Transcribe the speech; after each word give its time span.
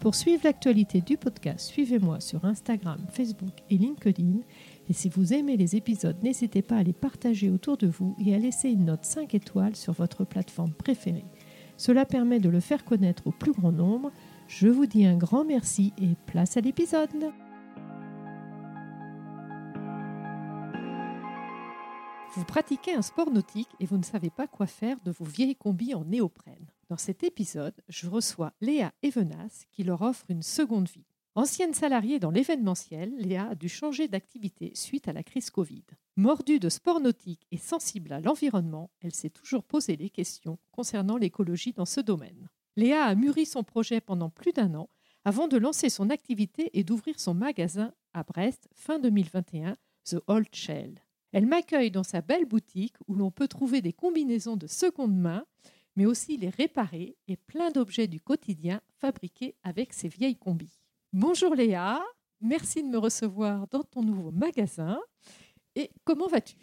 Pour 0.00 0.14
suivre 0.14 0.40
l'actualité 0.44 1.02
du 1.02 1.18
podcast, 1.18 1.60
suivez-moi 1.68 2.20
sur 2.20 2.46
Instagram, 2.46 3.04
Facebook 3.12 3.52
et 3.68 3.76
LinkedIn. 3.76 4.38
Et 4.88 4.94
si 4.94 5.10
vous 5.10 5.34
aimez 5.34 5.58
les 5.58 5.76
épisodes, 5.76 6.16
n'hésitez 6.22 6.62
pas 6.62 6.76
à 6.76 6.82
les 6.82 6.94
partager 6.94 7.50
autour 7.50 7.76
de 7.76 7.86
vous 7.86 8.16
et 8.18 8.34
à 8.34 8.38
laisser 8.38 8.70
une 8.70 8.86
note 8.86 9.04
5 9.04 9.34
étoiles 9.34 9.76
sur 9.76 9.92
votre 9.92 10.24
plateforme 10.24 10.72
préférée. 10.72 11.26
Cela 11.76 12.06
permet 12.06 12.40
de 12.40 12.48
le 12.48 12.60
faire 12.60 12.82
connaître 12.82 13.26
au 13.26 13.30
plus 13.30 13.52
grand 13.52 13.72
nombre. 13.72 14.10
Je 14.48 14.68
vous 14.68 14.86
dis 14.86 15.04
un 15.04 15.18
grand 15.18 15.44
merci 15.44 15.92
et 15.98 16.16
place 16.24 16.56
à 16.56 16.62
l'épisode. 16.62 17.10
Vous 22.34 22.44
pratiquez 22.44 22.94
un 22.94 23.02
sport 23.02 23.30
nautique 23.30 23.68
et 23.80 23.84
vous 23.84 23.98
ne 23.98 24.02
savez 24.02 24.30
pas 24.30 24.46
quoi 24.46 24.66
faire 24.66 24.96
de 25.04 25.10
vos 25.10 25.26
vieilles 25.26 25.56
combis 25.56 25.94
en 25.94 26.06
néoprène. 26.06 26.70
Dans 26.90 26.96
cet 26.96 27.22
épisode, 27.22 27.80
je 27.88 28.08
reçois 28.08 28.52
Léa 28.60 28.92
Evenas 29.04 29.66
qui 29.70 29.84
leur 29.84 30.02
offre 30.02 30.24
une 30.28 30.42
seconde 30.42 30.88
vie. 30.88 31.06
Ancienne 31.36 31.72
salariée 31.72 32.18
dans 32.18 32.32
l'événementiel, 32.32 33.14
Léa 33.16 33.50
a 33.50 33.54
dû 33.54 33.68
changer 33.68 34.08
d'activité 34.08 34.72
suite 34.74 35.06
à 35.06 35.12
la 35.12 35.22
crise 35.22 35.50
Covid. 35.50 35.84
Mordue 36.16 36.58
de 36.58 36.68
sport 36.68 36.98
nautique 36.98 37.46
et 37.52 37.58
sensible 37.58 38.12
à 38.12 38.18
l'environnement, 38.18 38.90
elle 39.02 39.14
s'est 39.14 39.30
toujours 39.30 39.62
posé 39.62 39.94
les 39.94 40.10
questions 40.10 40.58
concernant 40.72 41.16
l'écologie 41.16 41.72
dans 41.72 41.84
ce 41.84 42.00
domaine. 42.00 42.48
Léa 42.74 43.04
a 43.04 43.14
mûri 43.14 43.46
son 43.46 43.62
projet 43.62 44.00
pendant 44.00 44.28
plus 44.28 44.52
d'un 44.52 44.74
an 44.74 44.88
avant 45.24 45.46
de 45.46 45.58
lancer 45.58 45.90
son 45.90 46.10
activité 46.10 46.76
et 46.76 46.82
d'ouvrir 46.82 47.20
son 47.20 47.34
magasin 47.34 47.94
à 48.14 48.24
Brest 48.24 48.68
fin 48.74 48.98
2021, 48.98 49.76
The 50.06 50.16
Old 50.26 50.48
Shell. 50.50 51.00
Elle 51.30 51.46
m'accueille 51.46 51.92
dans 51.92 52.02
sa 52.02 52.20
belle 52.20 52.46
boutique 52.46 52.96
où 53.06 53.14
l'on 53.14 53.30
peut 53.30 53.46
trouver 53.46 53.80
des 53.80 53.92
combinaisons 53.92 54.56
de 54.56 54.66
seconde 54.66 55.16
main 55.16 55.44
mais 56.00 56.06
aussi 56.06 56.38
les 56.38 56.48
réparer 56.48 57.18
et 57.28 57.36
plein 57.36 57.70
d'objets 57.70 58.06
du 58.06 58.22
quotidien 58.22 58.80
fabriqués 59.00 59.54
avec 59.62 59.92
ces 59.92 60.08
vieilles 60.08 60.38
combis. 60.38 60.80
Bonjour 61.12 61.54
Léa, 61.54 62.02
merci 62.40 62.82
de 62.82 62.88
me 62.88 62.96
recevoir 62.96 63.68
dans 63.68 63.82
ton 63.82 64.02
nouveau 64.02 64.30
magasin. 64.30 64.98
Et 65.76 65.90
comment 66.04 66.26
vas-tu? 66.26 66.56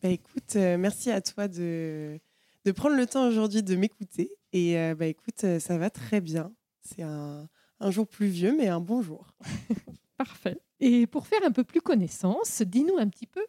Bah 0.00 0.10
Écoute, 0.10 0.54
euh, 0.54 0.78
merci 0.78 1.10
à 1.10 1.20
toi 1.20 1.48
de, 1.48 2.20
de 2.64 2.70
prendre 2.70 2.94
le 2.94 3.04
temps 3.04 3.26
aujourd'hui 3.26 3.64
de 3.64 3.74
m'écouter. 3.74 4.30
Et 4.52 4.78
euh, 4.78 4.94
bah 4.94 5.06
écoute, 5.06 5.42
euh, 5.42 5.58
ça 5.58 5.76
va 5.76 5.90
très 5.90 6.20
bien. 6.20 6.52
C'est 6.80 7.02
un, 7.02 7.48
un 7.80 7.90
jour 7.90 8.06
pluvieux, 8.06 8.54
mais 8.56 8.68
un 8.68 8.78
bon 8.78 9.02
jour. 9.02 9.26
Parfait. 10.16 10.60
Et 10.78 11.08
pour 11.08 11.26
faire 11.26 11.40
un 11.44 11.50
peu 11.50 11.64
plus 11.64 11.80
connaissance, 11.80 12.62
dis-nous 12.62 12.98
un 12.98 13.08
petit 13.08 13.26
peu 13.26 13.44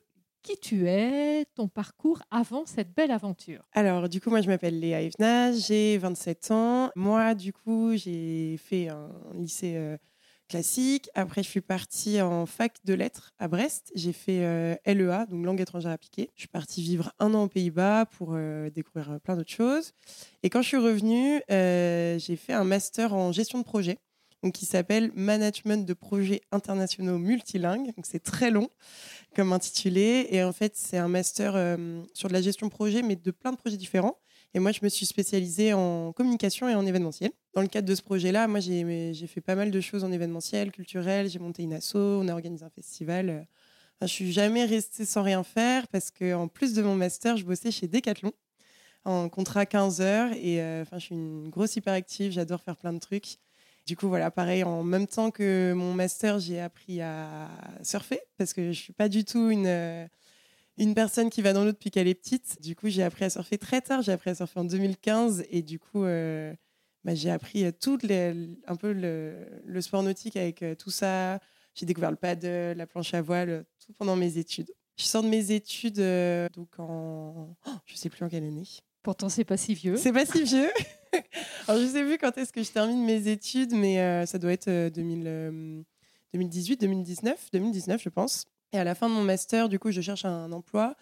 qui 0.46 0.58
tu 0.60 0.88
es, 0.88 1.46
ton 1.56 1.68
parcours 1.68 2.22
avant 2.30 2.68
cette 2.68 2.94
belle 2.94 3.10
aventure? 3.10 3.64
Alors, 3.74 4.08
du 4.08 4.22
coup, 4.22 4.30
moi, 4.30 4.42
je 4.42 4.48
m'appelle 4.48 4.80
Léa 4.80 5.02
Evna, 5.02 5.52
j'ai 5.52 5.98
27 5.98 6.52
ans. 6.52 6.92
Moi, 6.96 7.34
du 7.34 7.52
coup, 7.52 7.96
j'ai 7.96 8.58
fait 8.58 8.90
un 8.90 9.10
lycée 9.34 9.76
euh, 9.76 9.98
classique. 10.48 11.10
Après, 11.16 11.42
je 11.42 11.50
suis 11.50 11.62
partie 11.62 12.22
en 12.22 12.46
fac 12.46 12.78
de 12.86 12.94
lettres 12.94 13.34
à 13.40 13.48
Brest. 13.48 13.92
J'ai 13.96 14.14
fait 14.14 14.46
euh, 14.46 14.76
LEA, 14.86 15.26
donc 15.26 15.44
langue 15.44 15.62
étrangère 15.62 15.92
appliquée. 15.92 16.30
Je 16.36 16.42
suis 16.42 16.48
partie 16.48 16.84
vivre 16.84 17.12
un 17.18 17.34
an 17.34 17.46
aux 17.46 17.50
Pays-Bas 17.50 18.06
pour 18.06 18.34
euh, 18.34 18.70
découvrir 18.70 19.20
plein 19.22 19.36
d'autres 19.36 19.52
choses. 19.52 19.94
Et 20.44 20.52
quand 20.52 20.62
je 20.62 20.68
suis 20.68 20.78
revenue, 20.78 21.42
j'ai 21.50 22.36
fait 22.36 22.54
un 22.54 22.66
master 22.66 23.16
en 23.16 23.32
gestion 23.32 23.58
de 23.58 23.64
projet 23.64 23.98
qui 24.52 24.66
s'appelle 24.66 25.12
Management 25.16 25.86
de 25.86 25.94
projets 25.94 26.42
internationaux 26.52 27.18
multilingues. 27.18 27.94
Donc 27.96 28.06
c'est 28.06 28.24
très 28.24 28.52
long 28.52 28.70
comme 29.36 29.54
intitulé. 29.54 30.28
Et 30.32 30.44
en 30.44 30.54
fait, 30.54 30.76
c'est 30.76 30.98
un 30.98 31.08
master 31.08 31.56
euh, 31.56 32.02
sur 32.14 32.30
de 32.30 32.34
la 32.34 32.42
gestion 32.42 32.68
de 32.68 32.72
projet, 32.72 33.02
mais 33.02 33.16
de 33.16 33.32
plein 33.32 33.52
de 33.52 33.58
projets 33.58 33.78
différents. 33.78 34.18
Et 34.54 34.60
moi, 34.60 34.72
je 34.72 34.80
me 34.84 34.90
suis 34.90 35.06
spécialisée 35.06 35.74
en 35.74 36.14
communication 36.14 36.70
et 36.70 36.76
en 36.76 36.86
événementiel. 36.86 37.32
Dans 37.54 37.62
le 37.62 37.68
cadre 37.68 37.88
de 37.88 37.96
ce 37.96 38.02
projet-là, 38.02 38.48
moi, 38.48 38.62
j'ai 38.62 39.28
fait 39.28 39.42
pas 39.42 39.56
mal 39.56 39.70
de 39.70 39.82
choses 39.82 40.04
en 40.04 40.12
événementiel, 40.12 40.72
culturel. 40.72 41.30
J'ai 41.30 41.40
monté 41.40 41.64
une 41.64 41.74
asso, 41.74 41.96
on 41.96 42.28
a 42.30 42.34
organisé 42.34 42.64
un 42.64 42.70
festival. 42.70 43.48
Enfin, 43.98 44.08
je 44.08 44.14
suis 44.14 44.32
jamais 44.32 44.66
restée 44.66 45.06
sans 45.06 45.24
rien 45.24 45.44
faire 45.44 45.88
parce 45.90 46.10
qu'en 46.10 46.48
plus 46.48 46.74
de 46.74 46.82
mon 46.82 46.96
master, 46.96 47.36
je 47.36 47.44
bossais 47.44 47.72
chez 47.72 47.88
Decathlon 47.88 48.32
en 49.06 49.30
contrat 49.30 49.66
15 49.66 50.02
heures. 50.02 50.32
Et 50.34 50.62
euh, 50.62 50.82
enfin, 50.82 51.00
je 51.00 51.06
suis 51.06 51.16
une 51.16 51.50
grosse 51.50 51.76
hyperactive, 51.76 52.32
j'adore 52.32 52.62
faire 52.62 52.76
plein 52.76 52.94
de 52.94 53.00
trucs. 53.00 53.38
Du 53.86 53.96
coup, 53.96 54.08
voilà, 54.08 54.32
pareil, 54.32 54.64
en 54.64 54.84
même 54.84 55.06
temps 55.06 55.30
que 55.30 55.74
mon 55.74 55.94
master, 55.94 56.40
j'ai 56.40 56.60
appris 56.60 57.02
à 57.02 57.50
surfer 57.84 58.20
parce 58.38 58.52
que 58.52 58.72
je 58.72 58.80
suis 58.80 58.94
pas 58.94 59.10
du 59.10 59.26
tout 59.26 59.52
une, 59.52 59.68
euh, 59.68 60.08
personne 60.96 61.30
qui 61.30 61.44
va 61.44 61.54
dans 61.54 61.64
l'eau 61.64 61.72
depuis 61.72 61.92
qu'elle 61.92 62.08
est 62.08 62.16
petite. 62.16 62.60
Du 62.64 62.76
coup, 62.76 62.90
j'ai 62.90 63.04
appris 63.04 63.26
à 63.26 63.30
surfer 63.30 63.60
très 63.60 63.82
tard. 63.82 64.02
J'ai 64.02 64.12
appris 64.12 64.32
à 64.32 64.36
surfer 64.36 64.60
en 64.60 64.64
2015 64.66 65.46
et 65.52 65.62
du 65.62 65.78
coup, 65.78 66.04
euh, 66.04 66.52
bah, 67.04 67.14
j'ai 67.14 67.30
appris 67.30 67.64
euh, 67.64 67.72
tout 67.72 68.00
un 68.10 68.76
peu 68.76 68.92
le, 68.92 69.82
sport 69.82 70.02
nautique 70.02 70.36
avec 70.36 70.66
tout 70.80 70.90
ça. 70.90 71.40
J'ai 71.76 71.86
découvert 71.86 72.10
le 72.10 72.18
paddle, 72.18 72.76
la 72.76 72.88
planche 72.88 73.14
à 73.14 73.22
voile, 73.22 73.66
tout 73.86 73.94
pendant 73.94 74.16
mes 74.16 74.40
études. 74.40 74.72
Je 74.98 75.04
sors 75.04 75.22
de 75.22 75.28
mes 75.28 75.52
études 75.52 76.02
donc 76.56 76.80
en, 76.80 77.56
oh, 77.68 77.72
je 77.86 77.96
sais 77.96 78.10
plus 78.10 78.26
en 78.26 78.30
quelle 78.30 78.46
année. 78.46 78.64
Pourtant, 79.06 79.30
c'est 79.30 79.44
pas 79.44 79.56
si 79.56 79.76
vieux. 79.76 79.98
C'est 79.98 80.12
pas 80.12 80.26
si 80.26 80.44
vieux. 80.44 80.72
Alors, 81.68 81.80
je 81.80 81.86
sais 81.86 82.04
plus 82.04 82.18
quand 82.18 82.36
est-ce 82.40 82.52
que 82.52 82.64
je 82.64 82.72
termine 82.72 83.06
mes 83.06 83.28
études, 83.28 83.72
mais 83.72 84.00
euh, 84.00 84.26
ça 84.26 84.40
doit 84.40 84.52
être 84.52 84.68
2018, 84.68 86.82
2019, 86.82 87.50
2019, 87.54 88.02
je 88.02 88.10
pense. 88.10 88.48
Et 88.74 88.80
à 88.80 88.84
la 88.84 88.96
fin 88.96 89.08
de 89.08 89.14
mon 89.14 89.22
master, 89.22 89.70
du 89.70 89.78
coup, 89.78 89.92
je 89.92 90.02
cherche 90.02 90.26
un 90.26 90.52
emploi 90.52 90.96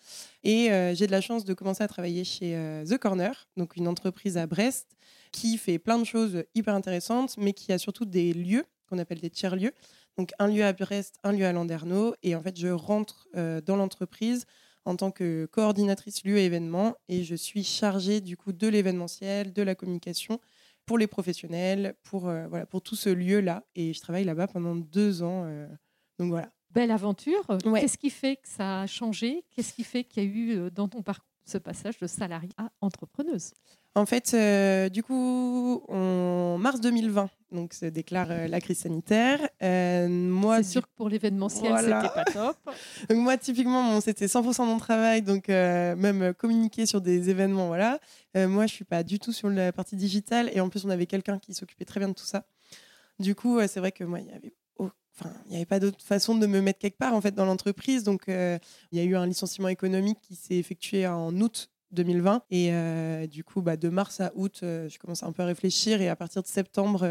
et 0.44 0.69
euh, 0.69 0.94
j'ai 0.94 1.08
de 1.08 1.14
la 1.14 1.22
chance 1.22 1.46
de 1.46 1.53
commencer 1.53 1.81
à 1.81 1.88
travailler 1.88 2.25
chez 2.25 2.58
euh, 2.58 2.84
The 2.84 2.97
Corner, 2.97 3.47
donc 3.56 3.78
une 3.78 3.88
entreprise 3.88 4.38
à 4.38 4.47
Brest 4.47 4.97
qui 5.31 5.58
fait 5.58 5.80
plein 5.80 5.97
de 5.97 6.03
choses 6.03 6.44
hyper 6.56 6.75
intéressantes, 6.75 7.38
mais 7.38 7.53
qui 7.53 7.72
a 7.72 7.78
surtout 7.78 8.03
des 8.03 8.34
lieux 8.34 8.66
qu'on 8.90 9.00
appelle 9.00 9.22
des 9.22 9.30
tiers-lieux. 9.30 9.72
Donc 10.18 10.31
un 10.40 10.50
lieu 10.50 10.66
à 10.66 10.74
Brest, 10.74 11.20
un 11.24 11.31
lieu 11.31 11.46
à 11.46 11.53
Landerneau. 11.53 12.16
Et 12.22 12.35
en 12.35 12.41
fait, 12.41 12.59
je 12.59 12.68
rentre 12.68 13.30
dans 13.34 13.78
l'entreprise 13.78 14.46
en 14.85 14.95
tant 14.95 15.11
que 15.11 15.45
coordinatrice 15.51 16.23
lieu 16.23 16.38
et 16.38 16.45
événement 16.45 16.95
et 17.07 17.23
je 17.23 17.35
suis 17.35 17.63
chargée 17.63 18.21
du 18.21 18.38
coup 18.38 18.51
de 18.51 18.67
l'événementiel, 18.67 19.53
de 19.53 19.61
la 19.61 19.75
communication 19.75 20.39
pour 20.85 20.97
les 20.97 21.07
professionnels, 21.07 21.95
pour, 22.03 22.27
euh, 22.27 22.47
voilà, 22.47 22.66
pour 22.66 22.81
tout 22.81 22.95
ce 22.95 23.09
lieu-là. 23.09 23.63
Et 23.75 23.93
je 23.93 24.01
travaille 24.01 24.25
là-bas 24.25 24.47
pendant 24.47 24.75
deux 24.75 25.23
ans. 25.23 25.43
Euh, 25.45 25.67
donc 26.19 26.29
voilà. 26.29 26.49
Belle 26.72 26.91
aventure. 26.91 27.45
Qu'est-ce 27.63 27.97
qui 27.97 28.09
fait 28.09 28.38
que 28.38 28.47
ça 28.47 28.81
a 28.81 28.88
changé? 28.88 29.45
Qu'est-ce 29.55 29.73
qui 29.73 29.83
fait 29.83 30.03
qu'il 30.03 30.23
y 30.23 30.25
a 30.25 30.29
eu 30.29 30.57
euh, 30.57 30.69
dans 30.69 30.88
ton 30.88 31.01
parcours 31.01 31.29
ce 31.45 31.57
passage 31.57 31.97
de 31.99 32.07
salarié 32.07 32.49
à 32.57 32.72
entrepreneuse? 32.81 33.51
En 33.95 34.05
fait, 34.05 34.33
euh, 34.33 34.89
du 34.89 35.03
coup, 35.03 35.83
en 35.88 36.57
mars 36.57 36.81
2020, 36.81 37.29
donc 37.53 37.74
se 37.74 37.86
déclare 37.86 38.28
euh, 38.30 38.47
la 38.47 38.59
crise 38.59 38.80
sanitaire. 38.80 39.40
Euh, 39.62 40.08
moi, 40.08 40.58
c'est 40.58 40.72
sûr 40.72 40.81
que 40.81 40.94
pour 40.96 41.09
l'événementiel, 41.09 41.74
c'était 41.78 42.14
pas 42.14 42.25
top. 42.25 42.58
donc 43.09 43.18
moi, 43.19 43.38
typiquement, 43.38 44.02
c'était 44.02 44.25
100% 44.25 44.66
mon 44.66 44.78
travail, 44.78 45.22
donc 45.22 45.47
même 45.47 46.34
communiquer 46.34 46.86
sur 46.86 47.02
des 47.02 47.30
événements, 47.30 47.68
voilà. 47.68 48.00
moi, 48.36 48.66
je 48.68 48.74
suis 48.74 48.86
pas 48.86 49.03
du 49.03 49.19
tout 49.19 49.31
sur 49.31 49.50
la 49.50 49.72
partie 49.72 49.96
digitale, 49.96 50.50
et 50.53 50.59
en 50.59 50.70
plus, 50.70 50.85
on 50.85 50.90
avait 50.90 51.05
quelqu'un 51.05 51.40
qui 51.40 51.53
s'occupait 51.53 51.85
très 51.85 52.00
bien 52.00 52.09
de 52.09 52.14
tout 52.14 52.26
ça. 52.26 52.46
Du 53.20 53.35
coup, 53.35 53.59
c'est 53.67 53.79
vrai 53.79 53.91
que 53.91 54.03
moi, 54.03 54.20
il 54.20 54.28
y 54.28 54.32
avait 54.32 54.53
Enfin, 55.20 55.32
il 55.46 55.52
n'y 55.52 55.58
avait 55.58 55.66
pas 55.66 55.79
d'autre 55.79 56.02
façon 56.02 56.35
de 56.35 56.47
me 56.47 56.59
mettre 56.59 56.79
quelque 56.79 56.97
part 56.97 57.14
en 57.14 57.22
fait 57.22 57.35
dans 57.35 57.46
l'entreprise. 57.46 58.03
Donc, 58.03 58.29
euh, 58.29 58.58
il 58.91 58.97
y 58.97 59.02
a 59.02 59.03
eu 59.03 59.16
un 59.16 59.28
licenciement 59.28 59.67
économique 59.67 60.20
qui 60.22 60.35
s'est 60.35 60.56
effectué 60.56 61.06
en 61.06 61.40
août 61.40 61.70
2020. 61.93 62.43
Et 62.49 62.73
euh, 62.73 63.28
du 63.28 63.43
coup, 63.43 63.61
bah, 63.61 63.78
de 63.78 63.90
mars 63.90 64.22
à 64.22 64.31
août, 64.35 64.61
euh, 64.63 64.90
je 64.90 64.99
commence 64.99 65.23
un 65.23 65.31
peu 65.31 65.43
à 65.43 65.45
réfléchir. 65.45 66.01
Et 66.01 66.09
à 66.09 66.16
partir 66.16 66.41
de 66.41 66.47
septembre, 66.47 67.07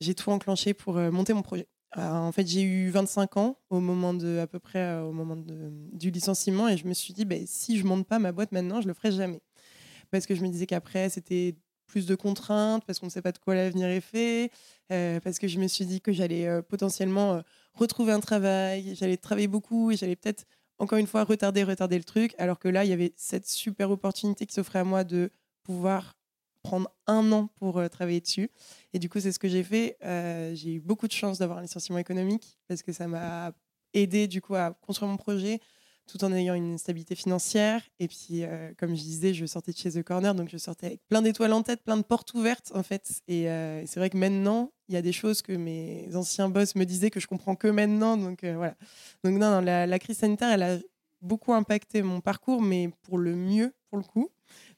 j'ai 0.00 0.14
tout 0.14 0.30
enclenché 0.30 0.74
pour 0.74 0.94
monter 0.94 1.32
mon 1.32 1.42
projet. 1.42 1.66
en 1.96 2.32
fait, 2.32 2.46
j'ai 2.46 2.62
eu 2.62 2.90
25 2.90 3.36
ans 3.36 3.58
au 3.70 3.80
moment 3.80 4.14
de, 4.14 4.38
à 4.38 4.46
peu 4.46 4.58
près 4.58 4.98
au 5.00 5.12
moment 5.12 5.36
du 5.92 6.10
licenciement. 6.10 6.68
Et 6.68 6.76
je 6.76 6.86
me 6.86 6.94
suis 6.94 7.14
dit, 7.14 7.24
bah, 7.24 7.36
si 7.46 7.78
je 7.78 7.84
monte 7.84 8.06
pas 8.06 8.18
ma 8.18 8.32
boîte 8.32 8.52
maintenant, 8.52 8.80
je 8.80 8.88
le 8.88 8.94
ferai 8.94 9.12
jamais. 9.12 9.40
Parce 10.10 10.26
que 10.26 10.34
je 10.34 10.42
me 10.42 10.48
disais 10.48 10.66
qu'après, 10.66 11.10
c'était 11.10 11.54
plus 11.88 12.06
de 12.06 12.14
contraintes, 12.14 12.84
parce 12.84 13.00
qu'on 13.00 13.06
ne 13.06 13.10
sait 13.10 13.22
pas 13.22 13.32
de 13.32 13.38
quoi 13.38 13.56
l'avenir 13.56 13.88
est 13.88 14.00
fait, 14.00 14.52
euh, 14.92 15.18
parce 15.20 15.40
que 15.40 15.48
je 15.48 15.58
me 15.58 15.66
suis 15.66 15.86
dit 15.86 16.00
que 16.00 16.12
j'allais 16.12 16.46
euh, 16.46 16.62
potentiellement 16.62 17.34
euh, 17.34 17.40
retrouver 17.72 18.12
un 18.12 18.20
travail, 18.20 18.94
j'allais 18.94 19.16
travailler 19.16 19.48
beaucoup 19.48 19.90
et 19.90 19.96
j'allais 19.96 20.14
peut-être, 20.14 20.44
encore 20.78 20.98
une 20.98 21.06
fois, 21.06 21.24
retarder, 21.24 21.64
retarder 21.64 21.98
le 21.98 22.04
truc, 22.04 22.34
alors 22.38 22.58
que 22.58 22.68
là, 22.68 22.84
il 22.84 22.90
y 22.90 22.92
avait 22.92 23.12
cette 23.16 23.48
super 23.48 23.90
opportunité 23.90 24.46
qui 24.46 24.54
s'offrait 24.54 24.78
à 24.78 24.84
moi 24.84 25.04
de 25.04 25.30
pouvoir 25.62 26.16
prendre 26.62 26.90
un 27.06 27.32
an 27.32 27.48
pour 27.56 27.82
travailler 27.90 28.20
dessus. 28.20 28.50
Et 28.92 28.98
du 28.98 29.08
coup, 29.08 29.20
c'est 29.20 29.32
ce 29.32 29.38
que 29.38 29.48
j'ai 29.48 29.64
fait. 29.64 29.96
j'ai 30.54 30.74
eu 30.74 30.80
beaucoup 30.80 31.06
de 31.06 31.12
chance 31.12 31.38
d'avoir 31.38 31.58
un 31.58 31.62
licenciement 31.62 31.98
économique 31.98 32.58
parce 32.68 32.82
que 32.82 32.92
ça 32.92 33.08
m'a 33.08 33.52
aidé 33.94 34.28
du 34.28 34.40
coup 34.40 34.54
à 34.54 34.72
construire 34.82 35.10
mon 35.10 35.16
projet, 35.16 35.60
tout 36.08 36.24
en 36.24 36.32
ayant 36.32 36.54
une 36.54 36.78
stabilité 36.78 37.14
financière. 37.14 37.82
Et 38.00 38.08
puis, 38.08 38.42
euh, 38.42 38.72
comme 38.78 38.96
je 38.96 39.02
disais, 39.02 39.34
je 39.34 39.46
sortais 39.46 39.72
de 39.72 39.76
chez 39.76 39.92
The 39.92 40.02
Corner, 40.02 40.34
donc 40.34 40.48
je 40.48 40.56
sortais 40.56 40.86
avec 40.86 41.00
plein 41.08 41.22
d'étoiles 41.22 41.52
en 41.52 41.62
tête, 41.62 41.82
plein 41.84 41.96
de 41.96 42.02
portes 42.02 42.34
ouvertes, 42.34 42.72
en 42.74 42.82
fait. 42.82 43.22
Et 43.28 43.48
euh, 43.48 43.84
c'est 43.86 44.00
vrai 44.00 44.10
que 44.10 44.16
maintenant, 44.16 44.72
il 44.88 44.94
y 44.94 44.98
a 44.98 45.02
des 45.02 45.12
choses 45.12 45.42
que 45.42 45.52
mes 45.52 46.08
anciens 46.16 46.48
boss 46.48 46.74
me 46.74 46.84
disaient 46.84 47.10
que 47.10 47.20
je 47.20 47.26
comprends 47.26 47.54
que 47.54 47.68
maintenant. 47.68 48.16
Donc, 48.16 48.42
euh, 48.42 48.56
voilà. 48.56 48.74
Donc, 49.22 49.38
non, 49.38 49.60
la, 49.60 49.86
la, 49.86 49.98
crise 49.98 50.18
sanitaire, 50.18 50.50
elle 50.50 50.62
a 50.62 50.78
beaucoup 51.20 51.52
impacté 51.52 52.02
mon 52.02 52.20
parcours, 52.20 52.62
mais 52.62 52.90
pour 53.02 53.18
le 53.18 53.36
mieux, 53.36 53.72
pour 53.90 53.98
le 53.98 54.04
coup. 54.04 54.30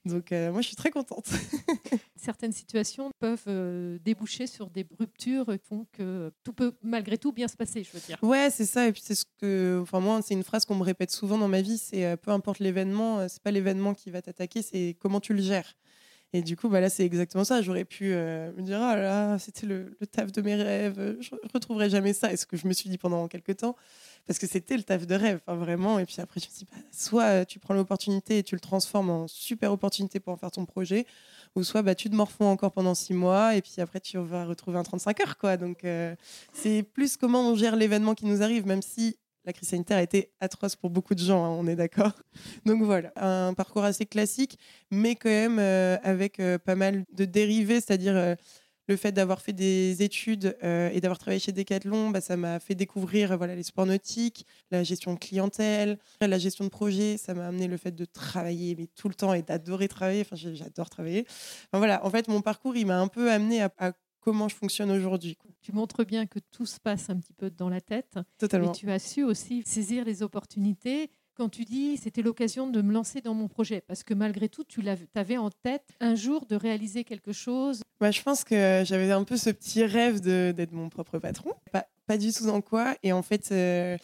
Donc 0.06 0.32
euh, 0.32 0.50
moi, 0.50 0.62
je 0.62 0.68
suis 0.68 0.76
très 0.76 0.90
contente. 0.90 1.28
Certaines 2.16 2.52
situations 2.52 3.10
peuvent 3.18 3.44
euh, 3.48 3.98
déboucher 4.02 4.46
sur 4.46 4.70
des 4.70 4.86
ruptures 4.98 5.46
qui 5.46 5.68
font 5.68 5.86
que 5.92 6.32
tout 6.42 6.52
peut 6.52 6.72
malgré 6.82 7.18
tout 7.18 7.32
bien 7.32 7.48
se 7.48 7.56
passer, 7.56 7.84
je 7.84 7.92
veux 7.92 8.00
dire. 8.00 8.18
Ouais, 8.22 8.48
c'est 8.50 8.66
ça. 8.66 8.86
Et 8.86 8.92
puis 8.92 9.02
c'est 9.04 9.14
ce 9.14 9.24
que, 9.40 9.78
enfin 9.82 10.00
moi, 10.00 10.20
c'est 10.22 10.34
une 10.34 10.44
phrase 10.44 10.64
qu'on 10.64 10.76
me 10.76 10.82
répète 10.82 11.10
souvent 11.10 11.38
dans 11.38 11.48
ma 11.48 11.60
vie. 11.60 11.78
C'est 11.78 12.06
euh, 12.06 12.16
peu 12.16 12.30
importe 12.30 12.60
l'événement, 12.60 13.28
c'est 13.28 13.42
pas 13.42 13.50
l'événement 13.50 13.94
qui 13.94 14.10
va 14.10 14.22
t'attaquer, 14.22 14.62
c'est 14.62 14.96
comment 15.00 15.20
tu 15.20 15.34
le 15.34 15.42
gères. 15.42 15.76
Et 16.32 16.42
du 16.42 16.56
coup, 16.56 16.68
bah 16.68 16.80
là, 16.80 16.88
c'est 16.88 17.04
exactement 17.04 17.44
ça. 17.44 17.60
J'aurais 17.60 17.84
pu 17.84 18.10
me 18.10 18.62
dire, 18.62 18.80
ah 18.80 18.96
là, 18.96 19.38
c'était 19.38 19.66
le, 19.66 19.96
taf 20.12 20.30
de 20.30 20.42
mes 20.42 20.54
rêves, 20.54 21.16
je 21.20 21.30
retrouverai 21.52 21.90
jamais 21.90 22.12
ça. 22.12 22.32
Et 22.32 22.36
ce 22.36 22.46
que 22.46 22.56
je 22.56 22.68
me 22.68 22.72
suis 22.72 22.88
dit 22.88 22.98
pendant 22.98 23.26
quelques 23.26 23.56
temps 23.56 23.74
parce 24.26 24.38
que 24.38 24.46
c'était 24.46 24.76
le 24.76 24.82
taf 24.82 25.06
de 25.06 25.14
rêve, 25.14 25.40
vraiment. 25.46 25.98
Et 25.98 26.06
puis 26.06 26.16
après, 26.20 26.40
je 26.40 26.46
me 26.46 26.50
suis 26.50 26.64
dit, 26.64 26.70
bah, 26.70 26.80
soit 26.92 27.24
euh, 27.24 27.44
tu 27.44 27.58
prends 27.58 27.74
l'opportunité 27.74 28.38
et 28.38 28.42
tu 28.42 28.54
le 28.54 28.60
transformes 28.60 29.10
en 29.10 29.28
super 29.28 29.72
opportunité 29.72 30.20
pour 30.20 30.32
en 30.32 30.36
faire 30.36 30.50
ton 30.50 30.66
projet, 30.66 31.06
ou 31.56 31.64
soit 31.64 31.82
bah, 31.82 31.94
tu 31.94 32.08
te 32.10 32.14
morfonds 32.14 32.46
encore 32.46 32.72
pendant 32.72 32.94
six 32.94 33.14
mois 33.14 33.56
et 33.56 33.62
puis 33.62 33.74
après, 33.78 34.00
tu 34.00 34.18
vas 34.18 34.44
retrouver 34.44 34.78
un 34.78 34.82
35 34.82 35.20
heures. 35.20 35.38
Quoi. 35.38 35.56
Donc, 35.56 35.84
euh, 35.84 36.14
c'est 36.52 36.82
plus 36.82 37.16
comment 37.16 37.50
on 37.50 37.56
gère 37.56 37.76
l'événement 37.76 38.14
qui 38.14 38.26
nous 38.26 38.42
arrive, 38.42 38.66
même 38.66 38.82
si 38.82 39.16
la 39.44 39.52
crise 39.52 39.68
sanitaire 39.68 39.98
a 39.98 40.02
été 40.02 40.32
atroce 40.40 40.76
pour 40.76 40.90
beaucoup 40.90 41.14
de 41.14 41.20
gens, 41.20 41.44
hein, 41.44 41.50
on 41.50 41.66
est 41.66 41.76
d'accord. 41.76 42.12
Donc 42.66 42.82
voilà, 42.82 43.12
un 43.16 43.54
parcours 43.54 43.84
assez 43.84 44.06
classique, 44.06 44.58
mais 44.90 45.14
quand 45.14 45.30
même 45.30 45.58
euh, 45.58 45.96
avec 46.02 46.40
pas 46.64 46.74
mal 46.74 47.04
de 47.12 47.24
dérivés, 47.24 47.80
c'est-à-dire 47.80 48.36
le 48.90 48.96
fait 48.96 49.12
d'avoir 49.12 49.40
fait 49.40 49.52
des 49.52 50.02
études 50.02 50.56
euh, 50.64 50.90
et 50.92 51.00
d'avoir 51.00 51.16
travaillé 51.18 51.38
chez 51.38 51.52
Decathlon, 51.52 52.10
bah, 52.10 52.20
ça 52.20 52.36
m'a 52.36 52.58
fait 52.58 52.74
découvrir 52.74 53.38
voilà, 53.38 53.54
les 53.54 53.62
sports 53.62 53.86
nautiques, 53.86 54.44
la 54.72 54.82
gestion 54.82 55.14
de 55.14 55.18
clientèle, 55.18 55.96
la 56.20 56.38
gestion 56.38 56.64
de 56.64 56.70
projet. 56.70 57.16
Ça 57.16 57.32
m'a 57.32 57.46
amené 57.46 57.68
le 57.68 57.76
fait 57.76 57.92
de 57.92 58.04
travailler 58.04 58.74
mais 58.76 58.88
tout 58.88 59.08
le 59.08 59.14
temps 59.14 59.32
et 59.32 59.42
d'adorer 59.42 59.86
travailler. 59.86 60.22
Enfin, 60.22 60.34
j'adore 60.36 60.90
travailler. 60.90 61.24
voilà, 61.72 62.04
en 62.04 62.10
fait, 62.10 62.26
mon 62.26 62.42
parcours, 62.42 62.76
il 62.76 62.86
m'a 62.86 62.98
un 62.98 63.06
peu 63.06 63.30
amené 63.30 63.62
à, 63.62 63.92
comment 64.20 64.48
je 64.48 64.54
fonctionne 64.54 64.90
aujourd'hui. 64.90 65.36
Tu 65.62 65.72
montres 65.72 66.04
bien 66.04 66.26
que 66.26 66.38
tout 66.38 66.66
se 66.66 66.78
passe 66.78 67.10
un 67.10 67.16
petit 67.16 67.32
peu 67.32 67.50
dans 67.50 67.68
la 67.68 67.80
tête. 67.80 68.18
Totalement. 68.38 68.72
Et 68.72 68.76
tu 68.76 68.90
as 68.90 68.98
su 68.98 69.24
aussi 69.24 69.62
saisir 69.64 70.04
les 70.04 70.22
opportunités 70.22 71.10
quand 71.34 71.48
tu 71.48 71.64
dis 71.64 71.96
c'était 71.96 72.22
l'occasion 72.22 72.68
de 72.68 72.82
me 72.82 72.92
lancer 72.92 73.22
dans 73.22 73.34
mon 73.34 73.48
projet 73.48 73.82
Parce 73.86 74.02
que 74.02 74.12
malgré 74.12 74.48
tout, 74.48 74.64
tu 74.64 74.82
avais 75.14 75.36
en 75.38 75.50
tête 75.50 75.88
un 76.00 76.14
jour 76.14 76.44
de 76.46 76.54
réaliser 76.54 77.04
quelque 77.04 77.32
chose 77.32 77.80
bah, 77.98 78.10
Je 78.10 78.22
pense 78.22 78.44
que 78.44 78.82
j'avais 78.84 79.10
un 79.10 79.24
peu 79.24 79.36
ce 79.36 79.50
petit 79.50 79.84
rêve 79.84 80.20
d'être 80.20 80.72
mon 80.72 80.88
propre 80.90 81.18
patron. 81.18 81.52
Pas, 81.72 81.86
pas, 82.06 82.18
du 82.18 82.32
tout 82.32 82.46
dans 82.46 82.60
quoi. 82.60 82.94
Et 83.02 83.12
en 83.12 83.22
fait, 83.22 83.50
euh, 83.52 83.96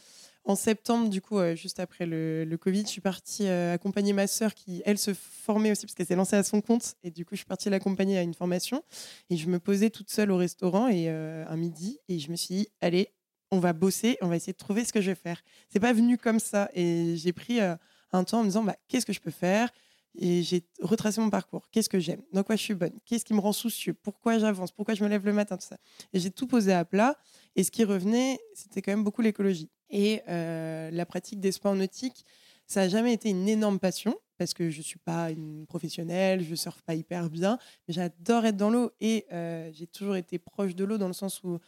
en 0.46 0.54
septembre, 0.54 1.10
du 1.10 1.20
coup, 1.20 1.38
euh, 1.38 1.54
juste 1.54 1.80
après 1.80 2.06
le, 2.06 2.56
Covid, 2.58 2.82
je 2.82 2.88
suis 2.88 3.00
partie 3.00 3.46
euh, 3.46 3.74
accompagner 3.74 4.12
ma 4.12 4.26
sœur 4.26 4.54
qui, 4.54 4.80
elle, 4.86 4.96
se 4.96 5.12
formait 5.12 5.72
aussi 5.72 5.86
parce 5.86 5.94
qu'elle 5.94 6.06
s'est 6.06 6.16
lancée 6.16 6.36
à 6.36 6.42
son 6.42 6.60
compte. 6.60 6.94
Et 7.02 7.10
du 7.10 7.24
coup, 7.24 7.34
je 7.34 7.38
suis 7.38 7.46
partie 7.46 7.68
l'accompagner 7.68 8.16
à 8.16 8.22
une 8.22 8.34
formation. 8.34 8.82
Et 9.28 9.36
je 9.36 9.48
me 9.48 9.58
posais 9.58 9.90
toute 9.90 10.10
seule 10.10 10.30
au 10.30 10.36
restaurant 10.36 10.88
et 10.88 11.08
un 11.08 11.56
midi. 11.56 11.98
Et 12.08 12.18
je 12.18 12.30
me 12.30 12.36
suis 12.36 12.54
dit, 12.54 12.68
allez, 12.80 13.10
on 13.50 13.58
va 13.58 13.72
bosser, 13.72 14.18
on 14.22 14.28
va 14.28 14.36
essayer 14.36 14.52
de 14.52 14.58
trouver 14.58 14.84
ce 14.84 14.92
que 14.92 15.00
je 15.00 15.10
vais 15.10 15.16
faire. 15.16 15.42
C'est 15.68 15.80
pas 15.80 15.92
venu 15.92 16.18
comme 16.18 16.40
ça. 16.40 16.68
Et 16.74 17.16
j'ai 17.16 17.32
pris 17.32 17.60
euh, 17.60 17.74
un 18.12 18.24
temps 18.24 18.40
en 18.40 18.42
me 18.42 18.48
disant, 18.48 18.64
bah, 18.64 18.76
qu'est-ce 18.88 19.06
que 19.06 19.12
je 19.12 19.20
peux 19.20 19.30
faire? 19.30 19.70
Et 20.18 20.42
j'ai 20.42 20.64
retracé 20.80 21.20
mon 21.20 21.28
parcours. 21.28 21.68
Qu'est-ce 21.70 21.90
que 21.90 21.98
j'aime? 21.98 22.22
Dans 22.32 22.42
quoi 22.42 22.56
je 22.56 22.62
suis 22.62 22.74
bonne? 22.74 22.98
Qu'est-ce 23.04 23.24
qui 23.24 23.34
me 23.34 23.40
rend 23.40 23.52
soucieux? 23.52 23.92
Pourquoi 23.92 24.38
j'avance? 24.38 24.72
Pourquoi 24.72 24.94
je 24.94 25.04
me 25.04 25.08
lève 25.08 25.26
le 25.26 25.32
matin? 25.32 25.56
Tout 25.56 25.66
ça. 25.66 25.76
Et 26.12 26.20
j'ai 26.20 26.30
tout 26.30 26.46
posé 26.46 26.72
à 26.72 26.84
plat. 26.84 27.16
Et 27.54 27.64
ce 27.64 27.70
qui 27.70 27.84
revenait, 27.84 28.38
c'était 28.54 28.80
quand 28.80 28.92
même 28.92 29.04
beaucoup 29.04 29.20
l'écologie. 29.20 29.68
Et 29.90 30.22
euh, 30.28 30.90
la 30.90 31.06
pratique 31.06 31.40
des 31.40 31.52
sports 31.52 31.74
nautiques, 31.74 32.24
ça 32.66 32.80
n'a 32.82 32.88
jamais 32.88 33.12
été 33.12 33.30
une 33.30 33.48
énorme 33.48 33.78
passion 33.78 34.18
parce 34.38 34.52
que 34.52 34.68
je 34.68 34.78
ne 34.78 34.82
suis 34.82 34.98
pas 34.98 35.30
une 35.30 35.66
professionnelle, 35.66 36.42
je 36.44 36.50
ne 36.50 36.56
surfe 36.56 36.82
pas 36.82 36.94
hyper 36.94 37.30
bien, 37.30 37.58
mais 37.86 37.94
j'adore 37.94 38.44
être 38.44 38.56
dans 38.56 38.68
l'eau 38.70 38.92
et 39.00 39.24
euh, 39.32 39.70
j'ai 39.72 39.86
toujours 39.86 40.16
été 40.16 40.38
proche 40.38 40.74
de 40.74 40.84
l'eau 40.84 40.98
dans 40.98 41.06
le 41.06 41.14
sens 41.14 41.42
où 41.42 41.58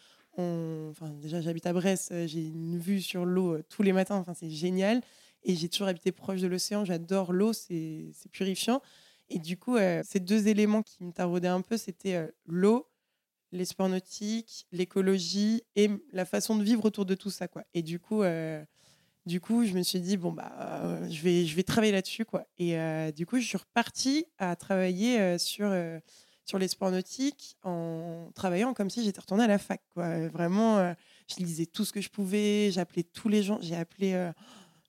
Enfin, 0.41 1.11
déjà, 1.21 1.41
j'habite 1.41 1.67
à 1.67 1.73
Brest, 1.73 2.13
euh, 2.13 2.29
j'ai 2.29 2.47
une 2.47 2.79
vue 2.79 3.01
sur 3.03 3.25
l'eau 3.25 3.61
tous 3.69 3.83
les 3.83 3.93
matins, 3.93 4.15
enfin, 4.15 4.35
c'est 4.35 4.51
génial. 4.51 5.01
Et 5.43 5.57
j'ai 5.57 5.69
toujours 5.69 5.89
habité 5.89 6.13
proche 6.13 6.41
de 6.41 6.47
l'océan, 6.47 6.85
j'adore 6.85 7.33
l'eau, 7.33 7.53
c'est 7.53 8.13
purifiant. 8.31 8.81
Et 9.31 9.41
du 9.41 9.57
coup, 9.57 9.77
ces 10.05 10.21
deux 10.21 10.47
éléments 10.47 10.83
qui 10.83 11.03
me 11.03 11.11
taraudaient 11.11 11.49
un 11.49 11.61
peu, 11.61 11.77
c'était 11.77 12.31
l'eau, 12.47 12.87
les 13.53 13.65
sports 13.65 13.89
nautiques, 13.89 14.67
l'écologie 14.73 15.63
et 15.77 15.91
la 16.13 16.25
façon 16.25 16.57
de 16.57 16.63
vivre 16.63 16.85
autour 16.85 17.05
de 17.05 17.15
tout 17.15 17.31
ça. 17.31 17.49
Quoi. 17.49 17.65
Et 17.75 17.83
du 17.83 17.99
coup, 17.99 18.23
du 19.27 19.41
coup, 19.41 19.65
je 19.65 19.73
me 19.73 19.83
suis 19.83 20.01
dit, 20.01 20.17
bon, 20.17 20.33
bah, 20.33 21.01
je, 21.09 21.23
vais, 21.23 21.45
je 21.47 21.57
vais 21.57 21.63
travailler 21.63 21.93
là-dessus. 21.93 22.25
Quoi. 22.25 22.47
Et 22.59 22.77
du 23.13 23.27
coup, 23.27 23.39
je 23.39 23.47
suis 23.47 23.59
repartie 23.59 24.27
à 24.39 24.55
travailler 24.57 25.39
sur 25.39 25.73
sur 26.49 26.59
les 26.59 26.69
sports 26.69 26.91
nautiques 26.91 27.57
en 27.63 28.31
travaillant 28.35 28.73
comme 28.73 28.89
si 28.89 29.05
j'étais 29.05 29.21
retournée 29.21 29.45
à 29.45 29.49
la 29.49 29.59
fac. 29.59 29.83
Quoi. 29.93 30.29
Vraiment, 30.29 30.79
euh, 30.79 30.95
je 31.29 31.45
lisais 31.45 31.67
tout 31.67 31.85
ce 31.85 31.93
que 31.93 32.01
je 32.01 32.09
pouvais, 32.09 32.71
j'appelais 32.73 33.03
tous 33.03 33.29
les 33.29 33.43
gens, 33.43 33.59
j'ai 33.61 33.77
appelé, 33.77 34.15
euh, 34.15 34.33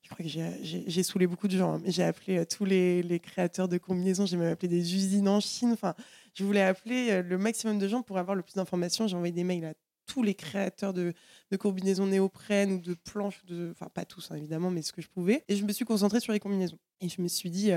je 0.02 0.08
crois 0.08 0.24
que 0.24 0.30
j'ai 0.30 1.02
saoulé 1.02 1.26
beaucoup 1.26 1.48
de 1.48 1.56
gens, 1.58 1.74
hein, 1.74 1.82
j'ai 1.84 2.02
appelé 2.02 2.38
euh, 2.38 2.44
tous 2.46 2.64
les, 2.64 3.02
les, 3.02 3.20
créateurs 3.20 3.68
de 3.68 3.76
combinaisons, 3.76 4.24
j'ai 4.24 4.38
même 4.38 4.50
appelé 4.50 4.68
des 4.68 4.94
usines 4.94 5.28
en 5.28 5.40
Chine, 5.40 5.72
enfin, 5.72 5.94
je 6.34 6.44
voulais 6.44 6.62
appeler 6.62 7.22
le 7.22 7.38
maximum 7.38 7.78
de 7.78 7.88
gens 7.88 8.02
pour 8.02 8.18
avoir 8.18 8.34
le 8.34 8.42
plus 8.42 8.54
d'informations. 8.54 9.06
J'ai 9.06 9.16
envoyé 9.16 9.32
des 9.32 9.44
mails 9.44 9.64
à 9.64 9.74
tous 10.06 10.22
les 10.22 10.34
créateurs 10.34 10.92
de, 10.92 11.12
de 11.50 11.56
combinaisons 11.56 12.06
néoprène 12.06 12.72
ou 12.72 12.78
de 12.78 12.94
planches, 12.94 13.42
enfin 13.70 13.88
pas 13.92 14.04
tous 14.04 14.30
hein, 14.30 14.36
évidemment, 14.36 14.70
mais 14.70 14.82
ce 14.82 14.92
que 14.92 15.02
je 15.02 15.08
pouvais. 15.08 15.44
Et 15.48 15.56
je 15.56 15.64
me 15.64 15.72
suis 15.72 15.84
concentrée 15.84 16.20
sur 16.20 16.32
les 16.32 16.40
combinaisons. 16.40 16.78
Et 17.00 17.08
je 17.08 17.22
me 17.22 17.28
suis 17.28 17.50
dit, 17.50 17.70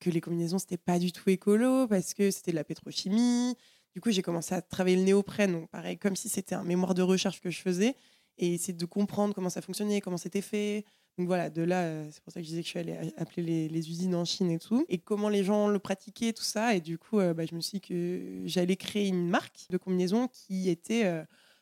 que 0.00 0.10
les 0.10 0.20
combinaisons, 0.20 0.58
c'était 0.58 0.76
pas 0.76 0.98
du 0.98 1.12
tout 1.12 1.28
écolo 1.30 1.86
parce 1.88 2.14
que 2.14 2.30
c'était 2.30 2.52
de 2.52 2.56
la 2.56 2.64
pétrochimie. 2.64 3.56
Du 3.94 4.00
coup, 4.00 4.10
j'ai 4.10 4.22
commencé 4.22 4.54
à 4.54 4.62
travailler 4.62 4.96
le 4.96 5.02
néoprène, 5.02 5.52
donc 5.52 5.68
pareil, 5.70 5.98
comme 5.98 6.16
si 6.16 6.28
c'était 6.28 6.54
un 6.54 6.64
mémoire 6.64 6.94
de 6.94 7.02
recherche 7.02 7.40
que 7.40 7.50
je 7.50 7.60
faisais, 7.60 7.94
et 8.36 8.54
essayer 8.54 8.74
de 8.74 8.84
comprendre 8.84 9.34
comment 9.34 9.50
ça 9.50 9.60
fonctionnait, 9.60 10.00
comment 10.00 10.16
c'était 10.16 10.42
fait. 10.42 10.84
Donc 11.18 11.26
voilà, 11.26 11.50
de 11.50 11.62
là, 11.62 11.82
euh, 11.82 12.08
c'est 12.12 12.22
pour 12.22 12.32
ça 12.32 12.38
que 12.38 12.44
je 12.44 12.50
disais 12.50 12.62
que 12.62 12.66
je 12.66 12.70
suis 12.70 12.78
allée 12.78 12.96
appeler 13.16 13.68
les, 13.68 13.90
usines 13.90 14.14
en 14.14 14.24
Chine 14.24 14.52
et 14.52 14.60
tout, 14.60 14.86
et 14.88 14.98
comment 14.98 15.28
les 15.28 15.42
gens 15.42 15.66
le 15.66 15.80
pratiquaient, 15.80 16.32
tout 16.32 16.44
ça. 16.44 16.76
Et 16.76 16.80
du 16.80 16.96
coup, 16.96 17.18
euh, 17.18 17.34
bah, 17.34 17.44
je 17.44 17.56
me 17.56 17.60
suis 17.60 17.80
dit 17.80 17.88
que 17.88 18.42
j'allais 18.44 18.76
créer 18.76 19.08
une 19.08 19.28
marque 19.28 19.66
de 19.68 19.78
combinaison 19.78 20.28
qui 20.28 20.70
était 20.70 21.04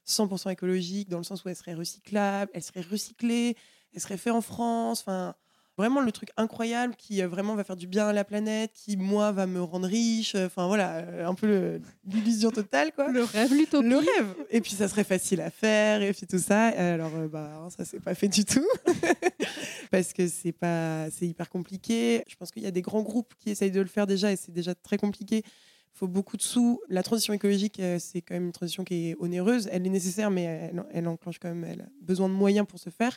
100% 0.06 0.48
euh, 0.48 0.50
écologique, 0.50 1.08
dans 1.08 1.16
le 1.16 1.24
sens 1.24 1.42
où 1.42 1.48
elle 1.48 1.56
serait 1.56 1.72
recyclable, 1.72 2.50
elle 2.52 2.62
serait 2.62 2.82
recyclée, 2.82 3.56
elle 3.94 4.00
serait 4.02 4.18
faite 4.18 4.34
en 4.34 4.42
France. 4.42 5.00
Enfin, 5.00 5.34
vraiment 5.76 6.00
le 6.00 6.10
truc 6.12 6.30
incroyable 6.36 6.94
qui 6.96 7.22
euh, 7.22 7.28
vraiment 7.28 7.54
va 7.54 7.64
faire 7.64 7.76
du 7.76 7.86
bien 7.86 8.08
à 8.08 8.12
la 8.12 8.24
planète, 8.24 8.72
qui 8.74 8.96
moi 8.96 9.32
va 9.32 9.46
me 9.46 9.62
rendre 9.62 9.86
riche. 9.86 10.34
Euh, 10.34 10.46
enfin 10.46 10.66
voilà, 10.66 10.96
euh, 10.96 11.26
un 11.26 11.34
peu 11.34 11.80
l'illusion 12.06 12.50
totale 12.50 12.92
quoi. 12.92 13.10
Le 13.10 13.22
rêve, 13.22 13.52
l'utopie. 13.52 13.88
Le 13.88 13.96
rêve. 13.96 14.34
Et 14.50 14.60
puis 14.60 14.72
ça 14.72 14.88
serait 14.88 15.04
facile 15.04 15.40
à 15.40 15.50
faire 15.50 16.02
et 16.02 16.12
puis 16.12 16.26
tout 16.26 16.38
ça. 16.38 16.68
Alors 16.68 17.12
bah 17.30 17.68
ça 17.76 17.84
c'est 17.84 18.00
pas 18.00 18.14
fait 18.14 18.28
du 18.28 18.44
tout 18.44 18.66
parce 19.90 20.12
que 20.12 20.26
c'est 20.28 20.52
pas 20.52 21.10
c'est 21.10 21.26
hyper 21.26 21.48
compliqué. 21.48 22.24
Je 22.28 22.36
pense 22.36 22.50
qu'il 22.50 22.62
y 22.62 22.66
a 22.66 22.70
des 22.72 22.82
grands 22.82 23.02
groupes 23.02 23.34
qui 23.38 23.50
essayent 23.50 23.70
de 23.70 23.80
le 23.80 23.88
faire 23.88 24.06
déjà 24.06 24.32
et 24.32 24.36
c'est 24.36 24.52
déjà 24.52 24.74
très 24.74 24.96
compliqué 24.96 25.42
faut 25.96 26.08
beaucoup 26.08 26.36
de 26.36 26.42
sous. 26.42 26.80
La 26.88 27.02
transition 27.02 27.32
écologique, 27.32 27.80
euh, 27.80 27.96
c'est 27.98 28.20
quand 28.20 28.34
même 28.34 28.46
une 28.46 28.52
transition 28.52 28.84
qui 28.84 29.08
est 29.08 29.16
onéreuse. 29.18 29.68
Elle 29.72 29.86
est 29.86 29.90
nécessaire, 29.90 30.30
mais 30.30 30.42
elle, 30.42 30.84
elle, 30.92 31.08
enclenche 31.08 31.38
quand 31.38 31.48
même. 31.48 31.64
Elle 31.64 31.80
a 31.80 31.88
besoin 32.02 32.28
de 32.28 32.34
moyens 32.34 32.66
pour 32.66 32.78
se 32.78 32.90
faire. 32.90 33.16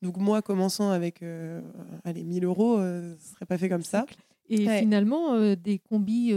Donc 0.00 0.16
moi, 0.16 0.40
commençant 0.40 0.90
avec 0.90 1.22
euh, 1.22 1.60
allez, 2.04 2.22
1000 2.22 2.44
euros, 2.44 2.78
euh, 2.78 3.16
ce 3.18 3.34
serait 3.34 3.46
pas 3.46 3.58
fait 3.58 3.68
comme 3.68 3.82
ça. 3.82 4.06
Et 4.48 4.66
finalement, 4.78 5.34
euh, 5.34 5.54
des 5.56 5.78
combis 5.78 6.32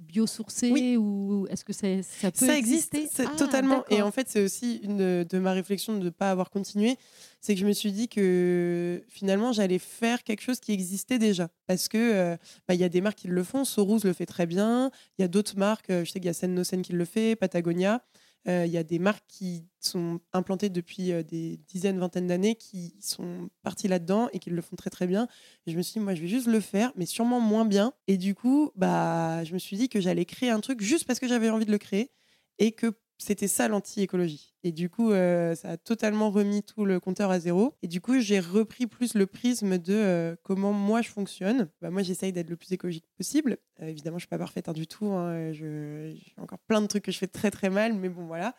biosourcés 0.00 0.96
ou 0.96 1.46
est-ce 1.50 1.64
que 1.64 1.72
ça, 1.72 1.86
ça 2.02 2.30
peut 2.30 2.46
ça 2.46 2.56
exister? 2.56 3.08
ah, 3.18 3.36
totalement. 3.36 3.84
Et 3.90 4.02
en 4.02 4.10
fait 4.10 4.28
c'est 4.28 4.42
aussi 4.42 4.80
une 4.82 5.24
de, 5.24 5.38
ma 5.38 5.52
réflexion 5.52 5.96
de 5.96 6.04
ne 6.04 6.10
pas 6.10 6.30
avoir 6.30 6.50
continué. 6.50 6.96
C'est 7.40 7.54
que 7.54 7.60
je 7.60 7.66
me 7.66 7.72
suis 7.72 7.92
dit 7.92 8.08
que 8.08 9.02
finalement 9.08 9.52
j'allais 9.52 9.78
faire 9.78 10.22
quelque 10.24 10.42
chose 10.42 10.60
qui 10.60 10.72
existait 10.72 11.18
déjà. 11.18 11.48
Parce 11.66 11.88
que 11.88 11.98
euh, 11.98 12.36
bah, 12.66 12.74
il 12.74 12.80
y 12.80 12.84
a 12.84 12.88
des 12.88 13.00
marques 13.00 13.18
qui 13.18 13.28
le 13.28 13.44
font. 13.44 13.64
Soros 13.64 14.00
le 14.04 14.12
fait 14.12 14.26
très 14.26 14.46
bien. 14.46 14.90
Il 15.18 15.22
y 15.22 15.24
a 15.24 15.28
d'autres 15.28 15.56
marques 15.56 15.90
euh, 15.90 16.04
je 16.04 16.10
sais 16.10 16.18
qu'il 16.18 16.26
y 16.26 16.30
a 16.30 16.34
Sen 16.34 16.54
No 16.54 16.64
Sen 16.64 16.82
qui 16.82 16.92
le 16.92 17.04
fait 17.04 17.36
Patagonia 17.36 18.02
Il 18.46 18.66
y 18.66 18.78
a 18.78 18.82
des 18.82 18.98
marques 18.98 19.24
qui 19.28 19.68
sont 19.80 20.20
implantées 20.32 20.70
depuis 20.70 21.12
des 21.24 21.58
dizaines, 21.68 21.98
vingtaines 21.98 22.26
d'années, 22.26 22.54
qui 22.56 22.94
sont 23.00 23.50
parties 23.62 23.86
là-dedans 23.86 24.28
et 24.32 24.38
qui 24.38 24.50
le 24.50 24.62
font 24.62 24.76
très 24.76 24.90
très 24.90 25.06
bien. 25.06 25.28
Je 25.66 25.76
me 25.76 25.82
suis 25.82 25.94
dit, 25.94 26.00
moi, 26.00 26.14
je 26.14 26.22
vais 26.22 26.28
juste 26.28 26.46
le 26.46 26.60
faire, 26.60 26.92
mais 26.96 27.06
sûrement 27.06 27.40
moins 27.40 27.64
bien. 27.64 27.92
Et 28.08 28.16
du 28.16 28.34
coup, 28.34 28.70
bah, 28.76 29.44
je 29.44 29.52
me 29.52 29.58
suis 29.58 29.76
dit 29.76 29.88
que 29.88 30.00
j'allais 30.00 30.24
créer 30.24 30.50
un 30.50 30.60
truc 30.60 30.80
juste 30.80 31.06
parce 31.06 31.20
que 31.20 31.28
j'avais 31.28 31.50
envie 31.50 31.66
de 31.66 31.70
le 31.70 31.78
créer 31.78 32.10
et 32.58 32.72
que 32.72 32.92
c'était 33.20 33.48
ça 33.48 33.68
l'anti-écologie. 33.68 34.54
Et 34.64 34.72
du 34.72 34.88
coup, 34.88 35.12
euh, 35.12 35.54
ça 35.54 35.70
a 35.70 35.76
totalement 35.76 36.30
remis 36.30 36.62
tout 36.62 36.84
le 36.84 37.00
compteur 37.00 37.30
à 37.30 37.38
zéro. 37.38 37.74
Et 37.82 37.88
du 37.88 38.00
coup, 38.00 38.18
j'ai 38.18 38.40
repris 38.40 38.86
plus 38.86 39.14
le 39.14 39.26
prisme 39.26 39.78
de 39.78 39.94
euh, 39.94 40.36
comment 40.42 40.72
moi 40.72 41.02
je 41.02 41.10
fonctionne. 41.10 41.68
Bah, 41.82 41.90
moi, 41.90 42.02
j'essaye 42.02 42.32
d'être 42.32 42.48
le 42.48 42.56
plus 42.56 42.72
écologique 42.72 43.04
possible. 43.16 43.58
Euh, 43.80 43.88
évidemment, 43.88 44.18
je 44.18 44.22
suis 44.22 44.28
pas 44.28 44.38
parfaite 44.38 44.68
hein, 44.68 44.72
du 44.72 44.86
tout. 44.86 45.06
Hein. 45.06 45.52
J'ai 45.52 46.16
encore 46.38 46.58
plein 46.60 46.80
de 46.80 46.86
trucs 46.86 47.04
que 47.04 47.12
je 47.12 47.18
fais 47.18 47.26
très 47.26 47.50
très 47.50 47.68
mal, 47.68 47.92
mais 47.92 48.08
bon, 48.08 48.26
voilà. 48.26 48.54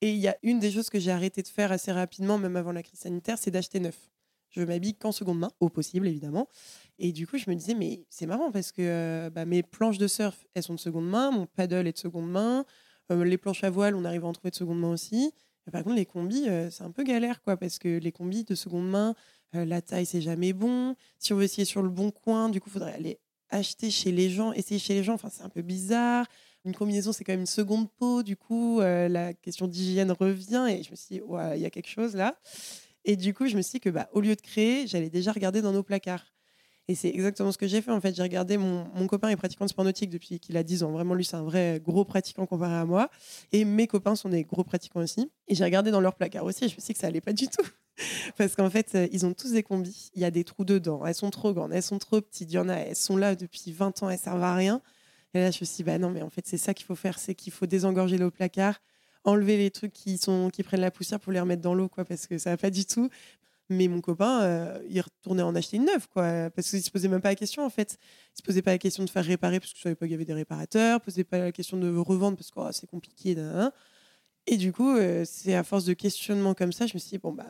Et 0.00 0.10
il 0.10 0.18
y 0.18 0.28
a 0.28 0.36
une 0.42 0.58
des 0.58 0.70
choses 0.70 0.90
que 0.90 0.98
j'ai 0.98 1.12
arrêté 1.12 1.42
de 1.42 1.48
faire 1.48 1.70
assez 1.70 1.92
rapidement, 1.92 2.38
même 2.38 2.56
avant 2.56 2.72
la 2.72 2.82
crise 2.82 3.00
sanitaire, 3.00 3.38
c'est 3.38 3.50
d'acheter 3.50 3.80
neuf. 3.80 4.10
Je 4.48 4.62
m'habille 4.62 4.94
qu'en 4.94 5.12
seconde 5.12 5.38
main, 5.38 5.50
au 5.60 5.68
possible 5.68 6.08
évidemment. 6.08 6.48
Et 6.98 7.12
du 7.12 7.26
coup, 7.26 7.38
je 7.38 7.48
me 7.48 7.54
disais, 7.54 7.74
mais 7.74 8.04
c'est 8.08 8.26
marrant 8.26 8.50
parce 8.50 8.72
que 8.72 9.28
bah, 9.28 9.44
mes 9.44 9.62
planches 9.62 9.98
de 9.98 10.08
surf, 10.08 10.44
elles 10.54 10.64
sont 10.64 10.74
de 10.74 10.80
seconde 10.80 11.08
main, 11.08 11.30
mon 11.30 11.46
paddle 11.46 11.86
est 11.86 11.92
de 11.92 11.98
seconde 11.98 12.28
main, 12.28 12.64
les 13.14 13.38
planches 13.38 13.64
à 13.64 13.70
voile, 13.70 13.94
on 13.94 14.04
arrive 14.04 14.24
à 14.24 14.28
en 14.28 14.32
trouver 14.32 14.50
de 14.50 14.56
seconde 14.56 14.80
main 14.80 14.90
aussi. 14.90 15.32
par 15.72 15.84
contre, 15.84 15.96
les 15.96 16.06
combis, 16.06 16.48
euh, 16.48 16.70
c'est 16.70 16.82
un 16.82 16.90
peu 16.90 17.04
galère, 17.04 17.42
quoi, 17.42 17.56
parce 17.56 17.78
que 17.78 17.98
les 17.98 18.12
combis 18.12 18.44
de 18.44 18.54
seconde 18.54 18.88
main, 18.88 19.14
euh, 19.54 19.64
la 19.64 19.82
taille, 19.82 20.06
c'est 20.06 20.20
jamais 20.20 20.52
bon. 20.52 20.96
Si 21.18 21.32
on 21.32 21.36
veut 21.36 21.44
essayer 21.44 21.64
sur 21.64 21.82
le 21.82 21.88
bon 21.88 22.10
coin, 22.10 22.48
du 22.48 22.60
coup, 22.60 22.68
il 22.70 22.72
faudrait 22.72 22.94
aller 22.94 23.18
acheter 23.50 23.90
chez 23.90 24.12
les 24.12 24.30
gens, 24.30 24.52
essayer 24.52 24.78
chez 24.78 24.94
les 24.94 25.04
gens. 25.04 25.14
Enfin, 25.14 25.28
c'est 25.30 25.42
un 25.42 25.48
peu 25.48 25.62
bizarre. 25.62 26.26
Une 26.64 26.74
combinaison, 26.74 27.12
c'est 27.12 27.24
quand 27.24 27.32
même 27.32 27.40
une 27.40 27.46
seconde 27.46 27.90
peau. 27.90 28.22
Du 28.22 28.36
coup, 28.36 28.80
la 28.80 29.34
question 29.34 29.66
d'hygiène 29.66 30.12
revient. 30.12 30.66
Et 30.70 30.82
je 30.84 30.90
me 30.90 30.96
suis 30.96 31.16
dit, 31.16 31.22
il 31.54 31.60
y 31.60 31.66
a 31.66 31.70
quelque 31.70 31.88
chose 31.88 32.14
là. 32.14 32.38
Et 33.04 33.16
du 33.16 33.34
coup, 33.34 33.46
je 33.46 33.56
me 33.56 33.62
suis 33.62 33.72
dit 33.72 33.80
que, 33.80 33.90
bah, 33.90 34.08
au 34.12 34.20
lieu 34.20 34.36
de 34.36 34.40
créer, 34.40 34.86
j'allais 34.86 35.10
déjà 35.10 35.32
regarder 35.32 35.62
dans 35.62 35.72
nos 35.72 35.82
placards. 35.82 36.26
Et 36.88 36.94
c'est 36.94 37.08
exactement 37.08 37.52
ce 37.52 37.58
que 37.58 37.68
j'ai 37.68 37.82
fait. 37.82 37.90
En 37.90 38.00
fait, 38.00 38.14
j'ai 38.14 38.22
regardé 38.22 38.56
mon, 38.56 38.84
mon, 38.94 39.06
copain 39.06 39.28
est 39.28 39.36
pratiquant 39.36 39.64
de 39.64 39.70
sport 39.70 39.84
nautique 39.84 40.10
depuis 40.10 40.40
qu'il 40.40 40.56
a 40.56 40.62
10 40.62 40.82
ans. 40.82 40.90
Vraiment, 40.90 41.14
lui, 41.14 41.24
c'est 41.24 41.36
un 41.36 41.44
vrai 41.44 41.80
gros 41.84 42.04
pratiquant 42.04 42.46
comparé 42.46 42.74
à 42.74 42.84
moi. 42.84 43.10
Et 43.52 43.64
mes 43.64 43.86
copains 43.86 44.16
sont 44.16 44.28
des 44.28 44.42
gros 44.42 44.64
pratiquants 44.64 45.00
aussi. 45.00 45.30
Et 45.46 45.54
j'ai 45.54 45.64
regardé 45.64 45.90
dans 45.92 46.00
leur 46.00 46.16
placard 46.16 46.44
aussi. 46.44 46.64
Et 46.64 46.68
je 46.68 46.74
me 46.74 46.80
suis 46.80 46.88
dit 46.88 46.94
que 46.94 46.98
ça 46.98 47.06
allait 47.06 47.20
pas 47.20 47.32
du 47.32 47.46
tout. 47.46 47.64
Parce 48.36 48.56
qu'en 48.56 48.70
fait, 48.70 48.94
euh, 48.94 49.08
ils 49.12 49.24
ont 49.24 49.34
tous 49.34 49.52
des 49.52 49.62
combis. 49.62 50.10
Il 50.14 50.22
y 50.22 50.24
a 50.24 50.32
des 50.32 50.42
trous 50.42 50.64
dedans. 50.64 51.06
Elles 51.06 51.14
sont 51.14 51.30
trop 51.30 51.52
grandes. 51.52 51.72
Elles 51.72 51.82
sont 51.82 51.98
trop 51.98 52.20
petites. 52.20 52.50
Il 52.50 52.54
y 52.54 52.58
en 52.58 52.68
a, 52.68 52.74
elles 52.74 52.96
sont 52.96 53.16
là 53.16 53.36
depuis 53.36 53.70
20 53.70 54.02
ans. 54.02 54.10
Elles 54.10 54.18
servent 54.18 54.42
à 54.42 54.54
rien. 54.54 54.82
Et 55.32 55.38
là, 55.38 55.52
je 55.52 55.58
me 55.60 55.66
suis 55.66 55.76
dit, 55.76 55.84
bah 55.84 55.98
non, 55.98 56.10
mais 56.10 56.22
en 56.22 56.30
fait, 56.30 56.44
c'est 56.46 56.58
ça 56.58 56.74
qu'il 56.74 56.86
faut 56.86 56.96
faire. 56.96 57.20
C'est 57.20 57.36
qu'il 57.36 57.52
faut 57.52 57.66
désengorger 57.66 58.18
le 58.18 58.30
placard 58.30 58.80
enlever 59.24 59.56
les 59.56 59.70
trucs 59.70 59.92
qui 59.92 60.18
sont 60.18 60.50
qui 60.50 60.62
prennent 60.62 60.80
la 60.80 60.90
poussière 60.90 61.20
pour 61.20 61.32
les 61.32 61.40
remettre 61.40 61.62
dans 61.62 61.74
l'eau 61.74 61.88
quoi 61.88 62.04
parce 62.04 62.26
que 62.26 62.38
ça 62.38 62.50
va 62.50 62.56
pas 62.56 62.70
du 62.70 62.84
tout 62.84 63.10
mais 63.70 63.88
mon 63.88 64.00
copain, 64.00 64.42
euh, 64.42 64.82
il 64.88 65.00
retournait 65.00 65.42
en 65.42 65.54
acheter 65.54 65.76
une 65.76 65.86
neuve, 65.86 66.08
quoi, 66.08 66.50
parce 66.50 66.70
qu'il 66.70 66.82
se 66.82 66.90
posait 66.90 67.08
même 67.08 67.20
pas 67.20 67.30
la 67.30 67.36
question, 67.36 67.64
en 67.64 67.70
fait. 67.70 67.98
Il 68.34 68.38
se 68.38 68.42
posait 68.42 68.62
pas 68.62 68.72
la 68.72 68.78
question 68.78 69.04
de 69.04 69.10
faire 69.10 69.24
réparer, 69.24 69.60
parce 69.60 69.72
que 69.72 69.78
je 69.78 69.82
savais 69.82 69.94
pas 69.94 70.06
qu'il 70.06 70.12
y 70.12 70.14
avait 70.14 70.24
des 70.24 70.34
réparateurs, 70.34 70.98
il 71.00 71.04
posait 71.04 71.24
pas 71.24 71.38
la 71.38 71.52
question 71.52 71.76
de 71.76 71.96
revendre, 71.96 72.36
parce 72.36 72.50
que 72.50 72.58
oh, 72.58 72.68
c'est 72.72 72.88
compliqué. 72.88 73.36
Et 74.46 74.56
du 74.56 74.72
coup, 74.72 74.96
euh, 74.96 75.24
c'est 75.24 75.54
à 75.54 75.62
force 75.62 75.84
de 75.84 75.92
questionnement 75.92 76.54
comme 76.54 76.72
ça, 76.72 76.86
je 76.86 76.94
me 76.94 76.98
suis 76.98 77.10
dit, 77.10 77.18
bon, 77.18 77.32
bah, 77.32 77.46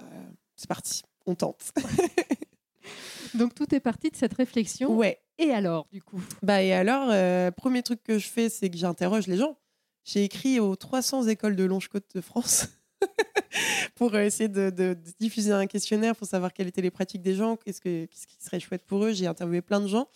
c'est 0.56 0.68
parti, 0.68 1.02
on 1.26 1.34
tente. 1.34 1.72
Donc, 3.34 3.54
tout 3.54 3.74
est 3.74 3.80
parti 3.80 4.10
de 4.10 4.16
cette 4.16 4.34
réflexion. 4.34 4.94
Ouais. 4.94 5.20
Et 5.38 5.50
alors, 5.52 5.86
du 5.92 6.02
coup? 6.02 6.22
Bah, 6.42 6.62
et 6.62 6.72
alors, 6.72 7.08
euh, 7.10 7.50
premier 7.50 7.82
truc 7.82 8.02
que 8.02 8.18
je 8.18 8.28
fais, 8.28 8.48
c'est 8.48 8.68
que 8.68 8.76
j'interroge 8.76 9.26
les 9.26 9.36
gens. 9.36 9.56
J'ai 10.04 10.24
écrit 10.24 10.60
aux 10.60 10.76
300 10.76 11.28
écoles 11.28 11.56
de 11.56 11.64
Longe-Côte 11.64 12.06
de 12.14 12.20
France. 12.20 12.68
pour 13.94 14.16
essayer 14.16 14.48
de, 14.48 14.96
diffuser 15.18 15.52
un 15.52 15.66
questionnaire 15.66 16.16
pour 16.16 16.26
savoir 16.26 16.52
quelles 16.52 16.68
étaient 16.68 16.82
les 16.82 16.90
pratiques 16.90 17.22
des 17.22 17.34
gens, 17.34 17.56
qu'est-ce, 17.56 17.80
que, 17.80 18.06
qu'est-ce 18.06 18.26
qui 18.26 18.36
serait 18.40 18.60
chouette 18.60 18.84
pour 18.86 19.04
eux. 19.04 19.12
J'ai 19.12 19.26
interviewé 19.26 19.60
plein 19.62 19.80
de 19.80 19.88
gens. 19.88 20.08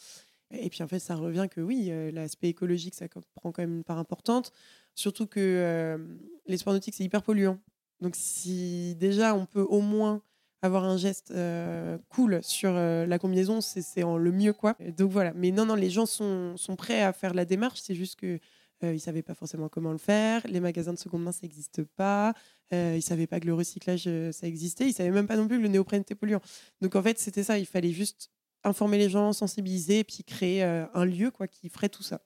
Et 0.51 0.71
puis 0.71 0.83
en 0.83 0.89
fait, 0.89 0.99
ça 0.99 1.17
revient 1.17 1.49
que 1.51 1.61
oui, 1.61 1.89
euh, 1.91 2.11
l'aspect 2.13 2.49
écologique, 2.49 2.95
ça 2.95 3.07
prend 3.09 3.53
quand 3.53 3.63
même 3.63 3.77
une 3.77 3.85
part 3.85 3.99
importante. 3.99 4.53
Surtout 4.95 5.27
que 5.27 5.41
euh, 5.41 5.99
les 6.47 6.57
sports 6.57 6.73
nautiques, 6.73 6.95
c'est 6.95 7.05
hyper 7.05 7.23
polluant. 7.23 7.59
Donc 8.01 8.15
si 8.17 8.95
déjà 8.97 9.35
on 9.35 9.47
peut 9.47 9.63
au 9.63 9.81
moins 9.81 10.23
avoir 10.63 10.85
un 10.85 10.97
geste 10.97 11.31
euh, 11.31 11.99
cool 12.09 12.41
sur 12.43 12.73
la 12.73 13.19
combinaison, 13.19 13.61
c'est, 13.61 13.83
c'est 13.83 14.03
en 14.03 14.17
le 14.17 14.33
mieux 14.33 14.53
quoi. 14.53 14.77
Donc 14.97 15.11
voilà. 15.11 15.33
Mais 15.35 15.51
non, 15.51 15.67
non, 15.67 15.75
les 15.75 15.91
gens 15.91 16.07
sont, 16.07 16.57
sont 16.57 16.77
prêts 16.77 17.03
à 17.03 17.13
faire 17.13 17.35
la 17.35 17.45
démarche. 17.45 17.81
C'est 17.83 17.95
juste 17.95 18.17
que 18.17 18.39
euh, 18.85 18.91
ils 18.93 18.97
ne 18.97 19.01
savaient 19.01 19.23
pas 19.23 19.35
forcément 19.35 19.69
comment 19.69 19.93
le 19.93 19.99
faire. 19.99 20.43
Les 20.47 20.61
magasins 20.61 20.93
de 20.93 20.99
seconde 20.99 21.23
main, 21.23 21.33
ça 21.33 21.41
n'existe 21.43 21.83
pas. 21.83 22.35
Euh, 22.73 22.93
ils 22.93 22.97
ne 22.97 23.01
savaient 23.03 23.27
pas 23.27 23.41
que 23.41 23.47
le 23.47 23.55
recyclage, 23.55 24.05
euh, 24.07 24.33
ça 24.33 24.47
existait. 24.47 24.85
Ils 24.85 24.89
ne 24.89 24.95
savaient 24.95 25.11
même 25.11 25.27
pas 25.27 25.37
non 25.37 25.49
plus 25.49 25.59
que 25.59 25.63
le 25.63 25.69
néoprène 25.69 26.03
était 26.03 26.15
polluant. 26.15 26.41
Donc 26.81 26.95
en 26.97 27.03
fait, 27.03 27.19
c'était 27.19 27.43
ça. 27.43 27.59
Il 27.59 27.67
fallait 27.67 27.93
juste 27.93 28.31
informer 28.63 28.99
les 28.99 29.11
gens, 29.11 29.33
sensibiliser, 29.33 30.01
et 30.01 30.05
puis 30.05 30.25
créer 30.25 30.63
un 30.63 31.05
lieu 31.05 31.31
quoi, 31.31 31.47
qui 31.47 31.69
ferait 31.69 31.91
tout 31.91 32.03
ça. 32.03 32.23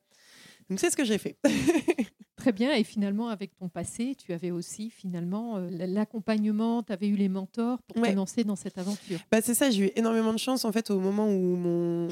Donc 0.71 0.79
c'est 0.79 0.89
ce 0.89 0.97
que 0.97 1.05
j'ai 1.05 1.19
fait. 1.19 1.37
Très 2.37 2.53
bien. 2.53 2.73
Et 2.75 2.85
finalement, 2.85 3.29
avec 3.29 3.57
ton 3.57 3.69
passé, 3.69 4.15
tu 4.15 4.33
avais 4.33 4.53
aussi 4.53 4.89
finalement 4.89 5.59
l'accompagnement, 5.69 6.85
tu 6.85 6.93
avais 6.93 7.09
eu 7.09 7.17
les 7.17 7.29
mentors 7.29 7.83
pour 7.83 8.01
te 8.01 8.11
lancer 8.13 8.45
dans 8.45 8.55
cette 8.55 8.79
aventure. 8.79 9.19
Bah, 9.33 9.41
c'est 9.43 9.55
ça, 9.55 9.71
j'ai 9.71 9.87
eu 9.87 9.91
énormément 9.97 10.33
de 10.33 10.39
chance. 10.39 10.65
En 10.65 10.71
fait, 10.71 10.93
au 10.93 11.01
moment 11.01 11.29
où 11.29 11.57
mon, 11.57 12.07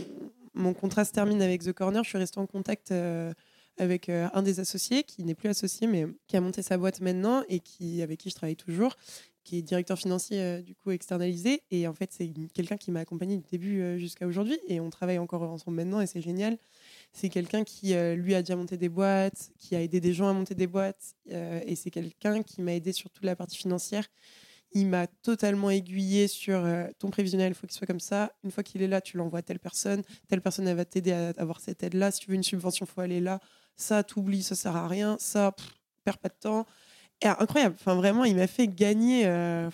mon 0.54 0.74
contrat 0.74 1.04
se 1.04 1.12
termine 1.12 1.40
avec 1.40 1.62
The 1.62 1.72
Corner, 1.72 2.02
je 2.02 2.08
suis 2.08 2.18
restée 2.18 2.40
en 2.40 2.46
contact 2.46 2.92
avec 3.78 4.08
euh, 4.08 4.28
un 4.32 4.42
des 4.42 4.60
associés 4.60 5.02
qui 5.04 5.24
n'est 5.24 5.34
plus 5.34 5.48
associé, 5.48 5.86
mais 5.86 6.06
qui 6.26 6.36
a 6.36 6.40
monté 6.40 6.62
sa 6.62 6.78
boîte 6.78 7.00
maintenant 7.00 7.42
et 7.48 7.60
qui, 7.60 8.02
avec 8.02 8.20
qui 8.20 8.30
je 8.30 8.34
travaille 8.34 8.56
toujours, 8.56 8.96
qui 9.44 9.58
est 9.58 9.62
directeur 9.62 9.98
financier 9.98 10.40
euh, 10.40 10.62
du 10.62 10.74
coup 10.74 10.90
externalisé. 10.90 11.62
Et 11.70 11.86
en 11.86 11.94
fait, 11.94 12.10
c'est 12.12 12.32
quelqu'un 12.54 12.76
qui 12.76 12.90
m'a 12.90 13.00
accompagné 13.00 13.36
du 13.36 13.44
début 13.50 13.80
euh, 13.80 13.98
jusqu'à 13.98 14.26
aujourd'hui. 14.26 14.58
Et 14.68 14.80
on 14.80 14.90
travaille 14.90 15.18
encore 15.18 15.42
ensemble 15.42 15.76
maintenant 15.76 16.00
et 16.00 16.06
c'est 16.06 16.22
génial. 16.22 16.58
C'est 17.12 17.28
quelqu'un 17.28 17.64
qui, 17.64 17.94
lui, 18.14 18.34
a 18.34 18.42
déjà 18.42 18.56
monté 18.56 18.76
des 18.76 18.90
boîtes, 18.90 19.50
qui 19.58 19.74
a 19.74 19.80
aidé 19.80 20.00
des 20.00 20.12
gens 20.12 20.28
à 20.28 20.32
monter 20.34 20.54
des 20.54 20.66
boîtes. 20.66 21.14
et 21.30 21.74
c'est 21.74 21.90
quelqu'un 21.90 22.42
qui 22.42 22.60
m'a 22.60 22.74
aidé 22.74 22.92
sur 22.92 23.08
toute 23.08 23.24
la 23.24 23.34
partie 23.34 23.56
financière. 23.56 24.06
Il 24.72 24.86
m'a 24.86 25.06
totalement 25.06 25.70
aiguillé 25.70 26.28
sur 26.28 26.62
ton 26.98 27.08
prévisionnel, 27.08 27.52
il 27.52 27.54
faut 27.54 27.66
qu'il 27.66 27.74
soit 27.74 27.86
comme 27.86 28.00
ça. 28.00 28.32
Une 28.44 28.50
fois 28.50 28.62
qu'il 28.62 28.82
est 28.82 28.86
là, 28.86 29.00
tu 29.00 29.16
l'envoies 29.16 29.38
à 29.38 29.42
telle 29.42 29.60
personne. 29.60 30.02
Telle 30.28 30.42
personne, 30.42 30.68
elle 30.68 30.76
va 30.76 30.84
t'aider 30.84 31.12
à 31.12 31.32
avoir 31.38 31.60
cette 31.60 31.82
aide-là. 31.82 32.10
Si 32.10 32.20
tu 32.20 32.28
veux 32.28 32.36
une 32.36 32.42
subvention, 32.42 32.84
il 32.84 32.92
faut 32.92 33.00
aller 33.00 33.20
là 33.20 33.40
ça 33.76 34.02
t'oublie, 34.02 34.42
ça 34.42 34.54
sert 34.54 34.76
à 34.76 34.88
rien, 34.88 35.16
ça 35.20 35.54
perd 36.04 36.16
pas 36.18 36.28
de 36.28 36.34
temps. 36.40 36.66
Et, 37.22 37.26
incroyable, 37.26 37.76
enfin 37.78 37.94
vraiment, 37.94 38.24
il 38.24 38.36
m'a 38.36 38.46
fait 38.46 38.68
gagner 38.68 39.26
euh, 39.26 39.70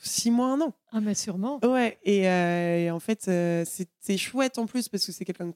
six 0.00 0.30
mois, 0.30 0.48
un 0.48 0.60
an. 0.60 0.74
Ah 0.92 1.00
mais 1.00 1.14
sûrement. 1.14 1.60
Ouais, 1.64 1.98
et, 2.02 2.28
euh, 2.28 2.90
en 2.90 2.98
fait, 2.98 3.28
euh, 3.28 3.64
c'est 3.64 4.16
chouette 4.16 4.58
en 4.58 4.66
plus 4.66 4.88
parce 4.88 5.06
que 5.06 5.12
c'est 5.12 5.24
quelqu'un 5.24 5.52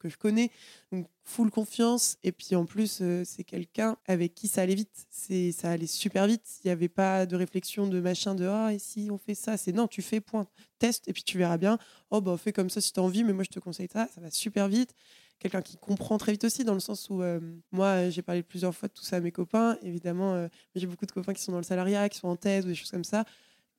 que 0.00 0.08
je 0.08 0.16
connais, 0.16 0.50
donc 0.90 1.06
full 1.22 1.50
confiance. 1.50 2.16
Et 2.24 2.32
puis 2.32 2.56
en 2.56 2.64
plus, 2.64 3.00
c'est 3.24 3.44
quelqu'un 3.44 3.96
avec 4.06 4.34
qui 4.34 4.48
ça 4.48 4.62
allait 4.62 4.74
vite. 4.74 5.06
Ça 5.52 5.70
allait 5.70 5.86
super 5.86 6.26
vite. 6.26 6.42
Il 6.64 6.68
n'y 6.68 6.72
avait 6.72 6.88
pas 6.88 7.26
de 7.26 7.36
réflexion 7.36 7.86
de 7.86 8.00
machin 8.00 8.34
de 8.34 8.46
ah, 8.46 8.72
et 8.72 8.80
si 8.80 9.08
on 9.12 9.18
fait 9.18 9.36
ça? 9.36 9.56
C'est 9.56 9.72
non, 9.72 9.86
tu 9.86 10.02
fais 10.02 10.20
point, 10.20 10.48
teste 10.80 11.06
et 11.06 11.12
puis 11.12 11.22
tu 11.22 11.38
verras 11.38 11.58
bien. 11.58 11.78
Oh, 12.10 12.20
bah 12.20 12.36
fais 12.36 12.52
comme 12.52 12.70
ça 12.70 12.80
si 12.80 12.92
tu 12.92 12.98
as 12.98 13.04
envie, 13.04 13.22
mais 13.22 13.32
moi 13.32 13.44
je 13.44 13.50
te 13.50 13.60
conseille 13.60 13.88
ça, 13.92 14.08
ça 14.12 14.20
va 14.20 14.32
super 14.32 14.66
vite 14.66 14.94
quelqu'un 15.42 15.62
qui 15.62 15.76
comprend 15.76 16.18
très 16.18 16.32
vite 16.32 16.44
aussi, 16.44 16.64
dans 16.64 16.74
le 16.74 16.80
sens 16.80 17.10
où 17.10 17.20
euh, 17.20 17.40
moi, 17.72 18.08
j'ai 18.10 18.22
parlé 18.22 18.42
plusieurs 18.42 18.74
fois 18.74 18.88
de 18.88 18.92
tout 18.92 19.02
ça 19.02 19.16
à 19.16 19.20
mes 19.20 19.32
copains. 19.32 19.76
Évidemment, 19.82 20.34
euh, 20.34 20.48
j'ai 20.76 20.86
beaucoup 20.86 21.04
de 21.04 21.10
copains 21.10 21.34
qui 21.34 21.42
sont 21.42 21.52
dans 21.52 21.58
le 21.58 21.64
salariat, 21.64 22.08
qui 22.08 22.18
sont 22.18 22.28
en 22.28 22.36
thèse 22.36 22.64
ou 22.64 22.68
des 22.68 22.74
choses 22.74 22.90
comme 22.90 23.04
ça. 23.04 23.24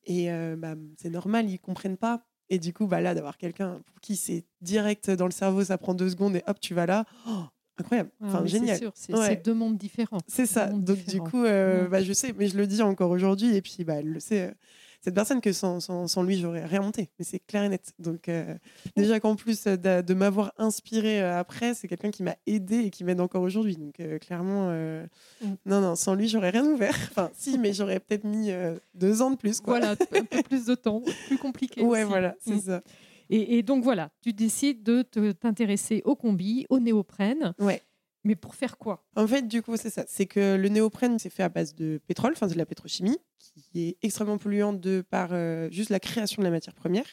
Et 0.04 0.30
euh, 0.30 0.56
bah, 0.56 0.74
c'est 0.98 1.08
normal, 1.08 1.48
ils 1.48 1.58
comprennent 1.58 1.96
pas. 1.96 2.22
Et 2.50 2.58
du 2.58 2.74
coup, 2.74 2.86
bah, 2.86 3.00
là, 3.00 3.14
d'avoir 3.14 3.38
quelqu'un 3.38 3.80
pour 3.86 4.00
qui 4.00 4.16
c'est 4.16 4.44
direct 4.60 5.10
dans 5.10 5.24
le 5.24 5.32
cerveau, 5.32 5.64
ça 5.64 5.78
prend 5.78 5.94
deux 5.94 6.10
secondes 6.10 6.36
et 6.36 6.42
hop, 6.46 6.60
tu 6.60 6.74
vas 6.74 6.84
là. 6.84 7.06
Oh, 7.26 7.44
incroyable, 7.78 8.10
ah 8.20 8.26
enfin 8.26 8.44
génial. 8.44 8.78
C'est 8.94 9.42
deux 9.42 9.54
mondes 9.54 9.78
différents. 9.78 10.20
C'est 10.28 10.46
ça. 10.46 10.66
Donc 10.66 11.02
du 11.06 11.20
coup, 11.20 11.42
bah, 11.42 12.02
je 12.02 12.12
sais, 12.12 12.34
mais 12.38 12.48
je 12.48 12.58
le 12.58 12.66
dis 12.66 12.82
encore 12.82 13.10
aujourd'hui. 13.10 13.56
Et 13.56 13.62
puis, 13.62 13.84
bah, 13.84 13.94
elle 13.94 14.10
le 14.10 14.20
sait 14.20 14.54
cette 15.04 15.14
personne 15.14 15.42
que 15.42 15.52
sans, 15.52 15.80
sans, 15.80 16.22
lui, 16.22 16.38
j'aurais 16.38 16.64
rien 16.64 16.80
monté. 16.80 17.10
Mais 17.18 17.26
c'est 17.26 17.38
clair 17.38 17.62
et 17.62 17.68
net. 17.68 17.92
Donc, 17.98 18.30
euh, 18.30 18.54
déjà 18.96 19.20
qu'en 19.20 19.36
plus 19.36 19.64
de, 19.64 20.14
m'avoir 20.14 20.54
inspiré 20.56 21.20
euh, 21.20 21.38
après, 21.38 21.74
c'est 21.74 21.88
quelqu'un 21.88 22.10
qui 22.10 22.22
m'a 22.22 22.36
aidé 22.46 22.78
et 22.78 22.90
qui 22.90 23.04
m'aide 23.04 23.20
encore 23.20 23.42
aujourd'hui. 23.42 23.76
Donc, 23.76 24.00
euh, 24.00 24.18
clairement, 24.18 24.70
mm. 24.70 25.56
non, 25.66 25.82
non, 25.82 25.94
sans 25.94 26.14
lui, 26.14 26.26
j'aurais 26.26 26.48
rien 26.48 26.64
ouvert. 26.64 26.94
Enfin, 27.10 27.30
si, 27.34 27.58
mais 27.58 27.74
j'aurais 27.74 28.00
peut-être 28.00 28.24
mis 28.24 28.50
deux 28.94 29.20
ans 29.20 29.30
de 29.30 29.36
plus. 29.36 29.60
Quoi. 29.60 29.78
Voilà, 29.78 29.90
un 29.90 29.96
peu 29.96 30.24
plus 30.48 30.64
de 30.64 30.74
temps, 30.74 31.02
plus 31.26 31.36
compliqué. 31.36 31.82
Ouais, 31.82 32.04
voilà, 32.04 32.34
c'est 32.40 32.54
mm. 32.54 32.60
ça. 32.60 32.82
Et, 33.28 33.58
et, 33.58 33.62
donc, 33.62 33.84
voilà, 33.84 34.08
tu 34.22 34.32
décides 34.32 34.82
de 34.82 35.02
t'intéresser 35.32 36.00
au 36.06 36.16
combi, 36.16 36.64
au 36.70 36.78
néoprène. 36.78 37.52
Ouais. 37.58 37.82
Mais 38.24 38.36
pour 38.36 38.54
faire 38.54 38.78
quoi? 38.78 39.04
En 39.16 39.26
fait, 39.26 39.46
du 39.46 39.60
coup, 39.62 39.76
c'est 39.76 39.90
ça. 39.90 40.04
C'est 40.08 40.24
que 40.24 40.56
le 40.56 40.68
néoprène, 40.70 41.18
c'est 41.18 41.28
fait 41.28 41.42
à 41.42 41.50
base 41.50 41.74
de 41.74 42.00
pétrole, 42.06 42.32
enfin 42.32 42.46
de 42.46 42.54
la 42.54 42.64
pétrochimie, 42.64 43.18
qui 43.54 43.88
est 43.88 43.96
extrêmement 44.02 44.38
polluante 44.38 44.80
de 44.80 45.04
par 45.08 45.30
euh, 45.32 45.70
juste 45.70 45.90
la 45.90 46.00
création 46.00 46.42
de 46.42 46.44
la 46.44 46.50
matière 46.50 46.74
première. 46.74 47.06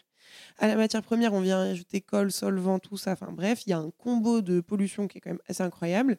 À 0.57 0.67
la 0.67 0.75
matière 0.75 1.01
première, 1.01 1.33
on 1.33 1.41
vient 1.41 1.62
ajouter 1.62 2.01
colle, 2.01 2.31
solvant, 2.31 2.79
tout 2.79 2.98
ça. 2.98 3.13
Enfin 3.13 3.31
bref, 3.31 3.63
il 3.65 3.71
y 3.71 3.74
a 3.74 3.79
un 3.79 3.91
combo 3.91 4.41
de 4.41 4.62
pollution 4.62 5.07
qui 5.07 5.17
est 5.17 5.21
quand 5.21 5.31
même 5.31 5.41
assez 5.48 5.63
incroyable. 5.63 6.17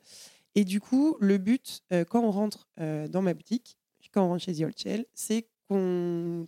Et 0.54 0.64
du 0.64 0.80
coup, 0.80 1.16
le 1.20 1.38
but, 1.38 1.82
euh, 1.92 2.04
quand 2.04 2.22
on 2.22 2.30
rentre 2.30 2.68
euh, 2.78 3.08
dans 3.08 3.22
ma 3.22 3.34
boutique, 3.34 3.78
quand 4.12 4.24
on 4.24 4.28
rentre 4.28 4.44
chez 4.44 4.54
The 4.54 4.60
Old 4.62 4.78
Shell, 4.78 5.06
c'est 5.14 5.48
qu'on 5.68 6.46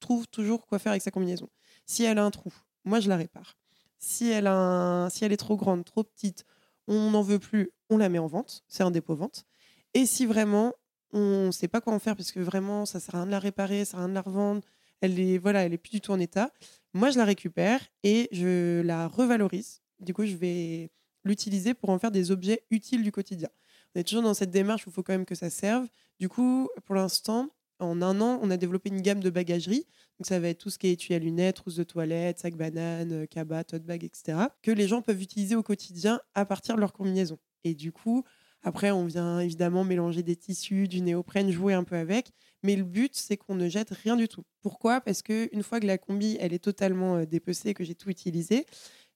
trouve 0.00 0.28
toujours 0.28 0.66
quoi 0.66 0.78
faire 0.78 0.92
avec 0.92 1.02
sa 1.02 1.10
combinaison. 1.10 1.48
Si 1.86 2.04
elle 2.04 2.18
a 2.18 2.24
un 2.24 2.30
trou, 2.30 2.52
moi 2.84 3.00
je 3.00 3.08
la 3.08 3.16
répare. 3.16 3.56
Si 3.98 4.30
elle, 4.30 4.46
est 4.46 5.36
trop 5.36 5.56
grande, 5.56 5.84
trop 5.84 6.04
petite, 6.04 6.44
on 6.86 7.10
n'en 7.10 7.22
veut 7.22 7.38
plus, 7.38 7.70
on 7.88 7.96
la 7.96 8.08
met 8.08 8.18
en 8.18 8.26
vente. 8.26 8.62
C'est 8.68 8.82
un 8.82 8.90
dépôt 8.90 9.16
vente. 9.16 9.46
Et 9.94 10.04
si 10.04 10.26
vraiment 10.26 10.74
on 11.12 11.46
ne 11.46 11.50
sait 11.52 11.68
pas 11.68 11.80
quoi 11.80 11.92
en 11.92 11.98
faire 11.98 12.16
parce 12.16 12.32
que 12.32 12.40
vraiment 12.40 12.86
ça 12.86 13.00
sert 13.00 13.14
à 13.14 13.18
rien 13.18 13.26
de 13.26 13.30
la 13.32 13.38
réparer, 13.38 13.84
ça 13.84 13.92
sert 13.92 14.00
à 14.00 14.02
rien 14.04 14.08
de 14.10 14.14
la 14.14 14.22
revendre, 14.22 14.62
elle 15.00 15.18
est 15.18 15.38
voilà, 15.38 15.64
elle 15.64 15.72
est 15.72 15.78
plus 15.78 15.90
du 15.90 16.00
tout 16.00 16.12
en 16.12 16.20
état. 16.20 16.52
Moi 16.94 17.10
je 17.10 17.18
la 17.18 17.24
récupère 17.24 17.80
et 18.02 18.28
je 18.32 18.82
la 18.82 19.08
revalorise. 19.08 19.82
Du 20.00 20.12
coup, 20.12 20.26
je 20.26 20.36
vais 20.36 20.90
l'utiliser 21.24 21.74
pour 21.74 21.90
en 21.90 21.98
faire 21.98 22.10
des 22.10 22.30
objets 22.30 22.62
utiles 22.70 23.02
du 23.02 23.12
quotidien. 23.12 23.48
On 23.94 24.00
est 24.00 24.04
toujours 24.04 24.22
dans 24.22 24.34
cette 24.34 24.50
démarche 24.50 24.86
où 24.86 24.90
il 24.90 24.92
faut 24.92 25.02
quand 25.02 25.14
même 25.14 25.24
que 25.24 25.34
ça 25.34 25.50
serve. 25.50 25.86
Du 26.20 26.28
coup, 26.28 26.68
pour 26.84 26.94
l'instant, 26.94 27.48
en 27.78 28.00
un 28.02 28.20
an, 28.20 28.38
on 28.42 28.50
a 28.50 28.56
développé 28.56 28.90
une 28.90 29.00
gamme 29.00 29.20
de 29.20 29.30
bagagerie. 29.30 29.86
Donc, 30.18 30.26
ça 30.26 30.38
va 30.38 30.48
être 30.48 30.58
tout 30.58 30.70
ce 30.70 30.78
qui 30.78 30.88
est 30.88 30.92
étui 30.92 31.14
à 31.14 31.18
lunettes, 31.18 31.56
trousse 31.56 31.76
de 31.76 31.84
toilette, 31.84 32.38
sac 32.38 32.54
banane, 32.54 33.12
euh, 33.12 33.26
cabas, 33.26 33.64
tote 33.64 33.82
bag, 33.82 34.04
etc. 34.04 34.38
que 34.62 34.70
les 34.70 34.88
gens 34.88 35.02
peuvent 35.02 35.20
utiliser 35.20 35.56
au 35.56 35.62
quotidien 35.62 36.20
à 36.34 36.44
partir 36.46 36.74
de 36.74 36.80
leur 36.80 36.92
combinaison. 36.92 37.38
Et 37.64 37.74
du 37.74 37.92
coup, 37.92 38.24
après, 38.66 38.90
on 38.90 39.04
vient 39.04 39.38
évidemment 39.38 39.84
mélanger 39.84 40.24
des 40.24 40.34
tissus, 40.34 40.88
du 40.88 41.00
néoprène, 41.00 41.52
jouer 41.52 41.72
un 41.72 41.84
peu 41.84 41.94
avec. 41.94 42.32
Mais 42.64 42.74
le 42.74 42.82
but, 42.82 43.14
c'est 43.14 43.36
qu'on 43.36 43.54
ne 43.54 43.68
jette 43.68 43.90
rien 43.90 44.16
du 44.16 44.26
tout. 44.26 44.42
Pourquoi? 44.60 45.00
Parce 45.00 45.22
que 45.22 45.48
une 45.52 45.62
fois 45.62 45.78
que 45.78 45.86
la 45.86 45.98
combi, 45.98 46.36
elle 46.40 46.52
est 46.52 46.64
totalement 46.64 47.14
euh, 47.14 47.26
dépecée, 47.26 47.74
que 47.74 47.84
j'ai 47.84 47.94
tout 47.94 48.10
utilisé, 48.10 48.66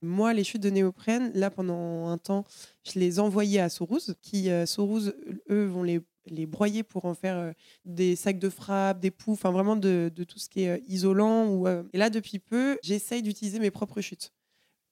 moi, 0.03 0.35
les 0.35 0.45
chutes 0.45 0.63
de 0.63 0.71
néoprène, 0.71 1.33
là, 1.35 1.51
pendant 1.51 2.07
un 2.07 2.17
temps, 2.17 2.45
je 2.87 3.01
les 3.01 3.19
envoyais 3.19 3.59
à 3.59 3.69
Sorouz, 3.69 4.15
qui, 4.23 4.51
euh, 4.51 4.67
Sorouz, 4.67 5.15
eux, 5.51 5.65
vont 5.65 5.83
les, 5.83 5.99
les 6.27 6.47
broyer 6.47 6.85
pour 6.85 7.05
en 7.05 7.15
faire 7.15 7.37
euh, 7.37 7.53
des 7.85 8.15
sacs 8.15 8.39
de 8.39 8.51
frappe, 8.51 9.01
des 9.01 9.11
poux, 9.11 9.33
enfin 9.33 9.51
vraiment 9.51 9.75
de, 9.75 10.13
tout 10.29 10.39
ce 10.39 10.49
qui 10.49 10.63
est 10.63 10.79
euh, 10.79 10.85
isolant. 10.87 11.49
Ou, 11.49 11.67
Et 11.93 11.99
là, 11.99 12.09
depuis 12.09 12.39
peu, 12.39 12.79
j'essaye 12.85 13.23
d'utiliser 13.23 13.59
mes 13.59 13.73
propres 13.73 14.01
chutes. 14.01 14.33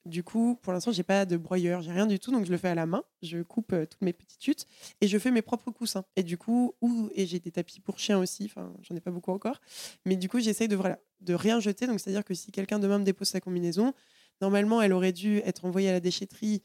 Du 0.08 0.22
coup, 0.22 0.58
pour 0.62 0.72
l'instant, 0.72 0.90
j'ai 0.90 1.02
pas 1.02 1.26
de 1.26 1.36
broyeur, 1.36 1.82
j'ai 1.82 1.92
rien 1.92 2.06
du 2.06 2.18
tout, 2.18 2.30
donc 2.32 2.46
je 2.46 2.50
le 2.50 2.56
fais 2.56 2.68
à 2.68 2.74
la 2.74 2.86
main. 2.86 3.04
Je 3.22 3.42
coupe 3.42 3.74
euh, 3.74 3.84
toutes 3.84 4.00
mes 4.00 4.14
petites 4.14 4.42
chutes 4.42 4.66
et 5.02 5.06
je 5.06 5.18
fais 5.18 5.30
mes 5.30 5.42
propres 5.42 5.70
coussins. 5.70 6.04
Et 6.16 6.22
du 6.22 6.38
coup, 6.38 6.74
ou 6.80 7.10
et 7.14 7.26
j'ai 7.26 7.40
des 7.40 7.50
tapis 7.50 7.80
pour 7.80 7.98
chiens 7.98 8.18
aussi. 8.18 8.46
Enfin, 8.46 8.72
j'en 8.80 8.96
ai 8.96 9.00
pas 9.00 9.10
beaucoup 9.10 9.32
encore, 9.32 9.60
mais 10.06 10.16
du 10.16 10.30
coup, 10.30 10.40
j'essaye 10.40 10.66
de 10.66 10.78
de 11.20 11.34
rien 11.34 11.60
jeter. 11.60 11.86
Donc, 11.86 12.00
c'est 12.00 12.08
à 12.08 12.12
dire 12.14 12.24
que 12.24 12.32
si 12.32 12.50
quelqu'un 12.52 12.78
demain 12.78 12.98
me 12.98 13.04
dépose 13.04 13.28
sa 13.28 13.40
combinaison, 13.40 13.92
normalement, 14.40 14.80
elle 14.80 14.94
aurait 14.94 15.12
dû 15.12 15.38
être 15.38 15.66
envoyée 15.66 15.90
à 15.90 15.92
la 15.92 16.00
déchetterie 16.00 16.62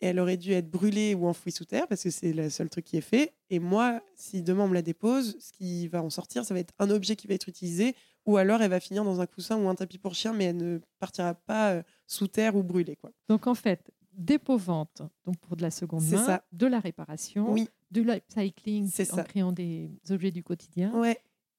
et 0.00 0.06
elle 0.08 0.18
aurait 0.20 0.36
dû 0.36 0.52
être 0.52 0.70
brûlée 0.70 1.14
ou 1.14 1.26
enfouie 1.26 1.52
sous 1.52 1.64
terre 1.64 1.86
parce 1.88 2.02
que 2.02 2.10
c'est 2.10 2.32
le 2.32 2.50
seul 2.50 2.68
truc 2.68 2.84
qui 2.84 2.96
est 2.96 3.00
fait. 3.02 3.32
Et 3.50 3.58
moi, 3.58 4.02
si 4.14 4.42
demain 4.42 4.64
on 4.64 4.68
me 4.68 4.74
la 4.74 4.82
dépose, 4.82 5.36
ce 5.40 5.52
qui 5.52 5.88
va 5.88 6.02
en 6.02 6.10
sortir, 6.10 6.44
ça 6.44 6.52
va 6.54 6.60
être 6.60 6.74
un 6.78 6.90
objet 6.90 7.16
qui 7.16 7.26
va 7.26 7.34
être 7.34 7.48
utilisé 7.48 7.94
ou 8.26 8.36
alors 8.36 8.60
elle 8.60 8.70
va 8.70 8.80
finir 8.80 9.04
dans 9.04 9.20
un 9.20 9.26
coussin 9.26 9.56
ou 9.56 9.68
un 9.68 9.74
tapis 9.74 9.98
pour 9.98 10.14
chien, 10.14 10.32
mais 10.32 10.44
elle 10.46 10.56
ne 10.56 10.80
partira 10.98 11.34
pas 11.34 11.72
euh, 11.72 11.82
sous 12.06 12.26
terre 12.28 12.56
ou 12.56 12.62
brûlée. 12.62 12.96
Quoi. 12.96 13.12
Donc 13.28 13.46
en 13.46 13.54
fait, 13.54 13.90
dépôt-vente, 14.12 15.02
donc 15.24 15.36
pour 15.38 15.56
de 15.56 15.62
la 15.62 15.70
seconde 15.70 16.04
main, 16.04 16.24
ça. 16.24 16.44
de 16.52 16.66
la 16.66 16.80
réparation, 16.80 17.52
Oui, 17.52 17.68
de 17.90 18.02
l'upcycling 18.02 18.88
C'est 18.92 19.10
en 19.12 19.16
ça. 19.16 19.22
créant 19.24 19.52
des 19.52 19.90
objets 20.10 20.30
du 20.32 20.42
quotidien, 20.42 20.92
ouais, 20.98 21.18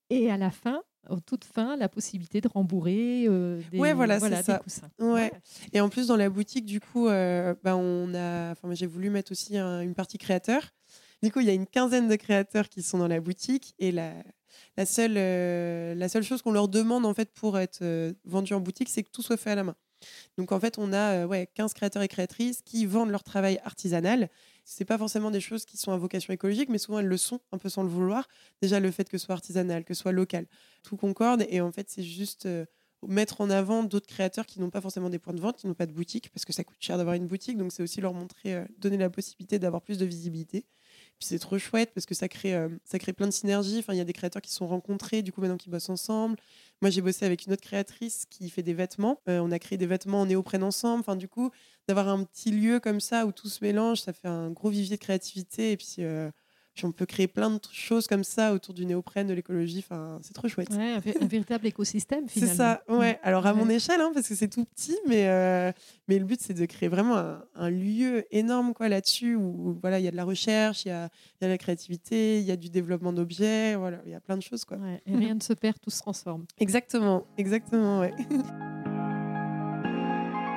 et 0.10 0.29
à 0.29 0.38
la 0.38 0.51
fin, 0.51 0.84
au 1.10 1.20
toute 1.20 1.44
fin, 1.46 1.76
la 1.78 1.90
possibilité 1.90 2.42
de 2.42 2.48
rembourrer 2.48 3.26
euh, 3.28 3.62
des, 3.72 3.80
Ouais, 3.80 3.94
voilà, 3.94 4.20
c'est 4.20 4.30
des 4.30 4.44
ça. 4.44 4.60
coussins. 4.60 4.90
Ouais. 5.00 5.32
Et 5.74 5.82
en 5.82 5.90
plus, 5.90 6.08
dans 6.08 6.16
la 6.16 6.30
boutique, 6.30 6.66
du 6.66 6.80
coup, 6.80 7.08
euh, 7.08 7.54
bah, 7.64 7.76
on 7.76 8.14
a, 8.14 8.52
enfin, 8.52 8.74
j'ai 8.74 8.86
voulu 8.88 9.10
mettre 9.10 9.32
aussi 9.32 9.58
un- 9.58 9.82
une 9.82 9.94
partie 9.96 10.18
créateur. 10.18 10.62
Du 11.24 11.32
coup, 11.32 11.40
il 11.40 11.48
y 11.48 11.50
a 11.50 11.54
une 11.54 11.66
quinzaine 11.68 12.08
de 12.08 12.16
créateurs 12.16 12.70
qui 12.70 12.82
sont 12.84 12.98
dans 13.00 13.08
la 13.08 13.20
boutique 13.20 13.74
et 13.80 13.92
la, 13.92 14.12
la, 14.78 14.86
seule, 14.86 15.16
euh, 15.18 15.96
la 15.96 16.10
seule 16.10 16.24
chose 16.24 16.42
qu'on 16.42 16.52
leur 16.52 16.68
demande 16.68 17.06
en 17.06 17.14
fait 17.14 17.32
pour 17.34 17.58
être 17.58 17.80
euh, 17.82 18.14
vendu 18.26 18.54
en 18.54 18.60
boutique, 18.60 18.90
c'est 18.90 19.04
que 19.04 19.10
tout 19.12 19.22
soit 19.24 19.38
fait 19.38 19.52
à 19.52 19.56
la 19.56 19.64
main. 19.64 19.76
Donc 20.38 20.52
en 20.52 20.60
fait, 20.60 20.78
on 20.78 20.94
a 20.94 21.24
euh, 21.24 21.26
ouais, 21.26 21.50
15 21.56 21.74
créateurs 21.74 22.04
et 22.04 22.08
créatrices 22.08 22.62
qui 22.64 22.86
vendent 22.86 23.10
leur 23.10 23.24
travail 23.24 23.60
artisanal. 23.66 24.30
C'est 24.70 24.84
pas 24.84 24.98
forcément 24.98 25.32
des 25.32 25.40
choses 25.40 25.64
qui 25.64 25.78
sont 25.78 25.94
à 25.94 25.98
vocation 25.98 26.34
écologique, 26.34 26.68
mais 26.68 26.78
souvent 26.78 27.00
elles 27.00 27.08
le 27.08 27.16
sont, 27.16 27.40
un 27.54 27.58
peu 27.58 27.70
sans 27.70 27.84
le 27.84 27.90
vouloir. 27.90 28.28
Déjà 28.62 28.82
le 28.82 28.92
fait 28.92 29.08
que 29.08 29.18
ce 29.18 29.26
soit 29.26 29.34
artisanal, 29.34 29.86
que 29.86 29.94
ce 29.94 30.02
soit 30.02 30.12
local, 30.12 30.46
tout 30.84 30.98
concorde. 30.98 31.46
Et 31.48 31.62
en 31.62 31.72
fait, 31.72 31.89
c'est 31.89 32.04
juste 32.04 32.48
euh, 32.48 32.65
mettre 33.08 33.39
en 33.39 33.50
avant 33.50 33.84
d'autres 33.84 34.08
créateurs 34.08 34.46
qui 34.46 34.60
n'ont 34.60 34.70
pas 34.70 34.82
forcément 34.82 35.10
des 35.10 35.20
points 35.20 35.34
de 35.34 35.39
vente, 35.39 35.56
qui 35.56 35.68
n'ont 35.68 35.74
pas 35.74 35.86
de 35.86 35.94
boutique, 35.94 36.30
parce 36.34 36.44
que 36.44 36.52
ça 36.52 36.65
coûte 36.65 36.76
cher 36.82 36.98
d'avoir 36.98 37.15
une 37.15 37.28
boutique. 37.28 37.58
Donc 37.58 37.72
c'est 37.72 37.82
aussi 37.82 38.02
leur 38.02 38.13
montrer, 38.13 38.56
euh, 38.56 38.65
donner 38.78 38.98
la 38.98 39.10
possibilité 39.10 39.58
d'avoir 39.58 39.82
plus 39.82 39.98
de 39.98 40.06
visibilité. 40.06 40.65
Puis 41.18 41.28
c'est 41.28 41.39
trop 41.39 41.58
chouette 41.58 41.91
parce 41.94 42.06
que 42.06 42.13
ça 42.13 42.28
crée, 42.28 42.54
euh, 42.54 42.68
ça 42.84 43.00
crée 43.00 43.13
plein 43.13 43.28
de 43.28 43.32
synergies. 43.32 43.80
Enfin, 43.80 43.94
il 43.94 43.98
y 43.98 44.02
a 44.02 44.06
des 44.06 44.13
créateurs 44.13 44.41
qui 44.41 44.52
se 44.52 44.58
sont 44.58 44.68
rencontrés, 44.68 45.22
du 45.22 45.32
coup 45.32 45.39
maintenant 45.39 45.56
qui 45.56 45.70
bossent 45.70 45.89
ensemble. 45.89 46.36
Moi, 46.82 46.91
j'ai 46.91 47.02
bossé 47.02 47.26
avec 47.26 47.46
une 47.46 47.54
autre 47.54 47.63
créatrice 47.63 48.26
qui 48.30 48.50
fait 48.50 48.63
des 48.63 48.74
vêtements. 48.74 49.22
On 49.28 49.52
a 49.52 49.60
créé 49.60 49.78
des 49.78 49.88
vêtements 49.88 50.22
en 50.22 50.26
néoprène 50.26 50.63
ensemble. 50.63 51.00
Enfin, 51.00 51.15
du 51.15 51.28
coup, 51.28 51.52
d'avoir 51.88 52.10
un 52.10 52.23
petit 52.23 52.52
lieu 52.52 52.80
comme 52.80 53.00
ça 53.00 53.26
où 53.26 53.32
tout 53.32 53.50
se 53.50 53.63
mélange, 53.63 54.02
ça 54.02 54.13
fait 54.13 54.28
un 54.28 54.50
gros 54.52 54.69
vivier 54.69 54.97
de 54.97 55.02
créativité. 55.02 55.71
Et 55.71 55.78
puis, 55.78 55.95
euh, 56.00 56.30
puis 56.76 56.86
on 56.86 56.91
peut 56.91 57.08
créer 57.08 57.28
plein 57.28 57.50
de 57.50 57.60
choses 57.71 58.06
comme 58.06 58.23
ça 58.23 58.54
autour 58.54 58.76
du 58.76 58.86
néoprène, 58.86 59.26
de 59.26 59.34
l'écologie. 59.34 59.80
Enfin, 59.80 60.19
c'est 60.21 60.34
trop 60.34 60.47
chouette. 60.47 60.69
Ouais, 60.69 60.91
un, 60.93 61.00
vé- 61.00 61.17
un 61.19 61.26
véritable 61.26 61.65
écosystème 61.65 62.26
C'est 62.30 62.41
finalement. 62.41 62.56
ça, 62.56 62.84
ouais. 62.89 63.19
Alors 63.23 63.47
à 63.47 63.54
mon 63.56 63.67
échelle, 63.67 64.00
hein, 64.00 64.12
parce 64.13 64.28
que 64.28 64.36
c'est 64.36 64.47
tout 64.47 64.63
petit, 64.65 64.95
mais, 65.08 65.28
euh, 65.28 65.71
mais 66.08 66.19
le 66.19 66.26
but 66.26 66.39
c'est 66.39 66.54
de 66.54 66.65
créer 66.65 66.88
vraiment 66.89 67.17
un, 67.17 67.43
un 67.56 67.69
lieu 67.71 68.26
énorme 68.30 68.76
quoi 68.76 68.89
là-dessus 68.89 69.34
où 69.36 69.80
voilà 69.82 69.97
il 69.97 70.06
y 70.06 70.08
a 70.08 70.12
de 70.12 70.15
la 70.15 70.23
recherche, 70.26 70.86
il 70.86 70.89
y 70.89 70.91
a, 70.91 71.06
y 71.41 71.45
a 71.45 71.47
de 71.47 71.52
la 71.52 71.58
créativité, 71.58 72.39
il 72.41 72.45
y 72.45 72.52
a 72.52 72.56
du 72.58 72.69
développement 72.69 73.12
d'objets, 73.13 73.76
voilà, 73.76 74.00
il 74.06 74.12
y 74.12 74.15
a 74.15 74.19
plein 74.19 74.38
de 74.38 74.43
choses 74.43 74.63
quoi. 74.65 74.78
Ouais, 74.78 75.02
et 75.08 75.15
rien 75.15 75.34
ne 75.34 75.41
se 75.41 75.54
perd, 75.54 75.80
tout 75.82 75.89
se 75.89 76.00
transforme. 76.00 76.45
Exactement, 76.60 77.26
exactement, 77.39 78.02
ouais. 78.02 78.13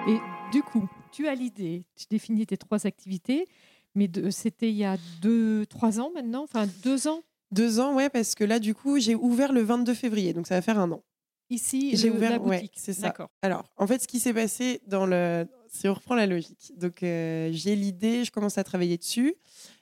Et 0.09 0.19
du 0.53 0.63
coup, 0.63 0.87
tu 1.13 1.29
as 1.29 1.35
l'idée, 1.35 1.85
tu 1.97 2.07
définis 2.11 2.47
tes 2.47 2.57
trois 2.57 2.87
activités, 2.87 3.47
mais 3.95 4.09
c'était 4.31 4.71
il 4.71 4.77
y 4.77 4.85
a 4.85 4.97
deux, 5.21 5.67
trois 5.67 6.01
ans 6.01 6.11
maintenant, 6.15 6.43
enfin 6.45 6.67
deux 6.83 7.09
ans? 7.09 7.23
Deux 7.51 7.81
ans, 7.81 7.95
ouais, 7.95 8.09
parce 8.09 8.35
que 8.35 8.45
là 8.45 8.59
du 8.59 8.75
coup 8.75 8.99
j'ai 8.99 9.15
ouvert 9.15 9.53
le 9.53 9.63
22 9.63 9.95
février, 9.95 10.33
donc 10.33 10.47
ça 10.47 10.55
va 10.55 10.63
faire 10.63 10.79
un 10.79 10.91
an. 10.93 11.03
ici, 11.51 11.97
J'ai 11.97 12.11
ouvert, 12.11 12.31
la 12.31 12.39
ouais, 12.41 12.59
boutique. 12.59 12.75
c'est 12.77 12.93
ça. 12.93 13.13
Alors, 13.43 13.65
en 13.77 13.87
fait, 13.89 14.01
ce 14.03 14.07
qui 14.07 14.21
s'est 14.21 14.33
passé 14.35 14.81
dans 14.87 15.05
le. 15.07 15.47
Si 15.69 15.89
on 15.89 15.95
reprend 15.95 16.15
la 16.17 16.27
logique. 16.27 16.73
Donc, 16.77 17.03
euh, 17.03 17.51
j'ai 17.53 17.75
l'idée, 17.77 18.25
je 18.25 18.31
commence 18.33 18.59
à 18.59 18.65
travailler 18.65 18.97
dessus, 18.99 19.35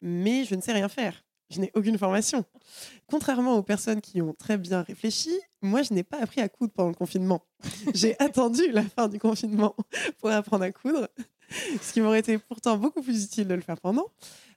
mais 0.02 0.44
je 0.44 0.54
ne 0.54 0.60
sais 0.62 0.72
rien 0.72 0.88
faire. 0.88 1.24
Je 1.50 1.60
n'ai 1.60 1.70
aucune 1.74 1.96
formation. 1.96 2.44
Contrairement 3.06 3.56
aux 3.56 3.62
personnes 3.62 4.00
qui 4.00 4.20
ont 4.20 4.34
très 4.34 4.58
bien 4.58 4.82
réfléchi, 4.82 5.30
moi, 5.62 5.82
je 5.82 5.94
n'ai 5.94 6.02
pas 6.02 6.18
appris 6.18 6.40
à 6.40 6.48
coudre 6.48 6.72
pendant 6.72 6.90
le 6.90 6.94
confinement. 6.94 7.42
J'ai 7.94 8.20
attendu 8.20 8.70
la 8.70 8.82
fin 8.82 9.08
du 9.08 9.18
confinement 9.18 9.74
pour 10.18 10.30
apprendre 10.30 10.64
à 10.64 10.72
coudre, 10.72 11.08
ce 11.80 11.92
qui 11.92 12.00
m'aurait 12.00 12.20
été 12.20 12.38
pourtant 12.38 12.76
beaucoup 12.76 13.02
plus 13.02 13.24
utile 13.24 13.48
de 13.48 13.54
le 13.54 13.62
faire 13.62 13.80
pendant. 13.80 14.06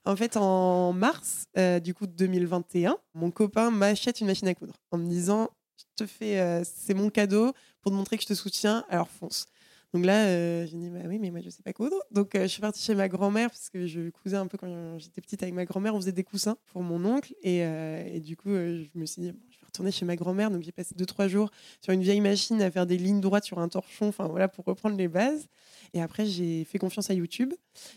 En 0.04 0.16
fait, 0.16 0.36
en 0.36 0.92
mars 0.92 1.44
euh, 1.56 1.80
du 1.80 1.94
coup 1.94 2.06
2021, 2.06 2.98
mon 3.14 3.30
copain 3.30 3.70
m'achète 3.70 4.20
une 4.20 4.26
machine 4.26 4.48
à 4.48 4.54
coudre 4.54 4.74
en 4.90 4.98
me 4.98 5.08
disant 5.08 5.48
je 5.78 6.04
te 6.04 6.10
fais, 6.10 6.40
euh, 6.40 6.62
c'est 6.64 6.94
mon 6.94 7.08
cadeau 7.08 7.52
pour 7.80 7.92
te 7.92 7.96
montrer 7.96 8.16
que 8.16 8.22
je 8.22 8.28
te 8.28 8.34
soutiens, 8.34 8.84
alors 8.88 9.08
fonce. 9.08 9.46
Donc 9.92 10.06
là, 10.06 10.24
euh, 10.24 10.66
j'ai 10.66 10.78
dit, 10.78 10.88
bah 10.88 11.00
oui, 11.06 11.18
mais 11.18 11.30
moi, 11.30 11.40
je 11.44 11.50
sais 11.50 11.62
pas 11.62 11.74
coudre. 11.74 11.96
Donc, 12.10 12.34
euh, 12.34 12.42
je 12.42 12.46
suis 12.46 12.62
partie 12.62 12.82
chez 12.82 12.94
ma 12.94 13.08
grand-mère, 13.08 13.50
parce 13.50 13.68
que 13.68 13.86
je 13.86 14.08
cousais 14.08 14.38
un 14.38 14.46
peu 14.46 14.56
quand 14.56 14.98
j'étais 14.98 15.20
petite 15.20 15.42
avec 15.42 15.54
ma 15.54 15.66
grand-mère. 15.66 15.94
On 15.94 16.00
faisait 16.00 16.12
des 16.12 16.24
coussins 16.24 16.56
pour 16.72 16.82
mon 16.82 17.04
oncle. 17.04 17.34
Et, 17.42 17.62
euh, 17.62 18.18
du 18.18 18.34
coup, 18.36 18.50
euh, 18.50 18.84
je 18.94 18.98
me 18.98 19.04
suis 19.04 19.20
dit, 19.20 19.32
bon, 19.32 19.38
je 19.50 19.58
vais 19.58 19.66
retourner 19.66 19.90
chez 19.92 20.06
ma 20.06 20.16
grand-mère. 20.16 20.50
Donc, 20.50 20.62
j'ai 20.62 20.72
passé 20.72 20.94
deux, 20.94 21.04
trois 21.04 21.28
jours 21.28 21.50
sur 21.82 21.92
une 21.92 22.00
vieille 22.00 22.22
machine 22.22 22.62
à 22.62 22.70
faire 22.70 22.86
des 22.86 22.96
lignes 22.96 23.20
droites 23.20 23.44
sur 23.44 23.58
un 23.58 23.68
torchon, 23.68 24.08
enfin, 24.08 24.28
voilà, 24.28 24.48
pour 24.48 24.64
reprendre 24.64 24.96
les 24.96 25.08
bases. 25.08 25.46
Et 25.92 26.00
après, 26.00 26.24
j'ai 26.24 26.64
fait 26.64 26.78
confiance 26.78 27.10
à 27.10 27.14
YouTube. 27.14 27.52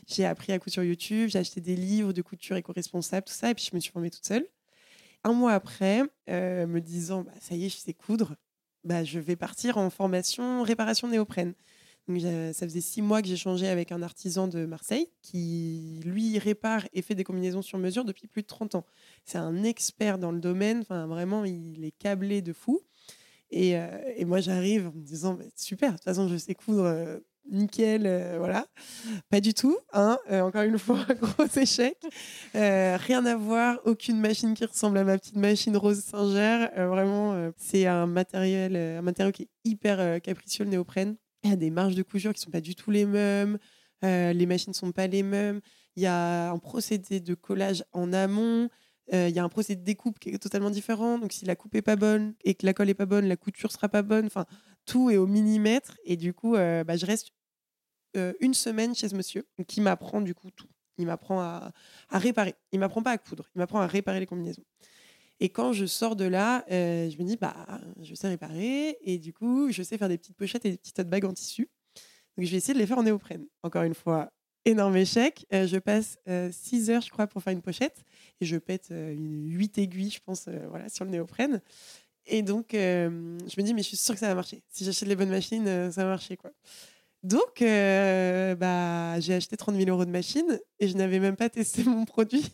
J'ai 0.06 0.26
appris 0.26 0.52
à 0.52 0.60
coudre 0.60 0.74
sur 0.74 0.84
YouTube. 0.84 1.30
J'ai 1.30 1.40
acheté 1.40 1.62
des 1.62 1.78
livres 1.78 2.12
de 2.12 2.22
couture 2.22 2.58
éco-responsable, 2.58 3.26
tout 3.26 3.34
ça. 3.34 3.52
Et 3.52 3.56
puis, 3.56 3.70
je 3.72 3.74
me 3.74 3.80
suis 3.80 3.94
formée 3.94 4.10
toute 4.10 4.26
seule. 4.26 4.46
Un 5.24 5.32
mois 5.32 5.54
après, 5.54 6.04
me 6.28 6.80
disant, 6.80 7.22
bah, 7.22 7.32
ça 7.40 7.56
y 7.56 7.66
est, 7.66 7.70
je 7.70 7.78
sais 7.78 7.94
coudre, 7.94 8.36
bah, 8.84 9.06
je 9.06 9.18
vais 9.18 9.38
partir 9.38 9.78
en 9.78 9.90
formation 9.90 10.62
réparation 10.62 11.08
néoprène. 11.08 11.54
J'ai- 12.08 12.54
ça 12.54 12.68
faisait 12.68 12.82
six 12.82 13.02
mois 13.02 13.22
que 13.22 13.36
changé 13.36 13.68
avec 13.68 13.92
un 13.92 14.02
artisan 14.04 14.48
de 14.48 14.66
Marseille 14.66 15.08
qui, 15.22 16.00
lui, 16.06 16.38
répare 16.38 16.84
et 16.94 17.02
fait 17.02 17.16
des 17.16 17.24
combinaisons 17.24 17.62
sur 17.64 17.78
mesure 17.80 18.06
depuis 18.06 18.28
plus 18.28 18.44
de 18.44 18.48
30 18.48 18.76
ans. 18.76 18.86
C'est 19.26 19.40
un 19.40 19.64
expert 19.64 20.18
dans 20.20 20.32
le 20.32 20.40
domaine. 20.40 20.80
Enfin, 20.82 21.08
vraiment, 21.08 21.46
il 21.46 21.84
est 21.84 21.92
câblé 21.98 22.42
de 22.42 22.54
fou. 22.54 22.80
Et, 23.52 23.78
euh, 23.78 23.88
moi, 24.26 24.40
j'arrive 24.40 24.88
en 24.88 24.92
me 24.98 25.04
disant, 25.04 25.38
super, 25.56 25.92
de 25.92 25.96
toute 25.98 26.04
façon, 26.04 26.28
je 26.28 26.38
sais 26.38 26.54
coudre. 26.56 26.84
euh, 26.84 27.20
Nickel, 27.52 28.08
euh, 28.08 28.38
voilà. 28.40 28.66
Pas 29.30 29.40
du 29.40 29.54
tout, 29.54 29.78
hein. 29.94 30.18
Euh, 30.32 30.42
encore 30.42 30.64
une 30.64 30.80
fois, 30.80 31.06
gros 31.22 31.46
échec. 31.58 31.96
Euh, 32.56 32.98
rien 33.00 33.24
à 33.26 33.36
voir, 33.36 33.80
aucune 33.86 34.20
machine 34.20 34.56
qui 34.56 34.66
ressemble 34.66 34.98
à 34.98 35.04
ma 35.04 35.18
petite 35.20 35.36
machine 35.36 35.78
Rose 35.78 36.00
Singer. 36.04 36.68
Euh, 36.76 36.88
vraiment, 36.88 37.34
euh, 37.34 37.52
c'est 37.58 37.86
un 37.86 38.08
matériel, 38.08 38.76
euh, 38.76 38.98
un 39.00 39.02
matériau 39.04 39.32
qui 39.32 39.44
est 39.44 39.50
hyper 39.64 40.00
euh, 40.00 40.18
capricieux, 40.20 40.64
le 40.66 40.72
néoprène. 40.72 41.16
Il 41.46 41.50
y 41.50 41.54
a 41.54 41.58
des 41.58 41.70
marges 41.70 41.94
de 41.94 42.02
couture 42.02 42.34
qui 42.34 42.42
sont 42.42 42.50
pas 42.50 42.60
du 42.60 42.74
tout 42.74 42.90
les 42.90 43.06
mêmes. 43.06 43.60
Euh, 44.04 44.34
les 44.34 44.48
machines 44.48 44.74
sont 44.74 44.92
pas 44.92 45.06
les 45.06 45.22
mêmes. 45.22 45.62
Il 45.96 46.02
y 46.02 46.08
a 46.08 46.50
un 46.50 46.58
procédé 46.58 47.20
de 47.20 47.36
collage 47.36 47.84
en 47.92 48.14
amont. 48.14 48.68
Euh, 49.14 49.30
il 49.30 49.36
y 49.36 49.38
a 49.38 49.44
un 49.44 49.50
procédé 49.50 49.80
de 49.80 49.86
découpe 49.86 50.18
qui 50.18 50.30
est 50.30 50.40
totalement 50.40 50.72
différent. 50.72 51.20
Donc, 51.20 51.34
si 51.34 51.46
la 51.46 51.56
coupe 51.56 51.76
est 51.76 51.84
pas 51.84 51.96
bonne 51.96 52.34
et 52.44 52.56
que 52.56 52.66
la 52.66 52.74
colle 52.74 52.90
est 52.90 52.96
pas 52.96 53.06
bonne, 53.06 53.28
la 53.28 53.38
couture 53.38 53.72
sera 53.72 53.90
pas 53.90 54.02
bonne. 54.02 54.26
Enfin, 54.26 54.48
tout 54.86 55.12
est 55.12 55.18
au 55.18 55.28
millimètre. 55.28 55.98
Et 56.04 56.18
du 56.18 56.34
coup, 56.34 56.56
euh, 56.56 56.84
bah, 56.84 56.98
je 56.98 57.06
reste 57.06 57.32
une 58.40 58.54
semaine 58.54 58.96
chez 58.96 59.10
ce 59.10 59.16
monsieur 59.16 59.46
qui 59.68 59.82
m'apprend 59.82 60.22
du 60.22 60.34
coup 60.34 60.50
tout. 60.50 60.70
Il 60.98 61.06
m'apprend 61.06 61.42
à, 61.42 61.74
à, 62.10 62.18
réparer. 62.18 62.56
Il 62.72 62.80
m'apprend 62.80 63.04
pas 63.04 63.12
à 63.12 63.18
coudre. 63.18 63.50
Il 63.54 63.60
m'apprend 63.60 63.82
à 63.82 63.88
réparer 63.88 64.22
les 64.22 64.26
combinaisons. 64.26 64.64
Et 65.40 65.50
quand 65.50 65.74
je 65.74 65.86
sors 65.86 66.16
de 66.16 66.26
là, 66.26 66.64
je 66.70 67.18
me 67.18 67.24
dis, 67.24 67.38
bah, 67.38 67.56
je 68.02 68.16
sais 68.16 68.28
réparer. 68.28 68.98
Et 69.02 69.18
du 69.18 69.34
coup, 69.34 69.72
je 69.72 69.84
sais 69.84 69.98
faire 69.98 70.10
des 70.10 70.18
petites 70.18 70.38
pochettes 70.38 70.66
et 70.66 70.72
des 70.72 70.78
petites 70.78 71.02
bagues 71.02 71.26
en 71.26 71.34
tissu. 71.34 71.70
Donc, 72.38 72.46
je 72.46 72.52
vais 72.52 72.58
essayer 72.58 72.74
de 72.74 72.80
les 72.80 72.88
faire 72.88 72.98
en 72.98 73.04
néoprène. 73.04 73.46
Encore 73.64 73.84
une 73.84 73.94
fois, 73.94 74.32
énorme 74.66 74.98
échec. 74.98 75.46
je 75.52 75.78
passe 75.78 76.18
6 76.52 76.90
heures, 76.90 77.02
je 77.02 77.10
crois, 77.10 77.28
pour 77.28 77.42
faire 77.42 77.54
une 77.54 77.62
pochette 77.62 78.04
et 78.42 78.46
je 78.46 78.58
pète 78.58 78.90
euh, 78.92 79.14
une 79.14 79.50
8 79.52 79.78
aiguilles, 79.78 80.10
je 80.10 80.20
pense, 80.20 80.48
euh, 80.48 80.68
voilà, 80.70 80.90
sur 80.90 81.06
le 81.06 81.12
néoprène. 81.12 81.62
Et 82.26 82.42
donc, 82.42 82.74
euh, 82.74 83.38
je 83.48 83.62
me 83.62 83.66
dis, 83.66 83.74
mais 83.74 83.84
je 83.84 83.88
suis 83.90 83.98
sûre 83.98 84.16
que 84.16 84.20
ça 84.20 84.28
va 84.28 84.36
marcher. 84.36 84.64
Si 84.70 84.84
j'achète 84.84 85.08
les 85.08 85.16
bonnes 85.16 85.30
machines, 85.30 85.66
ça 85.92 86.04
va 86.04 86.10
marcher. 86.10 86.38
Quoi. 86.38 86.52
Donc, 87.22 87.60
bah, 87.60 89.20
j'ai 89.20 89.36
acheté 89.36 89.56
30 89.56 89.76
000 89.76 89.90
euros 89.90 90.06
de 90.06 90.12
machines 90.12 90.60
et 90.80 90.88
je 90.88 90.98
n'avais 90.98 91.20
même 91.20 91.36
pas 91.36 91.50
testé 91.50 91.84
mon 91.86 92.06
produit. 92.06 92.52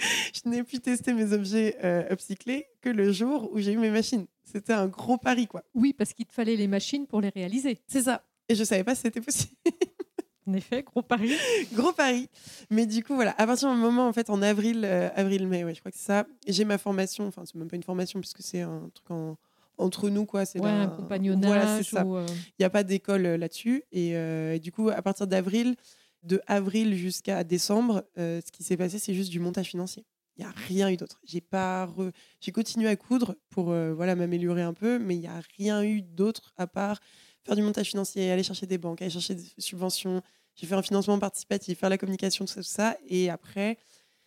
je 0.34 0.48
n'ai 0.48 0.62
pu 0.62 0.80
tester 0.80 1.12
mes 1.12 1.32
objets 1.32 1.76
upcyclés 2.10 2.66
que 2.80 2.88
le 2.88 3.12
jour 3.12 3.50
où 3.52 3.58
j'ai 3.58 3.72
eu 3.72 3.78
mes 3.78 3.90
machines. 3.90 4.26
C'était 4.44 4.72
un 4.72 4.88
gros 4.88 5.16
pari, 5.16 5.46
quoi. 5.46 5.62
Oui, 5.74 5.92
parce 5.92 6.12
qu'il 6.12 6.26
te 6.26 6.32
fallait 6.32 6.56
les 6.56 6.66
machines 6.66 7.06
pour 7.06 7.20
les 7.20 7.28
réaliser. 7.28 7.78
C'est 7.86 8.02
ça. 8.02 8.24
Et 8.48 8.54
je 8.54 8.60
ne 8.60 8.64
savais 8.64 8.82
pas 8.82 8.94
si 8.94 9.02
c'était 9.02 9.20
possible. 9.20 9.54
En 10.46 10.54
effet, 10.54 10.82
gros 10.82 11.02
pari. 11.02 11.32
gros 11.72 11.92
pari. 11.92 12.28
Mais 12.70 12.86
du 12.86 13.04
coup, 13.04 13.14
voilà, 13.14 13.34
à 13.38 13.46
partir 13.46 13.72
du 13.72 13.78
moment, 13.78 14.08
en 14.08 14.12
fait, 14.12 14.30
en 14.30 14.42
avril, 14.42 14.82
euh, 14.84 15.08
avril-mai, 15.14 15.64
ouais, 15.64 15.74
je 15.74 15.80
crois 15.80 15.92
que 15.92 15.98
c'est 15.98 16.06
ça, 16.06 16.26
j'ai 16.46 16.64
ma 16.64 16.78
formation, 16.78 17.26
enfin, 17.28 17.42
c'est 17.44 17.54
même 17.54 17.68
pas 17.68 17.76
une 17.76 17.84
formation, 17.84 18.18
puisque 18.20 18.42
c'est 18.42 18.62
un 18.62 18.90
truc 18.92 19.36
entre 19.78 20.10
nous, 20.10 20.24
quoi. 20.24 20.44
C'est 20.44 20.60
un 20.64 20.88
compagnonnage. 20.88 21.84
ça. 21.84 22.04
Euh, 22.04 22.26
Il 22.28 22.62
n'y 22.62 22.64
a 22.64 22.70
pas 22.70 22.82
d'école 22.82 23.26
euh, 23.26 23.36
là-dessus. 23.36 23.84
Et, 23.92 24.58
du 24.58 24.72
coup, 24.72 24.88
à 24.88 25.00
partir 25.02 25.26
d'avril, 25.28 25.76
de 26.22 26.40
avril 26.46 26.94
jusqu'à 26.94 27.44
décembre, 27.44 28.04
ce 28.16 28.50
qui 28.50 28.62
s'est 28.62 28.76
passé, 28.76 28.98
c'est 28.98 29.14
juste 29.14 29.30
du 29.30 29.40
montage 29.40 29.66
financier. 29.66 30.04
Il 30.36 30.44
n'y 30.44 30.46
a 30.46 30.54
rien 30.68 30.90
eu 30.90 30.96
d'autre. 30.96 31.20
J'ai 31.24 32.52
continué 32.52 32.88
à 32.88 32.96
coudre 32.96 33.36
pour 33.50 33.66
voilà 33.66 34.14
m'améliorer 34.14 34.62
un 34.62 34.72
peu, 34.74 34.98
mais 34.98 35.16
il 35.16 35.20
n'y 35.20 35.26
a 35.26 35.40
rien 35.58 35.82
eu 35.82 36.02
d'autre 36.02 36.52
à 36.56 36.66
part 36.66 37.00
faire 37.44 37.56
du 37.56 37.62
montage 37.62 37.88
financier, 37.88 38.30
aller 38.30 38.42
chercher 38.42 38.66
des 38.66 38.78
banques, 38.78 39.02
aller 39.02 39.10
chercher 39.10 39.34
des 39.34 39.46
subventions. 39.58 40.22
J'ai 40.56 40.66
fait 40.66 40.74
un 40.74 40.82
financement 40.82 41.18
participatif, 41.18 41.78
faire 41.78 41.90
la 41.90 41.98
communication, 41.98 42.44
tout 42.44 42.52
ça, 42.52 42.62
tout 42.62 42.68
ça. 42.68 42.96
Et 43.08 43.30
après, 43.30 43.78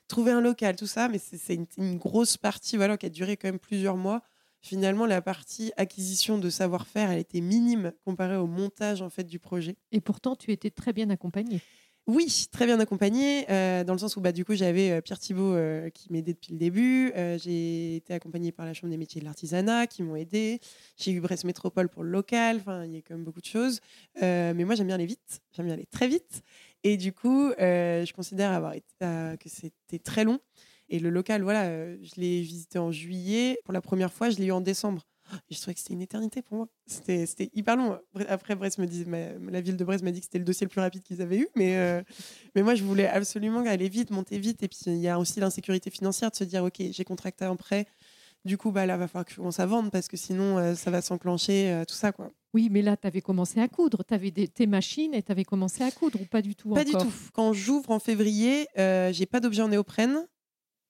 trouver 0.07 0.31
un 0.31 0.41
local, 0.41 0.75
tout 0.75 0.87
ça. 0.87 1.07
Mais 1.09 1.19
c'est 1.19 1.59
une, 1.77 1.97
grosse 1.97 2.37
partie 2.37 2.77
voilà, 2.77 2.97
qui 2.97 3.05
a 3.05 3.09
duré 3.09 3.37
quand 3.37 3.47
même 3.47 3.59
plusieurs 3.59 3.97
mois. 3.97 4.21
Finalement, 4.61 5.05
la 5.05 5.21
partie 5.21 5.73
acquisition 5.75 6.37
de 6.37 6.49
savoir-faire, 6.49 7.11
elle 7.11 7.19
était 7.19 7.41
minime 7.41 7.91
comparée 8.05 8.37
au 8.37 8.47
montage 8.47 9.01
en 9.01 9.09
fait 9.09 9.25
du 9.25 9.37
projet. 9.37 9.75
Et 9.91 9.99
pourtant, 9.99 10.35
tu 10.35 10.51
étais 10.51 10.69
très 10.69 10.93
bien 10.93 11.09
accompagnée. 11.09 11.61
Oui, 12.05 12.47
très 12.51 12.65
bien 12.65 12.81
accompagnée, 12.81 13.49
euh, 13.49 13.85
dans 13.85 13.93
le 13.93 13.99
sens 13.99 14.17
où 14.17 14.21
bah, 14.21 14.33
du 14.33 14.43
coup 14.43 14.55
j'avais 14.55 14.91
euh, 14.91 14.99
Pierre 14.99 15.19
Thibault 15.19 15.53
euh, 15.53 15.89
qui 15.89 16.11
m'aidait 16.11 16.33
depuis 16.33 16.51
le 16.51 16.57
début. 16.59 17.13
j'ai 17.37 17.95
été 17.95 18.13
accompagnée 18.13 18.51
par 18.51 18.65
la 18.65 18.73
Chambre 18.73 18.91
des 18.91 18.97
métiers 18.97 19.21
de 19.21 19.25
l'artisanat 19.25 19.87
qui 19.87 20.03
m'ont 20.03 20.17
aidé. 20.17 20.59
J'ai 20.97 21.11
eu 21.11 21.21
Brest 21.21 21.45
Métropole 21.45 21.87
pour 21.87 22.03
le 22.03 22.09
local. 22.09 22.57
Enfin, 22.57 22.83
il 22.83 22.91
y 22.91 22.97
a 22.97 23.01
quand 23.01 23.13
même 23.13 23.23
beaucoup 23.23 23.39
de 23.39 23.45
choses. 23.45 23.79
mais 24.21 24.65
moi, 24.65 24.75
j'aime 24.75 24.87
bien 24.87 24.95
aller 24.95 25.05
vite. 25.05 25.41
J'aime 25.53 25.67
bien 25.67 25.75
aller 25.75 25.85
très 25.85 26.09
vite. 26.09 26.41
Et 26.83 26.97
du 26.97 27.13
coup, 27.13 27.51
je 27.57 28.13
considère 28.13 28.51
avoir 28.51 28.73
été, 28.73 28.85
que 28.99 29.47
c'était 29.47 29.99
très 29.99 30.25
long. 30.25 30.39
Et 30.89 30.99
le 30.99 31.09
local, 31.09 31.41
voilà, 31.41 31.95
je 32.01 32.15
l'ai 32.17 32.41
visité 32.41 32.79
en 32.79 32.91
juillet. 32.91 33.57
Pour 33.63 33.73
la 33.73 33.81
première 33.81 34.11
fois, 34.11 34.29
je 34.29 34.37
l'ai 34.39 34.47
eu 34.47 34.51
en 34.51 34.61
décembre 34.61 35.05
je 35.49 35.57
trouvais 35.57 35.73
que 35.73 35.79
c'était 35.79 35.93
une 35.93 36.01
éternité 36.01 36.41
pour 36.41 36.57
moi. 36.57 36.67
C'était 36.85 37.49
hyper 37.53 37.75
long. 37.75 37.99
Après, 38.27 38.55
Brest 38.55 38.77
me 38.77 38.85
dit, 38.85 39.05
la 39.05 39.61
ville 39.61 39.77
de 39.77 39.83
Brest 39.83 40.03
m'a 40.03 40.11
dit 40.11 40.19
que 40.19 40.25
c'était 40.25 40.39
le 40.39 40.45
dossier 40.45 40.65
le 40.65 40.69
plus 40.69 40.81
rapide 40.81 41.03
qu'ils 41.03 41.21
avaient 41.21 41.37
eu. 41.37 41.47
Mais, 41.55 41.77
euh, 41.77 42.01
mais 42.55 42.63
moi, 42.63 42.75
je 42.75 42.83
voulais 42.83 43.07
absolument 43.07 43.59
aller 43.61 43.89
vite, 43.89 44.11
monter 44.11 44.37
vite. 44.39 44.63
Et 44.63 44.67
puis, 44.67 44.79
il 44.87 44.97
y 44.97 45.07
a 45.07 45.19
aussi 45.19 45.39
l'insécurité 45.39 45.89
financière 45.89 46.31
de 46.31 46.35
se 46.35 46.43
dire, 46.43 46.63
OK, 46.63 46.81
j'ai 46.91 47.03
contracté 47.03 47.45
un 47.45 47.55
prêt. 47.55 47.87
Du 48.45 48.57
coup, 48.57 48.71
bah, 48.71 48.85
là, 48.85 48.97
va 48.97 49.07
falloir 49.07 49.25
que 49.25 49.31
je 49.31 49.37
commence 49.37 49.59
à 49.59 49.65
vendre 49.65 49.89
parce 49.89 50.07
que 50.07 50.17
sinon, 50.17 50.57
euh, 50.57 50.75
ça 50.75 50.91
va 50.91 51.01
s'enclencher, 51.01 51.71
euh, 51.71 51.85
tout 51.85 51.95
ça. 51.95 52.11
quoi. 52.11 52.31
Oui, 52.53 52.67
mais 52.69 52.81
là, 52.81 52.97
tu 52.97 53.07
avais 53.07 53.21
commencé 53.21 53.59
à 53.59 53.67
coudre. 53.67 54.03
Tu 54.03 54.13
avais 54.13 54.31
tes 54.31 54.67
machines 54.67 55.13
et 55.13 55.23
tu 55.23 55.31
avais 55.31 55.45
commencé 55.45 55.83
à 55.83 55.91
coudre 55.91 56.19
ou 56.21 56.25
pas 56.25 56.41
du 56.41 56.55
tout 56.55 56.71
Pas 56.71 56.83
du 56.83 56.91
tout. 56.91 57.11
Quand 57.33 57.53
j'ouvre 57.53 57.91
en 57.91 57.99
février, 57.99 58.67
j'ai 58.75 59.25
pas 59.25 59.39
d'objet 59.39 59.61
en 59.61 59.69
néoprène. 59.69 60.25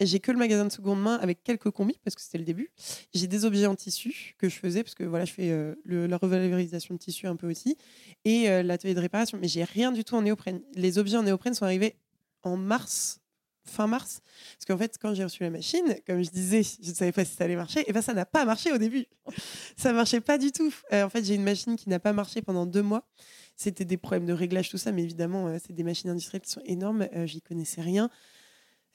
J'ai 0.06 0.20
que 0.20 0.32
le 0.32 0.38
magasin 0.38 0.66
de 0.66 0.72
seconde 0.72 1.02
main 1.02 1.16
avec 1.16 1.44
quelques 1.44 1.70
combis 1.72 2.00
parce 2.04 2.16
que 2.16 2.22
c'était 2.22 2.38
le 2.38 2.44
début. 2.44 2.70
J'ai 3.14 3.28
des 3.28 3.46
objets 3.46 3.66
en 3.66 3.76
tissu 3.76 4.36
que 4.38 4.50
je 4.50 4.56
faisais 4.56 4.84
parce 4.84 4.96
que 4.96 5.04
voilà, 5.04 5.26
je 5.26 5.34
fais 5.34 5.52
euh, 5.52 5.76
la 5.86 6.18
revalorisation 6.18 6.94
de 6.96 7.00
tissu 7.00 7.28
un 7.28 7.36
peu 7.36 7.50
aussi 7.50 7.78
et 8.26 8.50
euh, 8.50 8.64
l'atelier 8.64 8.94
de 8.94 9.00
réparation. 9.00 9.38
Mais 9.42 9.48
j'ai 9.48 9.64
rien 9.64 9.92
du 9.92 10.04
tout 10.04 10.16
en 10.16 10.22
néoprène. 10.22 10.62
Les 10.76 10.98
objets 10.98 11.18
en 11.18 11.24
néoprène 11.24 11.54
sont 11.54 11.66
arrivés 11.66 11.96
en 12.44 12.58
mars, 12.58 13.22
fin 13.66 13.88
mars. 13.88 14.22
Parce 14.58 14.66
qu'en 14.66 14.78
fait, 14.78 14.98
quand 15.02 15.14
j'ai 15.14 15.24
reçu 15.24 15.44
la 15.44 15.50
machine, 15.50 15.96
comme 16.06 16.24
je 16.24 16.30
disais, 16.30 16.64
je 16.64 16.90
ne 16.90 16.96
savais 16.96 17.12
pas 17.12 17.26
si 17.26 17.36
ça 17.36 17.46
allait 17.46 17.56
marcher. 17.56 17.84
Et 17.88 17.94
ben 17.94 18.02
ça 18.02 18.14
n'a 18.14 18.26
pas 18.26 18.46
marché 18.46 18.72
au 18.72 18.78
début. 18.78 19.06
ça 19.78 19.94
marchait 19.94 20.22
pas 20.22 20.38
du 20.38 20.52
tout. 20.52 20.74
Euh, 20.92 21.04
en 21.04 21.10
fait, 21.10 21.24
j'ai 21.24 21.36
une 21.36 21.44
machine 21.44 21.76
qui 21.76 21.90
n'a 21.90 22.00
pas 22.00 22.14
marché 22.14 22.42
pendant 22.42 22.66
deux 22.66 22.84
mois. 22.84 23.08
C'était 23.56 23.86
des 23.86 23.98
problèmes 23.98 24.26
de 24.26 24.34
réglage, 24.34 24.70
tout 24.70 24.80
ça, 24.80 24.92
mais 24.92 25.04
évidemment, 25.04 25.56
c'est 25.60 25.74
des 25.74 25.84
machines 25.84 26.10
industrielles 26.10 26.42
qui 26.42 26.50
sont 26.50 26.64
énormes. 26.66 27.08
J'y 27.26 27.40
connaissais 27.40 27.82
rien. 27.82 28.10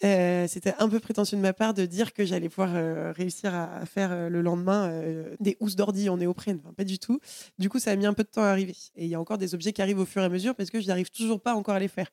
Euh, 0.05 0.47
c'était 0.47 0.75
un 0.79 0.89
peu 0.89 1.01
prétentieux 1.01 1.37
de 1.37 1.43
ma 1.43 1.53
part 1.53 1.75
de 1.75 1.85
dire 1.85 2.13
que 2.13 2.25
j'allais 2.25 2.49
pouvoir 2.49 2.71
euh, 2.75 3.13
réussir 3.13 3.53
à, 3.55 3.85
faire 3.85 4.13
euh, 4.13 4.29
le 4.29 4.43
lendemain 4.43 4.93
des 5.41 5.57
housses 5.61 5.77
d'ordi 5.77 6.09
en 6.09 6.17
néoprène. 6.17 6.61
Pas 6.77 6.85
du 6.85 6.99
tout. 6.99 7.21
Du 7.59 7.69
coup, 7.69 7.79
ça 7.79 7.91
a 7.91 7.97
mis 7.97 8.07
un 8.07 8.15
peu 8.15 8.23
de 8.23 8.29
temps 8.29 8.43
à 8.43 8.49
arriver. 8.49 8.77
Et 8.97 9.05
il 9.05 9.11
y 9.11 9.15
a 9.15 9.21
encore 9.21 9.39
des 9.39 9.55
objets 9.55 9.73
qui 9.73 9.83
arrivent 9.83 9.99
au 9.99 10.07
fur 10.07 10.23
et 10.23 10.25
à 10.25 10.29
mesure 10.29 10.55
parce 10.55 10.71
que 10.71 10.81
je 10.81 10.87
n'arrive 10.87 11.11
toujours 11.11 11.41
pas 11.41 11.55
encore 11.55 11.75
à 11.75 11.81
les 11.81 11.89
faire. 11.89 12.11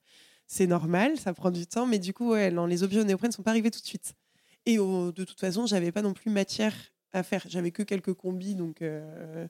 C'est 0.48 0.68
normal, 0.68 1.18
ça 1.18 1.34
prend 1.34 1.52
du 1.52 1.66
temps, 1.66 1.88
mais 1.88 1.98
du 1.98 2.14
coup, 2.14 2.36
les 2.36 2.84
objets 2.84 3.02
en 3.02 3.06
néoprène 3.06 3.30
ne 3.30 3.34
sont 3.34 3.42
pas 3.42 3.50
arrivés 3.50 3.72
tout 3.72 3.82
de 3.82 3.86
suite. 3.86 4.14
Et 4.68 4.78
de 4.78 5.24
toute 5.24 5.40
façon, 5.40 5.66
j'avais 5.66 5.92
pas 5.92 6.04
non 6.04 6.14
plus 6.14 6.30
matière 6.30 6.74
à 7.16 7.24
faire. 7.24 7.44
J'avais 7.48 7.72
que 7.72 7.82
quelques 7.84 8.14
combis, 8.14 8.56
donc, 8.56 8.82
euh, 8.82 9.48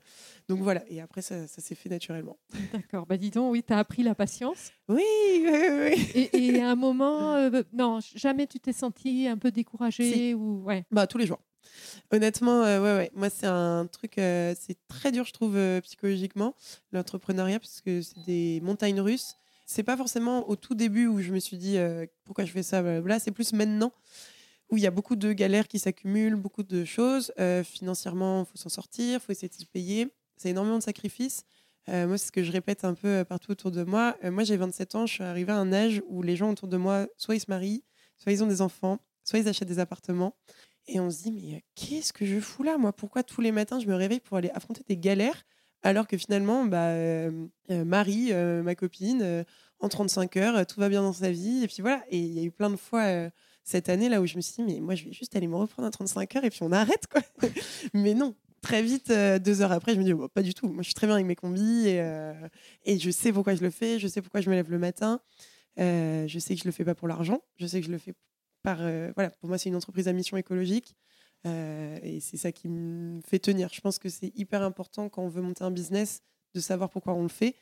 donc 0.48 0.60
voilà. 0.60 0.84
Et 0.88 1.02
après, 1.02 1.22
ça, 1.22 1.48
ça 1.48 1.62
s'est 1.62 1.76
fait 1.76 1.90
naturellement. 1.90 2.38
D'accord. 2.74 3.06
Bah 3.06 3.18
dis 3.18 3.32
donc, 3.32 3.52
oui, 3.52 3.64
tu 3.64 3.74
as 3.74 3.80
appris 3.80 4.04
la 4.04 4.16
patience. 4.16 4.72
Oui, 4.88 5.04
oui, 5.44 5.98
oui. 6.14 6.30
Et, 6.34 6.62
à 6.62 6.70
un 6.70 6.76
moment, 6.76 7.36
euh, 7.36 7.64
non, 7.74 8.00
jamais 8.16 8.48
tu 8.48 8.60
t'es 8.60 8.74
senti 8.74 9.28
un 9.28 9.38
peu 9.38 9.52
découragée 9.52 10.34
ou 10.34 10.64
ouais. 10.64 10.86
Bah 10.92 11.08
tous 11.08 11.18
les 11.18 11.26
jours. 11.26 11.40
Honnêtement, 12.12 12.64
euh, 12.64 12.82
ouais, 12.82 12.98
ouais. 12.98 13.12
Moi, 13.16 13.30
c'est 13.30 13.48
un 13.48 13.88
truc, 13.88 14.14
c'est 14.16 14.78
très 14.88 15.12
dur, 15.12 15.26
je 15.26 15.34
trouve, 15.34 15.58
psychologiquement, 15.82 16.56
l'entrepreneuriat, 16.92 17.60
parce 17.60 17.82
que 17.82 18.02
c'est 18.02 18.24
des 18.26 18.62
montagnes 18.62 19.02
russes. 19.02 19.36
C'est 19.66 19.82
pas 19.82 19.98
forcément 19.98 20.48
au 20.48 20.56
tout 20.56 20.76
début 20.76 21.08
où 21.08 21.20
je 21.20 21.34
me 21.34 21.40
suis 21.40 21.58
dit 21.58 21.78
pourquoi 22.24 22.46
je 22.46 22.52
fais 22.52 22.62
ça, 22.62 22.84
là, 22.84 23.20
c'est 23.20 23.32
plus 23.32 23.52
maintenant 23.54 23.92
où 24.70 24.78
il 24.78 24.84
y 24.84 24.88
a 24.88 24.92
beaucoup 24.92 25.16
de 25.16 25.34
galères 25.34 25.68
qui 25.68 25.80
s'accumulent, 25.80 26.36
beaucoup 26.36 26.64
de 26.64 26.86
choses. 26.86 27.32
Euh, 27.40 27.64
financièrement, 27.64 28.42
il 28.42 28.46
faut 28.46 28.58
s'en 28.58 28.70
sortir, 28.70 29.16
il 29.16 29.20
faut 29.20 29.32
essayer 29.32 29.50
de 29.50 29.54
se 29.54 29.66
payer. 29.66 30.08
C'est 30.38 30.50
énormément 30.50 30.78
de 30.78 30.84
sacrifices. 30.84 31.44
Euh, 31.88 32.08
moi, 32.08 32.18
c'est 32.18 32.28
ce 32.28 32.32
que 32.32 32.44
je 32.44 32.52
répète 32.52 32.84
un 32.84 32.96
peu 32.96 33.08
euh, 33.08 33.24
partout 33.24 33.52
autour 33.52 33.72
de 33.72 33.84
moi. 33.84 34.18
moi, 34.24 34.44
j'ai 34.44 34.58
27 34.58 34.96
ans, 34.96 35.06
je 35.06 35.14
suis 35.14 35.24
arrivée 35.24 35.52
à 35.52 35.58
un 35.58 35.72
âge 35.72 36.02
où 36.08 36.24
les 36.24 36.36
gens 36.36 36.52
autour 36.52 36.68
de 36.68 36.78
moi, 36.78 37.08
soit 37.16 37.36
ils 37.36 37.40
se 37.40 37.46
marient, 37.50 37.84
soit 38.18 38.32
ils 38.32 38.44
ont 38.44 38.48
des 38.48 38.62
enfants, 38.62 39.00
soit 39.24 39.40
ils 39.40 39.48
achètent 39.48 39.68
des 39.68 39.80
appartements. 39.80 40.36
Et 40.88 41.00
on 41.00 41.10
se 41.10 41.24
dit, 41.24 41.32
mais 41.32 41.64
qu'est-ce 41.76 42.14
que 42.14 42.26
je 42.26 42.40
fous 42.40 42.64
là, 42.64 42.78
moi? 42.78 42.92
Pourquoi 42.94 43.24
tous 43.24 43.42
les 43.42 43.52
matins, 43.52 43.80
je 43.80 43.88
me 43.88 43.96
réveille 43.96 44.20
pour 44.20 44.38
aller 44.38 44.52
affronter 44.52 44.84
des 44.88 44.98
galères 44.98 45.44
alors 45.84 46.08
que 46.08 46.18
finalement, 46.18 46.66
bah, 46.66 46.96
Marie, 47.70 48.34
ma 48.34 48.74
copine, 48.74 49.46
en 49.80 49.88
35 49.88 50.36
heures, 50.38 50.66
tout 50.66 50.80
va 50.80 50.90
bien 50.90 51.04
dans 51.04 51.14
sa 51.14 51.30
vie. 51.30 51.64
Et 51.64 51.68
puis 51.68 51.82
voilà, 51.82 52.04
et 52.10 52.18
il 52.18 52.34
y 52.34 52.40
a 52.40 52.42
eu 52.42 52.50
plein 52.50 52.72
de 52.72 52.76
fois 52.76 53.30
cette 53.66 53.90
année 53.90 54.10
là 54.10 54.22
où 54.22 54.28
je 54.28 54.38
me 54.38 54.42
suis 54.42 54.64
dit, 54.64 54.74
mais 54.74 54.80
moi 54.80 54.96
je 54.96 55.06
vais 55.06 55.12
juste 55.12 55.36
aller 55.36 55.48
me 55.48 55.56
reprendre 55.56 55.88
à 55.88 55.92
35 55.92 56.36
heures 56.36 56.46
et 56.46 56.50
puis 56.52 56.60
on 56.62 56.72
arrête 56.72 57.08
quoi. 57.08 57.22
mais 57.94 58.14
non, 58.14 58.36
très 58.62 58.84
vite, 58.84 59.10
euh, 59.10 59.40
deux 59.40 59.62
heures 59.62 59.72
après, 59.72 59.96
je 59.96 60.00
me 60.00 60.04
dis, 60.04 60.14
pas 60.34 60.44
du 60.44 60.54
tout. 60.54 60.68
Moi 60.68 60.84
je 60.84 60.86
suis 60.86 60.94
très 60.94 61.08
bien 61.08 61.16
avec 61.16 61.26
mes 61.26 61.36
combis 61.36 61.88
et, 61.88 62.00
euh, 62.00 62.34
et, 62.84 63.00
je 63.00 63.10
sais 63.10 63.34
pourquoi 63.34 63.56
je 63.56 63.62
le 63.62 63.72
fais, 63.72 64.00
je 64.00 64.08
sais 64.08 64.22
pourquoi 64.22 64.42
je 64.42 64.50
me 64.50 64.56
lève 64.56 64.70
le 64.70 64.78
matin. 64.78 65.20
Euh, 65.80 66.28
je 66.28 66.40
sais 66.40 66.56
que 66.56 66.62
je 66.62 66.66
le 66.66 66.72
fais 66.72 66.86
pas 66.86 66.96
pour 66.96 67.08
l'argent, 67.08 67.42
je 67.58 67.66
sais 67.66 67.82
que 67.82 67.88
je 67.88 67.92
le 67.92 67.98
fais 67.98 68.14
par. 68.62 68.78
voilà, 68.78 69.32
pour 69.32 69.50
moi 69.50 69.58
c'est 69.58 69.70
une 69.70 69.76
entreprise 69.76 70.08
à 70.08 70.14
mission 70.14 70.38
écologique. 70.38 70.96
et 71.46 72.20
c'est 72.22 72.38
ça 72.38 72.52
qui 72.52 72.70
me 72.70 73.20
fait 73.22 73.40
tenir. 73.40 73.70
Je 73.74 73.82
pense 73.82 73.98
que 73.98 74.10
c'est 74.10 74.32
hyper 74.36 74.62
important 74.62 75.10
quand 75.10 75.24
on 75.24 75.28
veut 75.28 75.42
monter 75.42 75.64
un 75.64 75.72
business 75.72 76.22
de 76.54 76.60
savoir 76.60 76.92
pourquoi 76.92 77.14
on 77.14 77.24
le 77.24 77.30
fait. 77.30 77.56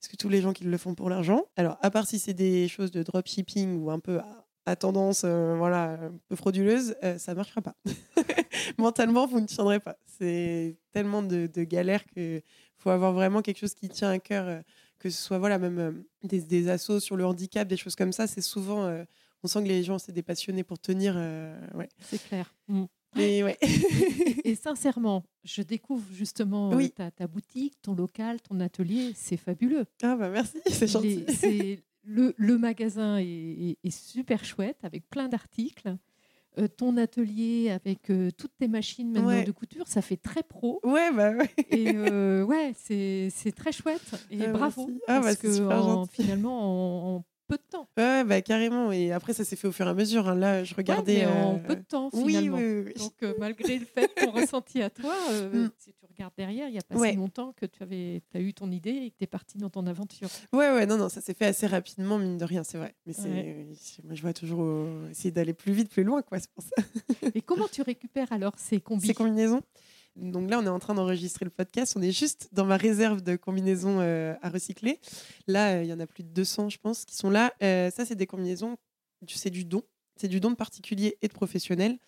Parce 0.00 0.08
que 0.10 0.16
tous 0.16 0.28
les 0.28 0.40
gens 0.40 0.52
qui 0.52 0.64
le 0.64 0.78
font 0.78 0.96
pour 0.96 1.08
l'argent, 1.10 1.44
alors 1.56 1.78
à 1.80 1.90
part 1.90 2.06
si 2.06 2.18
c'est 2.18 2.34
des 2.34 2.66
choses 2.68 2.90
de 2.90 3.02
dropshipping 3.02 3.76
ou 3.76 3.90
un 3.90 4.00
peu 4.00 4.18
à 4.66 4.76
tendance 4.76 5.22
euh, 5.24 5.54
voilà, 5.56 5.94
un 5.94 6.12
peu 6.28 6.36
frauduleuse, 6.36 6.94
euh, 7.02 7.18
ça 7.18 7.32
ne 7.32 7.36
marchera 7.36 7.60
pas. 7.60 7.74
Mentalement, 8.78 9.26
vous 9.26 9.40
ne 9.40 9.46
tiendrez 9.46 9.80
pas. 9.80 9.96
C'est 10.06 10.76
tellement 10.92 11.22
de, 11.22 11.46
galères 11.64 12.04
qu'il 12.06 12.42
faut 12.78 12.90
avoir 12.90 13.12
vraiment 13.12 13.42
quelque 13.42 13.58
chose 13.58 13.74
qui 13.74 13.88
tient 13.88 14.10
à 14.10 14.18
cœur, 14.18 14.46
euh, 14.46 14.60
que 14.98 15.10
ce 15.10 15.20
soit 15.20 15.38
voilà 15.38 15.58
même 15.58 16.04
des, 16.22 16.40
des 16.40 16.68
assos 16.68 17.00
sur 17.00 17.16
le 17.16 17.26
handicap, 17.26 17.66
des 17.66 17.76
choses 17.76 17.96
comme 17.96 18.12
ça, 18.12 18.26
c'est 18.26 18.40
souvent, 18.40 18.88
on 19.42 19.48
sent 19.48 19.64
que 19.64 19.68
les 19.68 19.82
gens 19.82 19.98
c'est 19.98 20.12
des 20.12 20.22
passionnés 20.22 20.62
pour 20.62 20.78
tenir. 20.78 21.16
ouais. 21.74 21.88
C'est 22.00 22.22
clair. 22.22 22.54
Mm. 22.68 22.84
Mais 23.16 23.42
ouais. 23.42 23.58
Et 24.44 24.54
sincèrement, 24.54 25.24
je 25.44 25.62
découvre 25.62 26.04
justement 26.12 26.70
Oui. 26.70 26.90
ta, 26.90 27.10
ta 27.10 27.26
boutique, 27.26 27.74
ton 27.82 27.94
local, 27.94 28.40
ton 28.40 28.60
atelier. 28.60 29.12
C'est 29.14 29.36
fabuleux. 29.36 29.84
ah 30.02 30.16
bah 30.16 30.30
merci, 30.30 30.58
c'est 30.70 30.86
gentil. 30.86 31.24
Les- 31.42 31.82
le, 32.04 32.34
le 32.36 32.58
magasin 32.58 33.18
est, 33.18 33.24
est- 33.26 33.78
est 33.84 33.90
super 33.90 34.44
chouette 34.44 34.78
avec 34.82 35.08
plein 35.08 35.28
d'articles. 35.28 35.96
Euh, 36.58 36.68
ton 36.68 36.98
atelier 36.98 37.70
avec 37.70 38.10
euh, 38.10 38.30
toutes 38.36 38.54
tes 38.58 38.68
machines 38.68 39.10
maintenant 39.10 39.28
Ouais. 39.28 39.44
de 39.44 39.52
couture, 39.52 39.88
ça 39.88 40.02
fait 40.02 40.18
très 40.18 40.42
pro. 40.42 40.80
Ouais 40.84 41.10
bah 41.10 41.30
ouais. 41.32 41.48
Et 41.70 41.88
euh, 41.96 42.44
ouais, 42.44 42.74
c'est 42.76 43.30
c'est 43.34 43.52
très 43.52 43.72
chouette. 43.72 44.02
Et 44.30 44.44
Ah, 44.44 44.52
bravo. 44.52 44.90
Ah, 45.08 45.20
bah, 45.20 45.26
parce 45.28 45.36
c'est 45.38 45.48
que 45.60 45.62
en- 45.72 46.04
finalement, 46.04 47.14
en, 47.14 47.16
en 47.16 47.24
peu 47.52 47.58
de 47.58 47.68
temps. 47.70 47.88
Ouais, 47.98 48.24
bah 48.24 48.40
carrément. 48.40 48.92
Et 48.92 49.12
après, 49.12 49.32
ça 49.34 49.44
s'est 49.44 49.56
fait 49.56 49.68
au 49.68 49.72
fur 49.72 49.86
et 49.86 49.90
à 49.90 49.94
mesure. 49.94 50.28
hein. 50.28 50.34
Là, 50.34 50.64
je 50.64 50.72
Ouais, 50.72 50.78
regardais. 50.78 51.24
mais 51.24 51.26
en 51.26 51.56
euh, 51.56 51.58
peu 51.58 51.76
de 51.76 51.82
temps, 51.82 52.08
Oui, 52.14 52.28
finalement. 52.34 52.56
oui, 52.58 52.64
oui, 52.64 52.82
oui. 52.86 52.92
Donc, 52.94 53.12
euh, 53.22 53.34
malgré 53.38 53.78
le 53.78 53.84
fait, 53.84 54.08
ton 54.08 54.30
ressenti 54.30 54.80
à 54.80 54.88
toi, 54.90 55.14
euh, 55.30 55.50
Mm. 55.66 55.70
si 55.78 55.92
tu 55.92 56.06
regardes 56.10 56.32
derrière, 56.36 56.68
il 56.68 56.72
n'y 56.72 56.78
a 56.78 56.82
pas 56.82 56.96
Ouais. 56.96 57.10
si 57.10 57.16
longtemps 57.16 57.52
que 57.52 57.66
tu 57.66 57.82
avais, 57.82 58.22
as 58.34 58.40
eu 58.40 58.54
ton 58.54 58.70
idée 58.70 58.90
et 58.90 59.10
que 59.10 59.16
tu 59.18 59.24
es 59.24 59.26
parti 59.26 59.58
dans 59.58 59.70
ton 59.70 59.86
aventure. 59.86 60.28
Ouais, 60.52 60.70
ouais, 60.72 60.86
non, 60.86 60.96
non, 60.96 61.08
ça 61.08 61.20
s'est 61.20 61.34
fait 61.34 61.46
assez 61.46 61.66
rapidement, 61.66 62.18
mine 62.18 62.38
de 62.38 62.44
rien, 62.44 62.64
c'est 62.64 62.78
vrai. 62.78 62.94
Mais 63.06 63.12
c'est, 63.12 64.02
moi, 64.04 64.14
je 64.14 64.22
vois 64.22 64.32
toujours 64.32 64.88
essayer 65.10 65.30
d'aller 65.30 65.52
plus 65.54 65.72
vite, 65.72 65.90
plus 65.90 66.04
loin, 66.04 66.22
quoi. 66.22 66.38
C'est 66.38 66.50
pour 66.50 66.62
ça. 66.64 66.70
Et 67.34 67.42
comment 67.42 67.68
tu 67.70 67.82
récupères 67.82 68.32
alors 68.32 68.52
Ces 68.56 68.80
combinaisons? 68.80 69.60
Donc 70.16 70.50
là, 70.50 70.58
on 70.58 70.64
est 70.64 70.68
en 70.68 70.78
train 70.78 70.94
d'enregistrer 70.94 71.44
le 71.44 71.50
podcast. 71.50 71.94
On 71.96 72.02
est 72.02 72.12
juste 72.12 72.48
dans 72.52 72.66
ma 72.66 72.76
réserve 72.76 73.22
de 73.22 73.36
combinaisons 73.36 73.98
euh, 74.00 74.34
à 74.42 74.50
recycler. 74.50 75.00
Là, 75.46 75.76
euh, 75.76 75.84
il 75.84 75.88
y 75.88 75.92
en 75.92 76.00
a 76.00 76.06
plus 76.06 76.22
de 76.22 76.28
200, 76.28 76.68
je 76.68 76.78
pense, 76.78 77.04
qui 77.04 77.16
sont 77.16 77.30
là. 77.30 77.54
Euh, 77.62 77.90
ça, 77.90 78.04
c'est 78.04 78.14
des 78.14 78.26
combinaisons, 78.26 78.76
c'est 79.26 79.50
du 79.50 79.64
don. 79.64 79.82
C'est 80.16 80.28
du 80.28 80.40
don 80.40 80.50
de 80.50 80.56
particuliers 80.56 81.16
et 81.22 81.28
de 81.28 81.32
professionnels. 81.32 81.98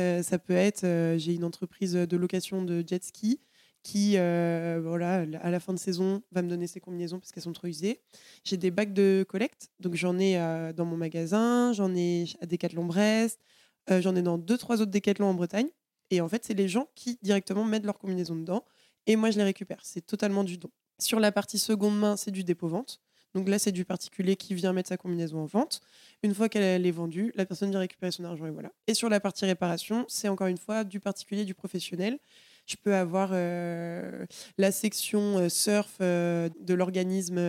Euh, 0.00 0.22
ça 0.22 0.38
peut 0.38 0.54
être, 0.54 0.82
j'ai 1.16 1.34
une 1.34 1.44
entreprise 1.44 1.92
de 1.92 2.16
location 2.16 2.62
de 2.62 2.82
jet 2.86 3.04
ski 3.04 3.40
qui, 3.84 4.12
voilà, 4.16 5.24
à 5.40 5.50
la 5.50 5.60
fin 5.60 5.72
de 5.72 5.78
saison, 5.78 6.22
va 6.32 6.42
me 6.42 6.48
donner 6.48 6.66
ses 6.66 6.80
combinaisons 6.80 7.20
parce 7.20 7.30
qu'elles 7.30 7.44
sont 7.44 7.52
trop 7.52 7.68
usées. 7.68 8.00
J'ai 8.44 8.56
des 8.56 8.72
bacs 8.72 8.92
de 8.92 9.24
collecte, 9.28 9.70
donc 9.78 9.94
j'en 9.94 10.18
ai 10.18 10.34
dans 10.74 10.84
mon 10.84 10.96
magasin, 10.96 11.72
j'en 11.72 11.94
ai 11.94 12.26
à 12.40 12.46
Decathlon 12.46 12.84
Brest, 12.84 13.40
j'en 13.88 14.16
ai 14.16 14.22
dans 14.22 14.38
deux, 14.38 14.58
trois 14.58 14.82
autres 14.82 14.90
Decathlon 14.90 15.26
en 15.26 15.34
Bretagne. 15.34 15.68
Et 16.12 16.20
en 16.20 16.28
fait, 16.28 16.44
c'est 16.44 16.54
les 16.54 16.68
gens 16.68 16.88
qui 16.94 17.18
directement 17.22 17.64
mettent 17.64 17.86
leur 17.86 17.98
combinaison 17.98 18.36
dedans 18.36 18.66
et 19.06 19.16
moi 19.16 19.30
je 19.30 19.38
les 19.38 19.44
récupère. 19.44 19.80
C'est 19.82 20.04
totalement 20.06 20.44
du 20.44 20.58
don. 20.58 20.68
Sur 20.98 21.18
la 21.18 21.32
partie 21.32 21.58
seconde 21.58 21.98
main, 21.98 22.18
c'est 22.18 22.30
du 22.30 22.44
dépôt-vente. 22.44 23.00
Donc 23.34 23.48
là, 23.48 23.58
c'est 23.58 23.72
du 23.72 23.86
particulier 23.86 24.36
qui 24.36 24.54
vient 24.54 24.74
mettre 24.74 24.90
sa 24.90 24.98
combinaison 24.98 25.38
en 25.38 25.46
vente. 25.46 25.80
Une 26.22 26.34
fois 26.34 26.50
qu'elle 26.50 26.84
est 26.84 26.90
vendue, 26.90 27.32
la 27.34 27.46
personne 27.46 27.70
vient 27.70 27.80
récupérer 27.80 28.12
son 28.12 28.24
argent 28.24 28.44
et 28.44 28.50
voilà. 28.50 28.72
Et 28.86 28.92
sur 28.92 29.08
la 29.08 29.20
partie 29.20 29.46
réparation, 29.46 30.04
c'est 30.06 30.28
encore 30.28 30.48
une 30.48 30.58
fois 30.58 30.84
du 30.84 31.00
particulier, 31.00 31.46
du 31.46 31.54
professionnel. 31.54 32.18
Je 32.66 32.76
peux 32.76 32.94
avoir 32.94 33.30
euh, 33.32 34.26
la 34.58 34.70
section 34.70 35.38
euh, 35.38 35.48
surf 35.48 35.96
euh, 36.00 36.50
de 36.60 36.74
l'organisme 36.74 37.40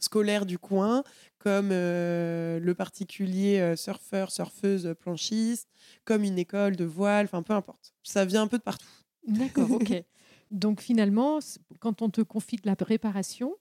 scolaire 0.00 0.46
du 0.46 0.58
coin, 0.58 1.02
comme 1.46 1.68
euh, 1.70 2.58
le 2.58 2.74
particulier 2.74 3.60
euh, 3.60 3.76
surfeur, 3.76 4.32
surfeuse, 4.32 4.96
planchiste, 4.98 5.68
comme 6.04 6.24
une 6.24 6.40
école 6.40 6.74
de 6.74 6.84
voile, 6.84 7.26
enfin 7.26 7.44
peu 7.44 7.52
importe. 7.52 7.94
Ça 8.02 8.24
vient 8.24 8.42
un 8.42 8.46
peu 8.48 8.58
de 8.58 8.64
partout. 8.64 8.84
D'accord, 9.28 9.70
ok. 9.70 9.92
Donc 10.50 10.80
finalement, 10.80 11.38
quand 11.78 12.02
on 12.02 12.10
te 12.10 12.20
confie 12.20 12.56
de 12.56 12.62
la 12.66 12.74
réparation, 12.80 13.54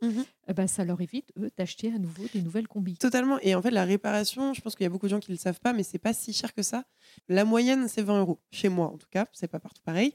ben, 0.56 0.66
ça 0.68 0.84
leur 0.84 1.00
évite, 1.02 1.32
eux, 1.38 1.52
d'acheter 1.58 1.92
à 1.94 2.00
nouveau 2.00 2.24
des 2.34 2.42
nouvelles 2.42 2.68
combis. 2.68 2.96
Totalement. 2.98 3.38
Et 3.42 3.54
en 3.54 3.62
fait, 3.62 3.70
la 3.72 3.86
réparation, 3.86 4.56
je 4.56 4.62
pense 4.62 4.76
qu'il 4.76 4.84
y 4.84 4.88
a 4.88 4.90
beaucoup 4.90 5.06
de 5.06 5.12
gens 5.12 5.20
qui 5.20 5.30
ne 5.32 5.36
le 5.36 5.40
savent 5.40 5.60
pas, 5.60 5.74
mais 5.74 5.84
c'est 5.84 6.00
pas 6.00 6.14
si 6.14 6.34
cher 6.34 6.54
que 6.56 6.64
ça. 6.64 6.86
La 7.30 7.46
moyenne, 7.46 7.88
c'est 7.88 8.02
20 8.04 8.20
euros. 8.20 8.40
Chez 8.52 8.70
moi, 8.70 8.88
en 8.88 8.98
tout 8.98 9.08
cas. 9.12 9.28
C'est 9.32 9.48
pas 9.48 9.60
partout 9.60 9.82
pareil. 9.84 10.14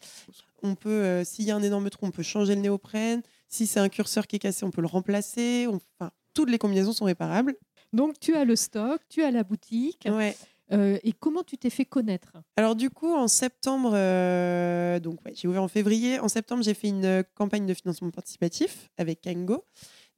On 0.63 0.75
peut, 0.75 0.91
euh, 0.91 1.25
s'il 1.25 1.45
y 1.45 1.51
a 1.53 1.57
un 1.57 1.63
énorme 1.63 1.89
trou, 1.91 2.07
on 2.07 2.11
peut 2.11 2.23
changer 2.25 2.57
le 2.57 2.61
néoprène. 2.63 3.23
Si 3.49 3.67
c'est 3.69 3.81
un 3.81 3.89
curseur 3.89 4.27
qui 4.27 4.37
est 4.37 4.41
cassé, 4.41 4.65
on 4.65 4.71
peut 4.73 4.81
le 4.81 4.87
remplacer. 4.89 5.67
On- 5.69 5.79
Enfin, 5.99 6.11
toutes 6.35 6.51
les 6.51 6.59
combinaisons 6.59 6.93
sont 6.93 7.05
réparables. 7.05 7.55
Donc 7.93 8.19
tu 8.21 8.35
as 8.35 8.45
le 8.45 8.57
stock, 8.57 9.01
tu 9.09 9.23
as 9.23 9.31
la 9.31 9.43
boutique. 9.43 10.07
Ouais. 10.11 10.37
Euh, 10.73 10.99
et 11.03 11.13
comment 11.13 11.43
tu 11.43 11.59
t'es 11.59 11.71
fait 11.71 11.85
connaître? 11.85 12.33
Alors 12.57 12.77
du 12.77 12.91
coup, 12.91 13.13
en 13.13 13.27
septembre, 13.27 13.91
euh, 13.95 15.01
donc 15.01 15.19
ouais, 15.25 15.33
j'ai 15.35 15.49
ouvert 15.49 15.63
en 15.63 15.69
février. 15.69 16.21
En 16.21 16.29
septembre, 16.29 16.63
j'ai 16.63 16.75
fait 16.75 16.89
une 16.89 17.05
euh, 17.05 17.23
campagne 17.35 17.67
de 17.67 17.75
financement 17.75 18.11
participatif 18.11 18.89
avec 18.97 19.23
Kango. 19.23 19.65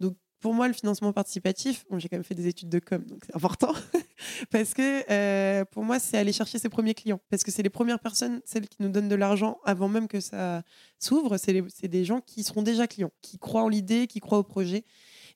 Donc 0.00 0.16
pour 0.40 0.52
moi, 0.52 0.66
le 0.66 0.74
financement 0.74 1.12
participatif, 1.12 1.84
bon, 1.88 1.98
j'ai 1.98 2.08
quand 2.08 2.16
même 2.16 2.24
fait 2.24 2.34
des 2.34 2.48
études 2.48 2.68
de 2.68 2.80
com, 2.80 3.02
donc 3.04 3.20
c'est 3.24 3.34
important 3.34 3.72
parce 4.50 4.74
que 4.74 5.10
euh, 5.10 5.64
pour 5.66 5.84
moi, 5.84 6.00
c'est 6.00 6.18
aller 6.18 6.32
chercher 6.32 6.58
ses 6.58 6.68
premiers 6.68 6.94
clients 6.94 7.20
parce 7.30 7.44
que 7.44 7.52
c'est 7.52 7.62
les 7.62 7.70
premières 7.70 8.00
personnes, 8.00 8.42
celles 8.44 8.68
qui 8.68 8.82
nous 8.82 8.88
donnent 8.88 9.08
de 9.08 9.14
l'argent 9.14 9.58
avant 9.64 9.88
même 9.88 10.08
que 10.08 10.20
ça 10.20 10.62
s'ouvre. 10.98 11.38
C'est 11.38 11.88
des 11.88 12.04
gens 12.04 12.20
qui 12.20 12.42
seront 12.42 12.62
déjà 12.62 12.86
clients, 12.86 13.12
qui 13.22 13.38
croient 13.38 13.62
en 13.62 13.68
l'idée, 13.68 14.06
qui 14.06 14.20
croient 14.20 14.38
au 14.38 14.42
projet. 14.42 14.84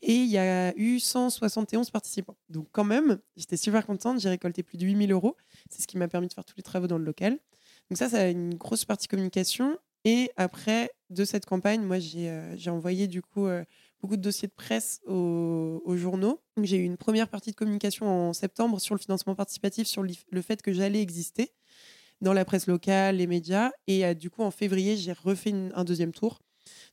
Et 0.03 0.15
il 0.15 0.29
y 0.29 0.39
a 0.39 0.77
eu 0.77 0.99
171 1.01 1.91
participants. 1.91 2.37
Donc 2.49 2.69
quand 2.73 2.85
même, 2.85 3.19
j'étais 3.37 3.57
super 3.57 3.87
contente. 3.87 4.21
J'ai 4.21 4.29
récolté 4.29 4.63
plus 4.63 4.79
de 4.79 4.87
8000 4.87 5.13
euros. 5.13 5.37
C'est 5.71 5.83
ce 5.83 5.87
qui 5.87 5.99
m'a 5.99 6.09
permis 6.09 6.29
de 6.29 6.33
faire 6.33 6.45
tous 6.45 6.57
les 6.57 6.63
travaux 6.63 6.87
dans 6.87 6.99
le 6.99 7.05
local. 7.05 7.39
Donc 7.91 7.99
ça, 7.99 8.09
ça 8.09 8.23
a 8.23 8.27
une 8.29 8.55
grosse 8.55 8.85
partie 8.85 9.09
communication. 9.09 9.79
Et 10.05 10.31
après, 10.37 10.93
de 11.11 11.25
cette 11.25 11.47
campagne, 11.47 11.83
moi, 11.83 11.99
j'ai 11.99 12.31
euh, 12.31 12.57
envoyé 12.69 13.09
du 13.09 13.23
coup 13.23 13.47
euh, 13.47 13.65
beaucoup 14.01 14.17
de 14.17 14.23
dossiers 14.23 14.47
de 14.49 14.53
presse 14.53 15.01
aux, 15.07 15.83
aux 15.85 15.97
journaux. 15.97 16.41
J'ai 16.63 16.77
eu 16.77 16.85
une 16.85 16.97
première 16.97 17.29
partie 17.29 17.51
de 17.51 17.57
communication 17.57 18.07
en 18.07 18.33
septembre 18.33 18.81
sur 18.81 18.95
le 18.95 19.01
financement 19.01 19.35
participatif, 19.35 19.87
sur 19.89 20.05
le 20.05 20.43
fait 20.43 20.63
que 20.63 20.73
j'allais 20.73 21.03
exister 21.03 21.53
dans 22.21 22.33
la 22.33 22.45
presse 22.45 22.67
locale, 22.67 23.17
les 23.17 23.27
médias. 23.27 23.71
Et 23.87 24.05
euh, 24.05 24.15
du 24.15 24.31
coup, 24.31 24.43
en 24.43 24.51
février, 24.51 24.97
j'ai 24.97 25.13
refait 25.13 25.53
un 25.75 25.85
deuxième 25.85 26.13
tour. 26.13 26.41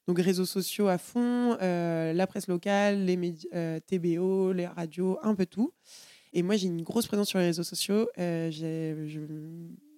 Donc 0.08 0.20
réseaux 0.20 0.46
sociaux 0.46 0.88
à 0.88 0.98
fond, 0.98 1.58
euh, 1.62 2.12
la 2.14 2.28
presse 2.28 2.48
locale, 2.48 3.06
les 3.06 3.16
médias, 3.16 3.50
euh, 3.54 3.80
TBO, 3.80 4.52
les 4.52 4.68
radios, 4.68 5.18
un 5.24 5.34
peu 5.34 5.46
tout. 5.46 5.74
Et 6.34 6.44
moi, 6.44 6.56
j'ai 6.58 6.68
une 6.68 6.82
grosse 6.82 7.08
présence 7.08 7.30
sur 7.30 7.40
les 7.40 7.46
réseaux 7.46 7.64
sociaux. 7.64 8.10
Euh, 8.18 8.52
je 8.52 9.20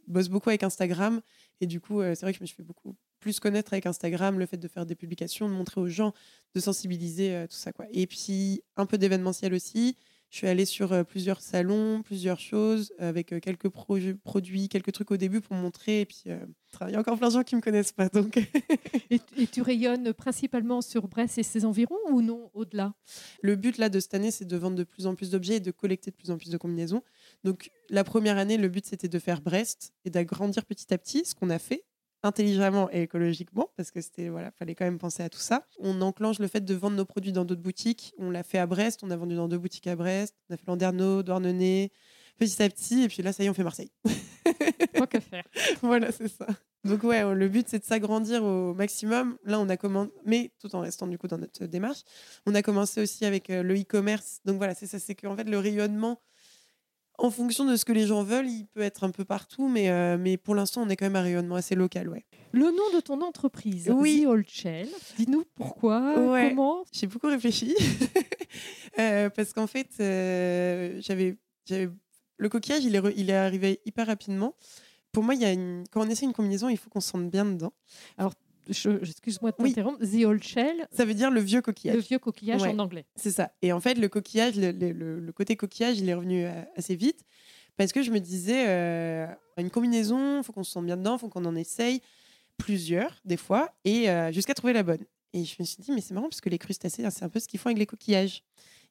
bosse 0.08 0.30
beaucoup 0.30 0.50
avec 0.50 0.64
Instagram. 0.64 1.22
Et 1.62 1.66
du 1.66 1.80
coup, 1.80 2.02
c'est 2.02 2.22
vrai 2.22 2.34
que 2.34 2.38
je 2.38 2.44
me 2.44 2.46
suis 2.46 2.58
fait 2.58 2.64
beaucoup 2.64 2.96
plus 3.20 3.40
connaître 3.40 3.74
avec 3.74 3.88
Instagram, 3.88 4.38
le 4.38 4.46
fait 4.46 4.58
de 4.58 4.68
faire 4.68 4.86
des 4.86 4.94
publications, 4.94 5.50
de 5.50 5.54
montrer 5.54 5.82
aux 5.82 5.88
gens, 5.88 6.14
de 6.54 6.60
sensibiliser, 6.60 7.46
tout 7.50 7.56
ça. 7.56 7.72
Quoi. 7.72 7.86
Et 7.92 8.06
puis, 8.06 8.62
un 8.76 8.86
peu 8.86 8.98
d'événementiel 8.98 9.54
aussi. 9.54 9.98
Je 10.36 10.40
suis 10.40 10.48
allée 10.48 10.66
sur 10.66 10.92
euh, 10.92 11.06
plusieurs 11.06 11.40
salons, 11.40 12.02
plusieurs 12.02 12.42
choses, 12.42 12.92
avec 13.00 13.32
euh, 13.32 13.40
quelques 13.40 13.70
produits, 13.70 14.68
quelques 14.68 14.92
trucs 14.92 15.10
au 15.12 15.16
début 15.16 15.40
pour 15.40 15.56
montrer. 15.56 16.02
Et 16.02 16.06
puis, 16.06 16.24
euh, 16.28 16.46
il 16.90 16.92
y 16.92 16.96
a 16.96 17.00
encore 17.00 17.18
plein 17.18 17.30
de 17.30 17.34
gens 17.36 17.44
qui 17.44 17.56
ne 17.56 17.62
me 17.62 17.64
connaissent 17.64 17.94
pas. 17.94 18.10
Donc, 18.10 18.36
et, 19.10 19.20
tu- 19.20 19.42
et 19.42 19.48
tu 19.48 19.62
rayonnes 19.62 20.12
principalement 20.12 20.82
sur 20.82 21.08
Brest 21.08 21.38
et 21.38 21.44
ses 21.44 21.64
environs 21.64 21.96
ou 22.10 22.22
non 22.22 22.52
au-delà? 22.54 22.96
Le 23.44 23.56
but 23.56 23.78
là 23.78 23.88
de 23.88 23.98
cette 23.98 24.14
année, 24.14 24.30
c'est 24.30 24.44
de 24.44 24.58
vendre 24.58 24.76
de 24.76 24.84
plus 24.84 25.08
en 25.08 25.16
plus 25.16 25.30
d'objets 25.30 25.56
et 25.56 25.60
de 25.62 25.72
collecter 25.72 26.12
de 26.12 26.18
plus 26.18 26.32
en 26.32 26.38
plus 26.38 26.50
de 26.50 26.58
combinaisons. 26.58 27.02
Donc 27.46 27.72
la 27.90 28.04
première 28.04 28.38
année, 28.38 28.58
le 28.58 28.68
but 28.68 28.86
c'était 28.86 29.08
de 29.08 29.20
faire 29.20 29.40
Brest 29.40 29.94
et 30.04 30.10
d'agrandir 30.10 30.66
petit 30.66 30.94
à 30.94 30.98
petit, 30.98 31.24
ce 31.24 31.34
qu'on 31.34 31.50
a 31.50 31.60
fait 31.60 31.86
intelligemment 32.26 32.90
et 32.92 33.04
écologiquement 33.04 33.70
parce 33.78 33.92
que 33.92 34.02
c'était 34.02 34.30
voilà, 34.30 34.52
fallait 34.52 34.76
quand 34.76 34.86
même 34.86 34.98
penser 34.98 35.24
à 35.24 35.30
tout 35.30 35.40
ça. 35.40 35.66
On 35.80 36.02
enclenche 36.02 36.40
le 36.40 36.48
fait 36.48 36.66
de 36.66 36.74
vendre 36.74 36.98
nos 36.98 37.06
produits 37.06 37.32
dans 37.32 37.46
d'autres 37.46 37.62
boutiques. 37.62 38.14
On 38.18 38.30
l'a 38.30 38.44
fait 38.44 38.58
à 38.58 38.66
Brest, 38.66 39.02
on 39.04 39.12
a 39.12 39.16
vendu 39.16 39.36
dans 39.36 39.48
deux 39.48 39.58
boutiques 39.58 39.88
à 39.88 39.96
Brest, 39.96 40.36
on 40.50 40.54
a 40.54 40.58
fait 40.58 40.66
Landerneau, 40.68 41.24
Douarnenez, 41.24 41.92
petit 42.38 42.62
à 42.62 42.70
petit 42.70 43.04
et 43.04 43.08
puis 43.08 43.22
là 43.22 43.32
ça 43.32 43.44
y 43.44 43.46
est, 43.46 43.50
on 43.50 43.54
fait 43.54 43.64
Marseille. 43.64 43.92
Tant 44.94 45.06
qu'à 45.06 45.20
faire. 45.22 45.46
voilà, 45.82 46.12
c'est 46.12 46.28
ça. 46.28 46.48
Donc 46.84 47.04
ouais, 47.04 47.34
le 47.34 47.48
but 47.48 47.68
c'est 47.68 47.80
de 47.80 47.84
s'agrandir 47.84 48.44
au 48.44 48.74
maximum. 48.74 49.38
Là, 49.44 49.60
on 49.60 49.70
a 49.70 49.78
commencé, 49.78 50.12
mais 50.26 50.52
tout 50.60 50.76
en 50.76 50.82
restant 50.82 51.08
du 51.08 51.18
coup 51.18 51.28
dans 51.28 51.38
notre 51.38 51.66
démarche, 51.66 52.02
on 52.46 52.54
a 52.54 52.62
commencé 52.62 53.02
aussi 53.02 53.26
avec 53.26 53.50
euh, 53.50 53.64
le 53.64 53.80
e-commerce. 53.80 54.40
Donc 54.46 54.58
voilà, 54.58 54.76
c'est 54.76 54.86
ça, 54.86 55.00
c'est 55.00 55.16
qu'en 55.16 55.36
fait 55.36 55.50
le 55.50 55.58
rayonnement, 55.58 56.22
en 57.18 57.32
fonction 57.32 57.66
de 57.66 57.76
ce 57.76 57.86
que 57.86 57.94
les 57.94 58.06
gens 58.08 58.24
veulent, 58.24 58.50
il 58.50 58.66
peut 58.68 58.82
être 58.82 59.04
un 59.04 59.12
peu 59.12 59.26
partout, 59.26 59.68
mais 59.70 59.90
euh, 59.90 60.18
mais 60.20 60.38
pour 60.38 60.56
l'instant, 60.56 60.82
on 60.84 60.90
est 60.90 60.96
quand 60.96 61.06
même 61.06 61.16
un 61.16 61.22
rayonnement 61.22 61.56
assez 61.56 61.76
local, 61.76 62.10
ouais. 62.10 62.26
Le 62.52 62.66
nom 62.66 62.96
de 62.96 63.00
ton 63.02 63.22
entreprise, 63.22 63.92
Oui. 63.94 64.24
The 64.24 64.28
Old 64.28 64.46
Shell. 64.48 64.88
Dis-nous 65.18 65.44
pourquoi, 65.56 66.20
Ouais. 66.32 66.50
comment? 66.50 66.84
J'ai 66.92 67.08
beaucoup 67.08 67.28
réfléchi 67.28 67.74
Euh, 69.00 69.30
parce 69.30 69.52
qu'en 69.52 69.68
fait, 69.68 69.90
euh, 70.00 70.98
j'avais 71.02 71.36
le 72.38 72.50
coquillage, 72.50 72.86
il 72.86 72.96
est 72.96 73.00
re- 73.02 73.14
il 73.18 73.30
est 73.30 73.34
arrivé 73.36 73.82
hyper 73.86 74.08
rapidement. 74.08 74.56
Pour 75.12 75.24
moi, 75.24 75.34
il 75.36 75.42
y 75.42 75.46
a 75.46 75.52
une... 75.52 75.84
quand 75.92 76.06
on 76.06 76.10
essaie 76.10 76.26
une 76.26 76.34
combinaison, 76.34 76.70
il 76.70 76.78
faut 76.78 76.90
qu'on 76.90 77.02
se 77.02 77.10
sente 77.10 77.30
bien 77.30 77.44
dedans. 77.46 77.74
Je- 78.18 78.26
Excuse-moi 78.70 79.52
de 79.52 79.56
Oui. 79.60 79.70
t'interrompre. 79.70 80.00
The 80.00 80.26
Old 80.26 80.44
Shell, 80.44 80.88
Ça 80.92 81.06
veut 81.06 81.14
dire 81.14 81.32
le 81.32 81.42
vieux 81.42 81.62
coquillage. 81.62 81.96
le 81.96 82.02
vieux 82.02 82.20
coquillage 82.20 82.62
Ouais. 82.62 82.70
en 82.70 82.80
anglais. 82.80 83.06
C'est 83.16 83.32
ça. 83.32 83.52
Et 83.62 83.72
en 83.72 83.80
fait, 83.80 83.96
le 83.96 84.08
coquillage, 84.10 84.56
le, 84.56 84.72
le- 84.72 84.92
le- 84.92 85.20
le 85.20 85.32
côté 85.32 85.56
coquillage, 85.56 86.00
il 86.00 86.10
est 86.10 86.14
revenu 86.14 86.46
euh, 86.46 86.62
assez 86.76 86.96
vite 86.96 87.24
parce 87.78 87.92
que 87.92 88.02
je 88.04 88.12
me 88.12 88.20
disais, 88.20 88.66
euh, 88.68 89.28
une 89.58 89.70
combinaison, 89.70 90.38
il 90.40 90.44
faut 90.44 90.54
qu'on 90.54 90.64
se 90.64 90.72
sente 90.72 90.86
bien 90.86 90.98
dedans, 90.98 91.16
il 91.18 91.20
faut 91.20 91.30
qu'on 91.30 91.46
en 91.46 91.56
essaye 91.56 92.02
plusieurs, 92.58 93.20
des 93.26 93.38
fois, 93.38 93.74
et 93.84 94.10
euh, 94.10 94.32
jusqu'à 94.32 94.54
trouver 94.54 94.74
la 94.74 94.84
bonne. 94.84 95.04
Et 95.34 95.44
je 95.44 95.56
me 95.60 95.66
suis 95.66 95.84
dit, 95.84 95.92
mais 95.92 96.00
c'est 96.00 96.14
marrant 96.14 96.30
parce 96.30 96.40
que 96.40 96.48
les 96.50 96.58
crustacés, 96.58 97.04
c'est 97.12 97.24
un 97.26 97.30
peu 97.30 97.40
ce 97.40 97.48
qu'ils 97.48 97.60
font 97.60 97.68
avec 97.68 97.78
les 97.80 97.86
coquillages. 97.86 98.44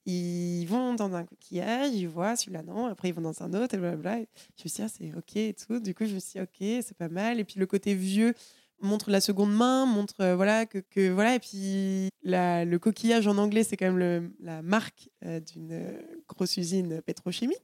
Ils 0.07 0.67
vont 0.67 0.93
dans 0.93 1.15
un 1.15 1.25
coquillage, 1.25 1.95
ils 1.95 2.07
voient 2.07 2.37
celui-là, 2.37 2.63
non, 2.63 2.85
après 2.85 3.09
ils 3.09 3.15
vont 3.15 3.23
dans 3.23 3.43
un 3.43 3.55
autre, 3.55 3.75
et 3.75 3.79
blablabla. 3.79 4.17
Je 4.19 4.65
me 4.65 4.69
suis 4.69 4.71
dit, 4.71 4.83
ah, 4.83 4.89
c'est 4.89 5.15
ok 5.17 5.37
et 5.37 5.55
tout. 5.55 5.81
Du 5.81 5.95
coup, 5.95 6.05
je 6.05 6.15
me 6.15 6.21
suis 6.21 6.39
dit, 6.39 6.41
ok, 6.43 6.83
c'est 6.87 6.97
pas 6.97 7.09
mal. 7.09 7.41
Et 7.41 7.45
puis 7.45 7.59
le 7.59 7.65
côté 7.65 7.95
vieux, 7.95 8.35
montre 8.81 9.11
la 9.11 9.21
seconde 9.21 9.55
main, 9.55 9.87
montre 9.87 10.21
euh, 10.21 10.37
voilà 10.37 10.67
que, 10.67 10.79
que, 10.79 11.11
voilà 11.11 11.35
et 11.35 11.39
puis 11.39 12.09
la, 12.23 12.65
le 12.65 12.79
coquillage 12.79 13.27
en 13.27 13.39
anglais 13.39 13.65
c'est 13.65 13.77
quand 13.77 13.87
même 13.87 13.99
le, 13.99 14.31
la 14.41 14.63
marque 14.63 15.09
euh, 15.25 15.41
d'une 15.41 15.73
euh, 15.73 16.01
grosse 16.29 16.57
usine 16.57 17.01
pétrochimique. 17.03 17.61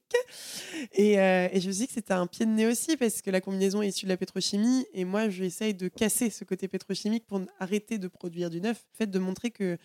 Et, 0.92 1.14
et, 1.14 1.60
je 1.60 1.66
me 1.66 1.72
suis 1.72 1.82
dit 1.82 1.86
que 1.88 1.92
c'était 1.92 2.14
un 2.14 2.26
pied 2.26 2.46
de 2.46 2.50
nez 2.50 2.66
aussi 2.66 2.96
parce 2.96 3.22
que 3.22 3.30
la 3.30 3.40
combinaison 3.40 3.82
est 3.82 3.88
issue 3.88 4.06
de 4.06 4.10
la 4.10 4.16
pétrochimie 4.16 4.86
et 4.92 5.04
moi 5.04 5.28
j'essaye 5.28 5.74
de 5.74 5.88
casser 5.88 6.30
ce 6.30 6.44
côté 6.44 6.68
pétrochimique 6.68 7.26
pour 7.26 7.40
arrêter 7.58 7.98
de 7.98 8.08
produire 8.08 8.50
du 8.50 8.60
neuf, 8.60 8.84
le 8.92 8.96
fait 8.96 9.10
de 9.10 9.18
montrer 9.18 9.50
que 9.50 9.76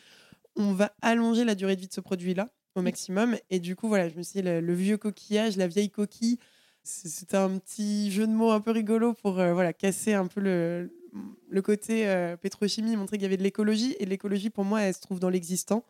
on 0.56 0.74
va 0.74 0.94
allonger 1.02 1.44
la 1.44 1.56
durée 1.56 1.76
de 1.76 1.82
vie 1.82 1.88
de 1.88 1.94
ce 1.94 2.02
produit 2.02 2.34
là 2.34 2.50
au 2.76 2.82
maximum. 2.82 3.36
Et 3.50 3.60
du 3.60 3.76
coup 3.76 3.88
voilà 3.88 4.10
je 4.10 4.16
me 4.16 4.24
suis 4.24 4.42
dit 4.42 4.48
le 4.48 4.74
vieux 4.74 4.98
coquillage, 4.98 5.58
la 5.58 5.68
vieille 5.68 5.90
coquille 5.90 6.40
c'était 6.84 7.38
un 7.38 7.58
petit 7.58 8.12
jeu 8.12 8.28
de 8.28 8.32
mots 8.32 8.52
un 8.52 8.62
peu 8.62 8.72
rigolo 8.72 9.14
pour 9.14 9.34
voilà 9.34 9.74
casser 9.74 10.14
un 10.14 10.28
peu 10.28 10.40
le, 10.40 10.92
le 11.50 11.62
côté 11.62 12.08
euh, 12.08 12.36
pétrochimie 12.38 12.96
montrait 12.96 13.18
qu'il 13.18 13.24
y 13.24 13.28
avait 13.28 13.38
de 13.38 13.44
l'écologie. 13.44 13.96
Et 14.00 14.06
l'écologie, 14.06 14.50
pour 14.50 14.66
moi, 14.66 14.82
elle 14.82 14.94
se 14.94 15.02
trouve 15.02 15.20
dans 15.20 15.30
l'existant. 15.30 15.86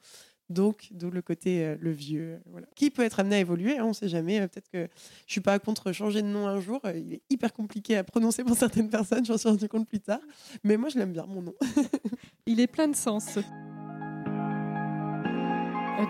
Donc, 0.50 0.90
d'où 0.92 1.10
le 1.10 1.24
côté 1.24 1.66
euh, 1.66 1.76
le 1.80 1.92
vieux, 1.92 2.40
euh, 2.56 2.62
qui 2.76 2.92
peut 2.92 3.02
être 3.02 3.20
amené 3.20 3.38
à 3.38 3.40
évoluer. 3.40 3.80
Hein, 3.80 3.86
on 3.86 3.90
ne 3.90 3.94
sait 3.94 4.10
jamais. 4.10 4.48
Peut-être 4.48 4.70
que 4.70 4.88
je 5.26 5.32
suis 5.32 5.42
pas 5.42 5.58
contre 5.58 5.92
changer 5.92 6.22
de 6.22 6.28
nom 6.28 6.48
un 6.48 6.60
jour. 6.60 6.82
il 6.96 7.14
est 7.14 7.22
hyper 7.30 7.52
compliqué 7.52 7.98
à 7.98 8.04
prononcer 8.04 8.44
pour 8.44 8.56
certaines 8.56 8.90
personnes. 8.90 9.26
J'en 9.26 9.38
suis 9.38 9.50
rendu 9.50 9.68
compte 9.68 9.88
plus 9.88 10.02
tard. 10.02 10.22
Mais 10.64 10.78
moi, 10.78 10.90
je 10.90 11.00
l'aime 11.00 11.14
bien 11.14 11.26
mon 11.26 11.42
nom. 11.42 11.56
il 12.46 12.60
est 12.60 12.68
plein 12.68 12.88
de 12.88 12.96
sens. 12.96 13.40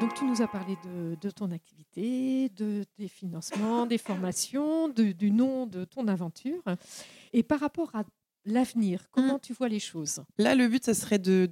donc, 0.01 0.13
tu 0.15 0.25
nous 0.25 0.41
as 0.41 0.47
parlé 0.47 0.75
de, 1.21 1.29
ton 1.29 1.49
activité, 1.51 2.49
de, 2.49 2.83
des 2.97 3.07
financements, 3.07 3.85
des 3.85 3.97
formations, 3.97 4.89
du 4.89 5.31
nom 5.31 5.65
de 5.65 5.85
ton 5.85 6.09
aventure. 6.09 6.61
Et 7.31 7.43
par 7.43 7.61
rapport 7.61 7.95
à 7.95 8.03
l'avenir 8.45 9.07
Comment 9.11 9.35
mm. 9.35 9.41
tu 9.41 9.53
vois 9.53 9.69
les 9.69 9.79
choses? 9.79 10.21
Là, 10.37 10.55
le 10.55 10.67
but, 10.67 10.83
ça 10.83 10.93
serait 10.93 11.19
de, 11.19 11.49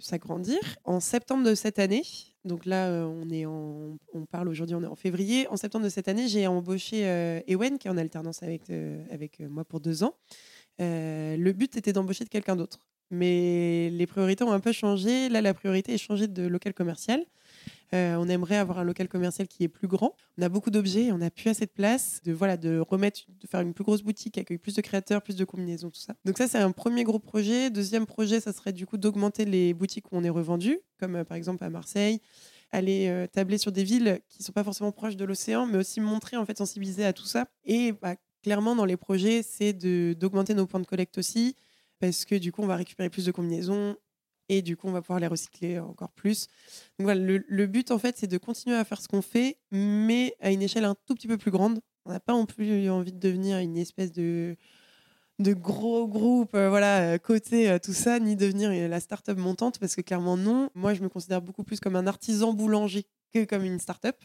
s'agrandir. 0.00 0.58
En 0.84 1.00
septembre 1.00 1.44
de 1.44 1.54
cette 1.54 1.78
année, 1.78 2.02
donc 2.44 2.66
là, 2.66 2.88
euh, 2.88 3.04
on, 3.04 3.28
est 3.30 3.46
en, 3.46 3.96
on 4.12 4.26
parle 4.26 4.48
aujourd'hui, 4.48 4.76
on 4.76 4.82
est 4.82 4.86
en 4.86 4.96
février. 4.96 5.46
En 5.48 5.56
septembre 5.56 5.84
de 5.84 5.90
cette 5.90 6.08
année, 6.08 6.28
j'ai 6.28 6.46
embauché 6.46 7.06
euh, 7.06 7.40
Ewen, 7.46 7.78
qui 7.78 7.88
est 7.88 7.90
en 7.90 7.96
alternance 7.96 8.42
avec, 8.42 8.70
euh, 8.70 9.04
avec 9.10 9.40
moi 9.40 9.64
pour 9.64 9.80
deux 9.80 10.02
ans. 10.02 10.14
le 10.78 11.52
but 11.52 11.76
était 11.76 11.92
d'embaucher 11.92 12.24
de 12.24 12.30
quelqu'un 12.30 12.56
d'autre. 12.56 12.80
Mais 13.10 13.88
les 13.90 14.06
priorités 14.06 14.44
ont 14.44 14.52
un 14.52 14.60
peu 14.60 14.72
changé. 14.72 15.28
Là, 15.30 15.40
la 15.40 15.54
priorité 15.54 15.94
est 15.94 15.98
changée 15.98 16.28
de 16.28 16.46
local 16.46 16.74
commercial. 16.74 17.24
Euh, 17.94 18.16
on 18.16 18.28
aimerait 18.28 18.56
avoir 18.56 18.78
un 18.78 18.84
local 18.84 19.08
commercial 19.08 19.48
qui 19.48 19.64
est 19.64 19.68
plus 19.68 19.88
grand. 19.88 20.14
On 20.36 20.42
a 20.42 20.48
beaucoup 20.48 20.70
d'objets, 20.70 21.10
on 21.12 21.18
n'a 21.18 21.30
plus 21.30 21.48
assez 21.48 21.66
de 21.66 21.70
place, 21.70 22.20
de 22.24 22.32
voilà, 22.32 22.56
de 22.56 22.78
remettre, 22.78 23.20
de 23.28 23.46
faire 23.46 23.60
une 23.60 23.72
plus 23.72 23.84
grosse 23.84 24.02
boutique 24.02 24.36
avec 24.38 24.60
plus 24.60 24.74
de 24.74 24.80
créateurs, 24.82 25.22
plus 25.22 25.36
de 25.36 25.44
combinaisons, 25.44 25.90
tout 25.90 26.00
ça. 26.00 26.14
Donc 26.24 26.38
ça, 26.38 26.48
c'est 26.48 26.58
un 26.58 26.72
premier 26.72 27.04
gros 27.04 27.18
projet. 27.18 27.70
Deuxième 27.70 28.06
projet, 28.06 28.40
ça 28.40 28.52
serait 28.52 28.72
du 28.72 28.86
coup 28.86 28.98
d'augmenter 28.98 29.44
les 29.44 29.72
boutiques 29.74 30.12
où 30.12 30.16
on 30.16 30.24
est 30.24 30.30
revendu, 30.30 30.78
comme 30.98 31.16
euh, 31.16 31.24
par 31.24 31.36
exemple 31.36 31.64
à 31.64 31.70
Marseille 31.70 32.20
aller 32.70 33.08
euh, 33.08 33.26
tabler 33.26 33.58
sur 33.58 33.72
des 33.72 33.84
villes 33.84 34.20
qui 34.28 34.42
sont 34.42 34.52
pas 34.52 34.64
forcément 34.64 34.92
proches 34.92 35.16
de 35.16 35.24
l'océan, 35.24 35.66
mais 35.66 35.78
aussi 35.78 36.00
montrer, 36.00 36.36
en 36.36 36.44
fait, 36.44 36.58
sensibiliser 36.58 37.04
à 37.04 37.12
tout 37.12 37.24
ça. 37.24 37.46
Et 37.64 37.92
bah, 37.92 38.16
clairement, 38.42 38.76
dans 38.76 38.84
les 38.84 38.96
projets, 38.96 39.42
c'est 39.42 39.72
d'augmenter 39.72 40.54
nos 40.54 40.66
points 40.66 40.80
de 40.80 40.86
collecte 40.86 41.18
aussi, 41.18 41.56
parce 41.98 42.24
que 42.24 42.34
du 42.34 42.52
coup, 42.52 42.62
on 42.62 42.66
va 42.66 42.76
récupérer 42.76 43.10
plus 43.10 43.24
de 43.24 43.32
combinaisons, 43.32 43.96
et 44.48 44.62
du 44.62 44.76
coup 44.76 44.88
on 44.88 44.92
va 44.92 45.02
pouvoir 45.02 45.20
les 45.20 45.26
recycler 45.26 45.78
encore 45.78 46.10
plus. 46.12 46.46
Donc 46.98 47.04
voilà, 47.04 47.20
le, 47.20 47.66
but 47.66 47.90
en 47.90 47.98
fait 47.98 48.16
c'est 48.18 48.26
de 48.26 48.38
continuer 48.38 48.76
à 48.76 48.84
faire 48.84 49.00
ce 49.00 49.08
qu'on 49.08 49.22
fait, 49.22 49.58
mais 49.70 50.34
à 50.40 50.50
une 50.50 50.62
échelle 50.62 50.84
un 50.84 50.96
tout 51.06 51.14
petit 51.14 51.28
peu 51.28 51.38
plus 51.38 51.50
grande. 51.50 51.80
On 52.04 52.12
n'a 52.12 52.20
pas 52.20 52.32
non 52.32 52.46
plus 52.46 52.88
envie 52.90 53.12
de 53.12 53.18
devenir 53.18 53.58
une 53.58 53.76
espèce 53.76 54.12
de 54.12 54.56
de 55.38 55.52
gros 55.52 56.08
groupe, 56.08 56.54
euh, 56.54 56.68
voilà, 56.68 57.12
euh, 57.12 57.18
côté 57.18 57.70
euh, 57.70 57.78
tout 57.78 57.92
ça, 57.92 58.18
ni 58.18 58.34
devenir 58.34 58.70
la 58.88 59.00
start-up 59.00 59.38
montante, 59.38 59.78
parce 59.78 59.94
que 59.94 60.00
clairement 60.00 60.36
non. 60.36 60.70
Moi, 60.74 60.94
je 60.94 61.02
me 61.02 61.08
considère 61.08 61.40
beaucoup 61.40 61.62
plus 61.62 61.78
comme 61.80 61.96
un 61.96 62.06
artisan 62.06 62.52
boulanger 62.52 63.06
que 63.32 63.44
comme 63.44 63.64
une 63.64 63.78
start-up, 63.78 64.16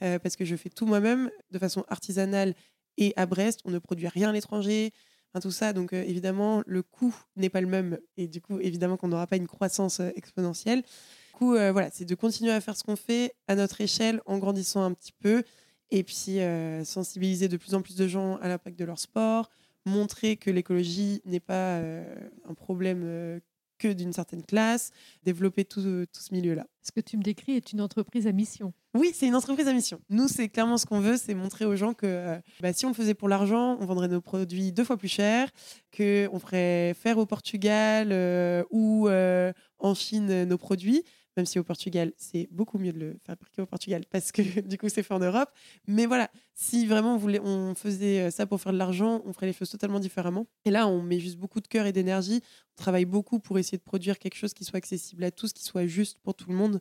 parce 0.00 0.34
que 0.34 0.46
je 0.46 0.56
fais 0.56 0.70
tout 0.70 0.86
moi-même 0.86 1.30
de 1.50 1.58
façon 1.58 1.84
artisanale 1.88 2.54
et 2.96 3.12
à 3.16 3.26
Brest. 3.26 3.60
On 3.66 3.70
ne 3.70 3.78
produit 3.78 4.08
rien 4.08 4.30
à 4.30 4.32
l'étranger 4.32 4.92
tout 5.40 5.50
ça. 5.50 5.72
Donc 5.72 5.92
euh, 5.92 6.02
évidemment, 6.06 6.62
le 6.66 6.82
coût 6.82 7.14
n'est 7.36 7.48
pas 7.48 7.60
le 7.60 7.66
même 7.66 7.98
et 8.16 8.28
du 8.28 8.40
coup, 8.40 8.58
évidemment 8.60 8.96
qu'on 8.96 9.08
n'aura 9.08 9.26
pas 9.26 9.36
une 9.36 9.46
croissance 9.46 10.00
euh, 10.00 10.10
exponentielle. 10.16 10.82
Du 10.82 11.32
coup, 11.34 11.54
euh, 11.54 11.72
voilà, 11.72 11.90
c'est 11.92 12.04
de 12.04 12.14
continuer 12.14 12.52
à 12.52 12.60
faire 12.60 12.76
ce 12.76 12.84
qu'on 12.84 12.96
fait 12.96 13.34
à 13.48 13.54
notre 13.54 13.80
échelle 13.80 14.20
en 14.26 14.38
grandissant 14.38 14.82
un 14.82 14.92
petit 14.92 15.12
peu 15.12 15.42
et 15.90 16.02
puis 16.02 16.38
sensibiliser 16.84 17.46
de 17.46 17.56
plus 17.56 17.74
en 17.74 17.80
plus 17.80 17.94
de 17.94 18.08
gens 18.08 18.38
à 18.38 18.48
l'impact 18.48 18.76
de 18.76 18.84
leur 18.84 18.98
sport, 18.98 19.50
montrer 19.84 20.36
que 20.36 20.50
l'écologie 20.50 21.22
n'est 21.24 21.38
pas 21.38 21.78
un 21.78 22.54
problème 22.56 23.40
que 23.78 23.92
d'une 23.92 24.12
certaine 24.12 24.44
classe, 24.44 24.90
développer 25.22 25.64
tout, 25.64 25.82
tout 25.82 26.20
ce 26.20 26.34
milieu-là. 26.34 26.66
Ce 26.82 26.92
que 26.92 27.00
tu 27.00 27.16
me 27.16 27.22
décris 27.22 27.52
est 27.52 27.72
une 27.72 27.80
entreprise 27.80 28.26
à 28.26 28.32
mission. 28.32 28.72
Oui, 28.94 29.10
c'est 29.12 29.26
une 29.26 29.34
entreprise 29.34 29.68
à 29.68 29.72
mission. 29.72 30.00
Nous, 30.08 30.28
c'est 30.28 30.48
clairement 30.48 30.78
ce 30.78 30.86
qu'on 30.86 31.00
veut, 31.00 31.16
c'est 31.16 31.34
montrer 31.34 31.64
aux 31.64 31.76
gens 31.76 31.92
que 31.92 32.06
euh, 32.06 32.38
bah, 32.60 32.72
si 32.72 32.86
on 32.86 32.88
le 32.88 32.94
faisait 32.94 33.14
pour 33.14 33.28
l'argent, 33.28 33.76
on 33.80 33.84
vendrait 33.84 34.08
nos 34.08 34.20
produits 34.20 34.72
deux 34.72 34.84
fois 34.84 34.96
plus 34.96 35.08
cher, 35.08 35.50
qu'on 35.94 36.38
ferait 36.38 36.94
faire 36.94 37.18
au 37.18 37.26
Portugal 37.26 38.08
euh, 38.12 38.62
ou 38.70 39.08
euh, 39.08 39.52
en 39.78 39.94
Chine 39.94 40.44
nos 40.44 40.58
produits, 40.58 41.04
même 41.36 41.46
si 41.46 41.58
au 41.58 41.64
Portugal, 41.64 42.12
c'est 42.16 42.48
beaucoup 42.50 42.78
mieux 42.78 42.92
de 42.92 42.98
le 42.98 43.16
fabriquer 43.24 43.62
au 43.62 43.66
Portugal 43.66 44.04
parce 44.10 44.32
que 44.32 44.60
du 44.60 44.78
coup, 44.78 44.88
c'est 44.88 45.02
fait 45.02 45.14
en 45.14 45.18
Europe. 45.18 45.50
Mais 45.86 46.06
voilà, 46.06 46.30
si 46.54 46.86
vraiment 46.86 47.14
on, 47.14 47.18
voulait, 47.18 47.40
on 47.40 47.74
faisait 47.74 48.30
ça 48.30 48.46
pour 48.46 48.60
faire 48.60 48.72
de 48.72 48.78
l'argent, 48.78 49.22
on 49.24 49.32
ferait 49.32 49.46
les 49.46 49.52
choses 49.52 49.70
totalement 49.70 50.00
différemment. 50.00 50.46
Et 50.64 50.70
là, 50.70 50.86
on 50.88 51.02
met 51.02 51.20
juste 51.20 51.36
beaucoup 51.36 51.60
de 51.60 51.68
cœur 51.68 51.86
et 51.86 51.92
d'énergie. 51.92 52.42
On 52.78 52.82
travaille 52.82 53.04
beaucoup 53.04 53.38
pour 53.38 53.58
essayer 53.58 53.78
de 53.78 53.82
produire 53.82 54.18
quelque 54.18 54.36
chose 54.36 54.54
qui 54.54 54.64
soit 54.64 54.78
accessible 54.78 55.24
à 55.24 55.30
tous, 55.30 55.52
qui 55.52 55.64
soit 55.64 55.86
juste 55.86 56.18
pour 56.22 56.34
tout 56.34 56.50
le 56.50 56.56
monde 56.56 56.80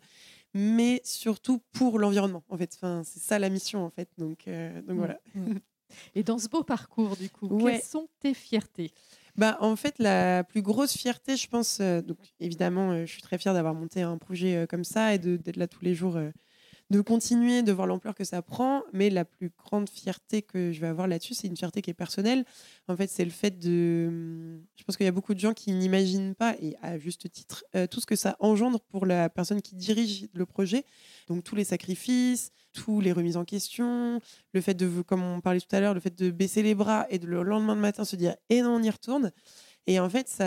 mais 0.56 1.02
surtout 1.04 1.62
pour 1.74 2.00
l'environnement. 2.00 2.44
En 2.48 2.58
fait, 2.58 2.72
enfin, 2.76 3.04
c'est 3.04 3.20
ça 3.20 3.38
la 3.38 3.50
mission 3.50 3.86
en 3.86 3.90
fait. 3.90 4.10
Donc, 4.18 4.48
euh, 4.48 4.82
donc 4.82 4.96
mmh, 4.96 4.98
voilà. 4.98 5.20
Mmh. 5.36 5.56
Et 6.16 6.24
dans 6.24 6.40
ce 6.40 6.48
beau 6.48 6.64
parcours, 6.64 7.18
du 7.18 7.30
coup, 7.30 7.58
quelles 7.58 7.82
sont 7.82 8.08
tes 8.20 8.34
fiertés? 8.34 8.92
Bah, 9.38 9.58
en 9.60 9.76
fait, 9.76 9.96
la 10.00 10.44
plus 10.44 10.62
grosse 10.62 10.96
fierté, 10.96 11.36
je 11.36 11.48
pense, 11.48 11.80
euh, 11.82 12.02
donc 12.02 12.18
évidemment, 12.40 12.92
euh, 12.92 13.06
je 13.06 13.12
suis 13.12 13.22
très 13.22 13.38
fière 13.38 13.54
d'avoir 13.54 13.74
monté 13.74 14.02
un 14.02 14.18
projet 14.18 14.66
comme 14.70 14.84
ça 14.84 15.14
et 15.14 15.20
d'être 15.20 15.58
là 15.58 15.68
tous 15.68 15.84
les 15.84 15.96
jours 15.96 16.18
de 16.92 17.02
continuer, 17.02 17.64
de 17.64 17.72
voir 17.72 17.88
l'ampleur 17.88 18.14
que 18.16 18.24
ça 18.24 18.42
prend. 18.42 18.84
Mais 18.94 19.10
la 19.10 19.26
plus 19.26 19.52
grande 19.58 19.90
fierté 19.90 20.42
que 20.42 20.72
je 20.72 20.80
vais 20.80 20.88
avoir 20.88 21.08
là-dessus, 21.08 21.34
c'est 21.34 21.48
une 21.48 21.58
fierté 21.58 21.82
qui 21.82 21.90
est 21.90 21.96
personnelle. 21.96 22.46
En 22.88 22.96
fait, 22.96 23.08
c'est 23.08 23.26
le 23.26 23.32
fait 23.32 23.58
de. 23.58 24.60
Je 24.76 24.84
pense 24.84 24.98
qu'il 24.98 25.06
y 25.06 25.10
a 25.10 25.12
beaucoup 25.12 25.34
de 25.34 25.40
gens 25.40 25.54
qui 25.54 25.72
n'imaginent 25.72 26.36
pas, 26.36 26.56
et 26.62 26.76
à 26.82 26.98
juste 26.98 27.30
titre, 27.32 27.64
euh, 27.76 27.88
tout 27.88 28.00
ce 28.00 28.06
que 28.06 28.16
ça 28.16 28.36
engendre 28.40 28.80
pour 28.80 29.06
la 29.06 29.30
personne 29.30 29.62
qui 29.62 29.76
dirige 29.76 30.28
le 30.34 30.46
projet. 30.46 30.86
Donc, 31.28 31.44
tous 31.44 31.56
les 31.56 31.64
sacrifices, 31.64 32.52
tous 32.74 33.00
les 33.00 33.12
remises 33.12 33.38
en 33.38 33.46
question, 33.46 34.20
le 34.54 34.62
fait 34.62 34.74
de, 34.74 35.02
comme 35.02 35.24
on 35.24 35.42
parlait 35.42 35.62
tout 35.62 35.76
à 35.76 35.80
l'heure, 35.80 35.94
le 35.94 36.00
fait 36.00 36.16
de 36.16 36.30
baisser 36.30 36.62
les 36.62 36.76
bras 36.76 37.08
et 37.10 37.20
de 37.20 37.26
le 37.26 37.42
lendemain 37.42 37.76
de 37.76 37.82
matin 37.82 38.06
se 38.06 38.16
dire, 38.16 38.36
et 38.50 38.62
non, 38.62 38.76
on 38.76 38.84
y 38.84 38.90
retourne. 38.90 39.32
Et 39.88 40.00
en 40.00 40.10
fait, 40.10 40.42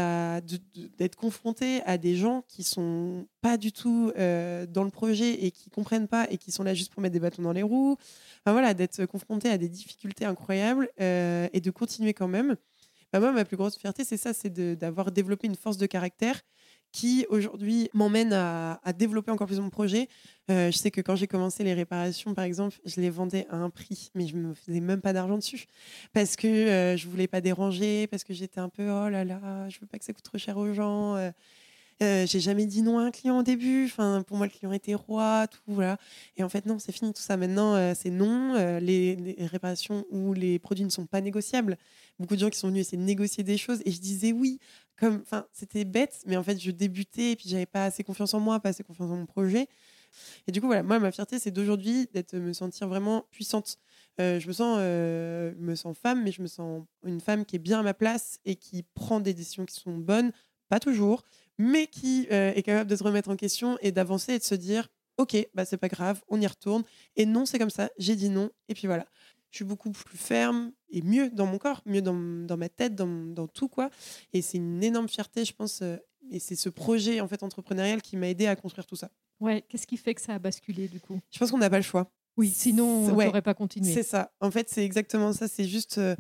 d'être 0.99 1.15
confronté 1.15 1.81
à 1.85 1.97
des 1.97 2.17
gens 2.17 2.43
qui 2.49 2.65
sont 2.65 3.27
pas 3.41 3.57
du 3.57 3.71
tout 3.71 4.13
euh, 4.19 4.67
dans 4.67 4.83
le 4.83 4.91
projet 4.91 5.45
et 5.45 5.53
qui 5.53 5.71
comprennent 5.71 6.09
pas 6.09 6.27
et 6.31 6.39
qui 6.39 6.51
sont 6.51 6.65
là 6.65 6.75
juste 6.75 6.93
pour 6.93 7.01
mettre 7.03 7.13
des 7.13 7.21
bâtons 7.21 7.43
dans 7.43 7.53
les 7.53 7.63
roues. 7.63 7.97
Enfin, 8.41 8.53
voilà, 8.53 8.75
d'être 8.75 9.07
confronté 9.07 9.49
à 9.49 9.57
des 9.57 9.69
difficultés 9.69 10.25
incroyables 10.25 10.89
euh, 11.01 11.49
et 11.53 11.61
de 11.61 11.71
continuer 11.71 12.15
quand 12.15 12.27
même. 12.27 12.57
Bah, 13.13 13.21
moi, 13.21 13.33
ma 13.33 13.45
plus 13.45 13.57
grosse 13.57 13.77
fierté, 13.77 14.05
c'est 14.05 14.17
ça, 14.17 14.33
c'est 14.35 14.51
d'avoir 14.77 15.13
développé 15.13 15.47
une 15.47 15.55
force 15.55 15.79
de 15.79 15.87
caractère 15.87 16.41
qui 16.93 17.27
aujourd'hui 17.29 17.91
m'emmène 17.95 18.33
à, 18.33 18.81
développer 18.97 19.31
encore 19.31 19.47
plus 19.47 19.61
mon 19.61 19.71
projet. 19.71 20.09
Euh, 20.51 20.71
je 20.71 20.79
sais 20.79 20.91
que 20.91 21.01
quand 21.01 21.15
j'ai 21.15 21.27
commencé 21.27 21.63
les 21.63 21.75
réparations, 21.75 22.35
par 22.35 22.45
exemple, 22.45 22.79
je 22.87 23.01
les 23.01 23.11
vendais 23.11 23.47
à 23.51 23.57
un 23.57 23.71
prix, 23.71 24.11
mais 24.15 24.27
je 24.27 24.37
ne 24.37 24.49
me 24.49 24.55
faisais 24.55 24.81
même 24.81 25.01
pas 25.03 25.13
d'argent 25.13 25.37
dessus 25.37 25.67
parce 26.15 26.37
que 26.37 26.47
euh, 26.47 26.97
je 26.97 27.07
voulais 27.07 27.29
pas 27.29 27.41
déranger, 27.43 28.07
parce 28.07 28.25
que 28.25 28.33
j'étais 28.33 28.61
un 28.61 28.71
peu 28.71 28.91
oh 28.91 29.09
là 29.09 29.25
là, 29.25 29.69
je 29.69 29.79
veux 29.81 29.87
pas 29.87 29.99
que 29.99 30.05
ça 30.05 30.13
coûte 30.13 30.25
trop 30.25 30.39
cher 30.39 30.57
aux 30.57 30.73
gens. 30.73 31.17
Euh, 32.03 32.23
euh 32.23 32.27
j'ai 32.27 32.41
jamais 32.41 32.67
dit 32.67 32.83
non 32.83 32.99
à 32.99 33.03
un 33.03 33.11
client 33.11 33.39
au 33.39 33.43
début. 33.43 33.87
Enfin, 33.87 34.23
pour 34.27 34.37
moi, 34.37 34.47
le 34.47 34.53
client 34.53 34.73
était 34.73 34.95
roi, 34.95 35.47
tout 35.49 35.61
voilà. 35.67 35.99
Et 36.37 36.43
en 36.43 36.49
fait, 36.49 36.67
non, 36.67 36.79
c'est 36.79 36.93
fini 36.93 37.13
tout 37.13 37.23
ça. 37.23 37.37
Maintenant, 37.37 37.95
c'est 37.95 38.11
non. 38.11 38.55
Les, 38.81 39.17
les, 39.17 39.47
réparations 39.47 40.05
ou 40.11 40.33
les 40.33 40.59
produits 40.59 40.85
ne 40.85 40.91
sont 40.91 41.07
pas 41.07 41.21
négociables. 41.21 41.77
Beaucoup 42.19 42.35
de 42.35 42.41
gens 42.41 42.51
qui 42.51 42.59
sont 42.59 42.69
venus 42.69 42.83
essayer 42.83 42.99
de 42.99 43.03
négocier 43.03 43.45
des 43.45 43.57
choses 43.57 43.83
et 43.85 43.91
je 43.91 44.01
disais 44.01 44.33
oui 44.33 44.59
comme, 44.99 45.23
c'était 45.53 45.85
bête, 45.85 46.21
mais 46.27 46.37
en 46.37 46.43
fait, 46.43 46.59
je 46.59 46.71
débutais 46.71 47.33
et 47.33 47.37
puis 47.37 47.49
j'avais 47.49 47.67
pas 47.67 47.85
assez 47.85 48.03
confiance 48.03 48.35
en 48.35 48.41
moi, 48.41 48.59
pas 48.61 48.71
assez 48.71 48.83
confiance 48.83 49.11
en 49.11 49.17
mon 49.17 49.27
projet. 49.27 49.69
Et 50.47 50.53
du 50.53 50.61
coup, 50.61 50.67
voilà, 50.67 50.83
moi, 50.83 50.99
ma 50.99 51.13
fierté, 51.13 51.39
c'est 51.39 51.51
d'aujourd'hui 51.51 52.09
d'être, 52.13 52.35
me 52.35 52.53
sentir 52.53 52.89
vraiment 52.89 53.27
puissante. 53.31 53.79
Euh, 54.21 54.41
je 54.41 54.49
me 54.49 54.53
sens, 54.53 54.79
euh, 54.81 55.55
me 55.59 55.75
sens 55.75 55.97
femme, 55.97 56.25
mais 56.25 56.33
je 56.33 56.43
me 56.43 56.49
sens 56.49 56.85
une 57.05 57.21
femme 57.21 57.45
qui 57.45 57.57
est 57.57 57.61
bien 57.61 57.81
à 57.81 57.83
ma 57.83 57.95
place 57.95 58.41
et 58.45 58.57
qui 58.57 58.83
prend 58.83 59.21
des 59.21 59.35
décisions 59.35 59.65
qui 59.65 59.77
sont 59.77 59.97
bonnes, 59.97 60.33
pas 60.69 60.81
toujours, 60.81 61.23
mais 61.59 61.87
qui 61.87 62.27
euh, 62.31 62.53
est 62.55 62.63
capable 62.63 62.89
de 62.91 62.97
se 62.97 63.03
remettre 63.05 63.29
en 63.31 63.37
question 63.37 63.77
et 63.81 63.93
d'avancer 63.93 64.35
et 64.35 64.39
de 64.39 64.45
se 64.45 64.55
dire 64.55 64.89
ok, 65.19 65.37
bah 65.55 65.65
c'est 65.65 65.77
pas 65.79 65.89
grave, 65.89 66.23
on 66.29 66.41
y 66.41 66.47
retourne. 66.47 66.85
Et 67.17 67.27
non, 67.27 67.45
c'est 67.45 67.59
comme 67.59 67.71
ça, 67.71 67.91
j'ai 67.99 68.15
dit 68.17 68.29
non, 68.31 68.51
et 68.69 68.75
puis 68.75 68.87
voilà. 68.87 69.07
Je 69.51 69.57
suis 69.57 69.65
beaucoup 69.65 69.91
plus 69.91 70.19
ferme 70.19 70.73
et 70.91 71.03
mieux 71.03 71.31
dans 71.31 71.47
mon 71.47 71.59
corps, 71.59 71.81
mieux 71.87 72.03
dans, 72.03 72.15
dans 72.15 72.57
ma 72.59 72.69
tête, 72.69 72.95
dans, 72.95 73.07
dans, 73.09 73.49
tout 73.49 73.67
quoi. 73.69 73.89
Et 74.35 74.43
c'est 74.43 74.59
une 74.59 74.83
énorme 74.85 75.09
fierté, 75.09 75.45
je 75.45 75.53
pense. 75.55 75.81
euh, 75.83 75.97
et 76.31 76.39
c'est 76.39 76.55
ce 76.57 76.69
projet 76.69 77.21
en 77.23 77.27
fait 77.29 77.43
entrepreneurial 77.43 78.03
qui 78.03 78.17
m'a 78.19 78.29
aidé 78.29 78.47
à 78.47 78.55
construire 78.55 78.85
tout 78.87 78.97
ça. 78.97 79.11
Ouais, 79.41 79.65
qu'est-ce 79.69 79.87
qui 79.87 79.97
fait 79.97 80.15
que 80.15 80.21
ça 80.21 80.35
a 80.35 80.39
basculé 80.39 80.87
du 80.87 81.01
coup? 81.01 81.19
Je 81.31 81.39
pense 81.39 81.51
qu'on 81.51 81.59
n'a 81.59 81.71
pas 81.71 81.79
le 81.79 81.83
choix. 81.83 82.11
Oui, 82.37 82.51
sinon 82.55 82.85
on 83.07 83.15
Ouais. 83.15 83.25
n'aurait 83.27 83.43
pas 83.43 83.55
continué. 83.55 83.93
C'est 83.93 84.03
ça. 84.03 84.31
En 84.41 84.51
fait, 84.51 84.69
c'est 84.69 84.85
exactement 84.85 85.33
ça. 85.33 85.49
C'est 85.49 85.65
juste 85.65 85.97
euh, 85.99 86.15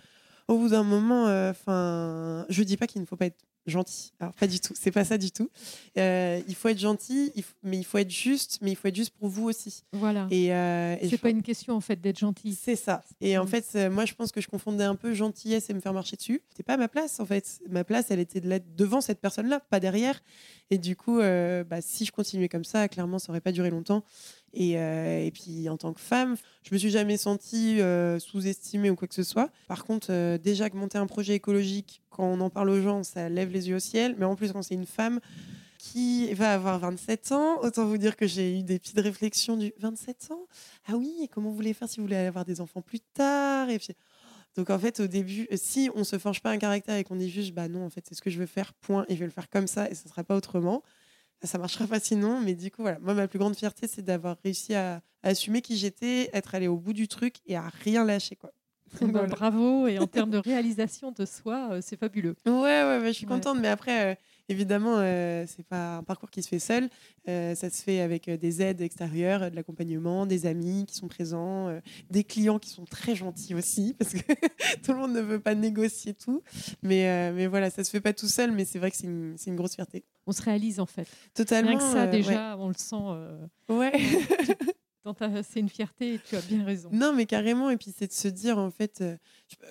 au 0.48 0.56
bout 0.58 0.70
d'un 0.70 0.82
moment. 0.82 1.24
Enfin, 1.50 2.46
je 2.48 2.62
dis 2.62 2.76
pas 2.78 2.86
qu'il 2.86 3.00
ne 3.02 3.06
faut 3.06 3.16
pas 3.16 3.26
être 3.26 3.38
gentil. 3.68 4.12
Alors 4.20 4.32
pas 4.34 4.46
du 4.46 4.60
tout. 4.60 4.72
C'est 4.78 4.90
pas 4.90 5.04
ça 5.04 5.18
du 5.18 5.30
tout. 5.30 5.50
Euh, 5.96 6.40
il 6.48 6.54
faut 6.54 6.68
être 6.68 6.78
gentil, 6.78 7.32
il 7.34 7.44
mais 7.62 7.78
il 7.78 7.84
faut 7.84 7.98
être 7.98 8.10
juste. 8.10 8.58
Mais 8.62 8.70
il 8.72 8.76
faut 8.76 8.88
être 8.88 8.96
juste 8.96 9.14
pour 9.18 9.28
vous 9.28 9.44
aussi. 9.48 9.84
Voilà. 9.92 10.26
Et, 10.30 10.52
euh, 10.52 10.96
et 11.00 11.08
C'est 11.08 11.18
pas 11.18 11.30
une 11.30 11.42
question 11.42 11.74
en 11.74 11.80
fait 11.80 12.00
d'être 12.00 12.18
gentil. 12.18 12.54
C'est 12.54 12.76
ça. 12.76 13.02
Et 13.20 13.38
en 13.38 13.46
fait, 13.46 13.66
euh, 13.74 13.90
moi, 13.90 14.04
je 14.04 14.14
pense 14.14 14.32
que 14.32 14.40
je 14.40 14.48
confondais 14.48 14.84
un 14.84 14.96
peu 14.96 15.14
gentillesse 15.14 15.70
et 15.70 15.74
me 15.74 15.80
faire 15.80 15.92
marcher 15.92 16.16
dessus. 16.16 16.42
C'était 16.50 16.62
pas 16.62 16.76
ma 16.76 16.88
place, 16.88 17.20
en 17.20 17.26
fait. 17.26 17.60
Ma 17.68 17.84
place, 17.84 18.06
elle 18.10 18.20
était 18.20 18.40
de 18.40 18.48
l'être 18.48 18.74
devant 18.76 19.00
cette 19.00 19.20
personne-là, 19.20 19.60
pas 19.60 19.80
derrière. 19.80 20.20
Et 20.70 20.78
du 20.78 20.96
coup, 20.96 21.18
bah, 21.18 21.80
si 21.80 22.04
je 22.04 22.12
continuais 22.12 22.48
comme 22.48 22.64
ça, 22.64 22.88
clairement, 22.88 23.18
ça 23.18 23.30
aurait 23.30 23.40
pas 23.40 23.52
duré 23.52 23.70
longtemps. 23.70 24.04
Et, 24.54 24.78
euh, 24.78 25.24
et 25.24 25.30
puis, 25.30 25.68
en 25.68 25.76
tant 25.76 25.92
que 25.92 26.00
femme, 26.00 26.36
je 26.62 26.74
me 26.74 26.78
suis 26.78 26.90
jamais 26.90 27.16
sentie 27.16 27.80
euh, 27.80 28.18
sous-estimée 28.18 28.90
ou 28.90 28.96
quoi 28.96 29.08
que 29.08 29.14
ce 29.14 29.22
soit. 29.22 29.50
Par 29.66 29.84
contre, 29.84 30.08
euh, 30.10 30.38
déjà 30.38 30.70
que 30.70 30.76
monter 30.76 30.98
un 30.98 31.06
projet 31.06 31.34
écologique, 31.34 32.02
quand 32.10 32.24
on 32.24 32.40
en 32.40 32.50
parle 32.50 32.70
aux 32.70 32.80
gens, 32.80 33.02
ça 33.02 33.28
lève 33.28 33.50
les 33.50 33.68
yeux 33.68 33.76
au 33.76 33.80
ciel. 33.80 34.16
Mais 34.18 34.24
en 34.24 34.36
plus, 34.36 34.52
quand 34.52 34.62
c'est 34.62 34.74
une 34.74 34.86
femme 34.86 35.20
qui 35.78 36.32
va 36.34 36.52
avoir 36.54 36.78
27 36.78 37.32
ans, 37.32 37.60
autant 37.62 37.86
vous 37.86 37.98
dire 37.98 38.16
que 38.16 38.26
j'ai 38.26 38.58
eu 38.58 38.62
des 38.62 38.78
petites 38.78 38.98
réflexions 38.98 39.56
du 39.56 39.72
27 39.78 40.30
ans 40.32 40.46
ah 40.88 40.96
oui, 40.96 41.12
et 41.22 41.28
comment 41.28 41.50
vous 41.50 41.54
voulez 41.54 41.74
faire 41.74 41.88
si 41.88 41.98
vous 41.98 42.06
voulez 42.06 42.16
avoir 42.16 42.44
des 42.44 42.60
enfants 42.60 42.82
plus 42.82 43.00
tard? 43.00 43.68
Et. 43.70 43.78
Donc 44.56 44.70
en 44.70 44.78
fait, 44.78 44.98
au 44.98 45.06
début, 45.06 45.46
si 45.54 45.88
on 45.94 46.02
se 46.02 46.18
forge 46.18 46.40
pas 46.40 46.50
un 46.50 46.58
caractère 46.58 46.96
et 46.96 47.04
qu'on 47.04 47.14
dit 47.14 47.30
juste, 47.30 47.52
bah 47.52 47.68
non, 47.68 47.84
en 47.84 47.90
fait, 47.90 48.04
c'est 48.08 48.16
ce 48.16 48.22
que 48.22 48.30
je 48.30 48.40
veux 48.40 48.46
faire, 48.46 48.72
point, 48.74 49.04
et 49.08 49.14
je 49.14 49.20
vais 49.20 49.26
le 49.26 49.30
faire 49.30 49.48
comme 49.48 49.68
ça, 49.68 49.88
et 49.88 49.94
ce 49.94 50.08
sera 50.08 50.24
pas 50.24 50.34
autrement, 50.34 50.82
ça 51.42 51.58
marchera 51.58 51.86
pas 51.86 52.00
sinon. 52.00 52.40
Mais 52.40 52.54
du 52.54 52.70
coup, 52.70 52.82
voilà, 52.82 52.98
moi, 53.00 53.14
ma 53.14 53.28
plus 53.28 53.38
grande 53.38 53.56
fierté, 53.56 53.86
c'est 53.88 54.02
d'avoir 54.02 54.36
réussi 54.44 54.74
à, 54.74 54.96
à 55.22 55.28
assumer 55.28 55.62
qui 55.62 55.76
j'étais, 55.76 56.30
être 56.32 56.54
allé 56.54 56.68
au 56.68 56.76
bout 56.76 56.92
du 56.92 57.08
truc 57.08 57.36
et 57.46 57.56
à 57.56 57.68
rien 57.84 58.04
lâcher, 58.04 58.36
quoi. 58.36 58.50
Bah, 59.00 59.06
Voilà. 59.10 59.26
Bravo. 59.28 59.86
Et 59.86 59.98
en 59.98 60.06
termes 60.06 60.30
de 60.30 60.38
réalisation 60.38 61.12
de 61.12 61.24
soi, 61.26 61.68
euh, 61.72 61.80
c'est 61.82 61.98
fabuleux. 61.98 62.34
Ouais, 62.46 62.52
ouais, 62.52 62.98
ouais, 63.00 63.08
je 63.08 63.12
suis 63.12 63.26
Ouais. 63.26 63.34
contente, 63.34 63.58
mais 63.60 63.68
après, 63.68 64.12
euh, 64.12 64.14
évidemment, 64.48 64.96
euh, 64.98 65.44
c'est 65.46 65.66
pas 65.66 65.96
un 65.98 66.02
parcours 66.02 66.30
qui 66.30 66.42
se 66.42 66.48
fait 66.48 66.58
seul. 66.58 66.88
Euh, 67.28 67.54
ça 67.54 67.70
se 67.70 67.82
fait 67.82 68.00
avec 68.00 68.28
euh, 68.28 68.36
des 68.36 68.62
aides 68.62 68.80
extérieures, 68.80 69.42
euh, 69.44 69.50
de 69.50 69.56
l'accompagnement, 69.56 70.26
des 70.26 70.46
amis 70.46 70.86
qui 70.86 70.94
sont 70.94 71.08
présents, 71.08 71.68
euh, 71.68 71.80
des 72.10 72.24
clients 72.24 72.58
qui 72.58 72.70
sont 72.70 72.84
très 72.84 73.14
gentils 73.14 73.54
aussi, 73.54 73.94
parce 73.98 74.12
que 74.14 74.18
tout 74.82 74.92
le 74.92 74.98
monde 74.98 75.12
ne 75.12 75.20
veut 75.20 75.40
pas 75.40 75.54
négocier 75.54 76.14
tout. 76.14 76.42
Mais, 76.82 77.32
mais 77.32 77.46
voilà, 77.46 77.70
ça 77.70 77.84
se 77.84 77.90
fait 77.90 78.00
pas 78.00 78.12
tout 78.12 78.28
seul, 78.28 78.52
mais 78.52 78.64
c'est 78.64 78.78
vrai 78.78 78.90
que 78.90 78.96
c'est 78.96 79.06
une, 79.06 79.36
une 79.46 79.56
grosse 79.56 79.74
fierté. 79.74 80.04
On 80.26 80.32
se 80.32 80.42
réalise 80.42 80.80
en 80.80 80.86
fait. 80.86 81.06
Totalement. 81.34 81.70
Rien 81.70 81.78
que 81.78 81.84
ça, 81.84 82.06
déjà, 82.06 82.56
on 82.58 82.68
le 82.68 82.74
sent. 82.74 82.96
ouais. 83.68 83.92
Ta- 85.14 85.42
C'est 85.42 85.60
une 85.60 85.68
fierté 85.68 86.14
et 86.14 86.20
tu 86.20 86.36
as 86.36 86.40
bien 86.42 86.64
raison. 86.64 86.88
Non, 86.92 87.12
mais 87.12 87.26
carrément. 87.26 87.70
Et 87.70 87.76
puis, 87.76 87.92
c'est 87.96 88.06
de 88.08 88.12
se 88.12 88.28
dire, 88.28 88.58
en 88.58 88.70
fait, 88.70 89.00
euh, 89.00 89.16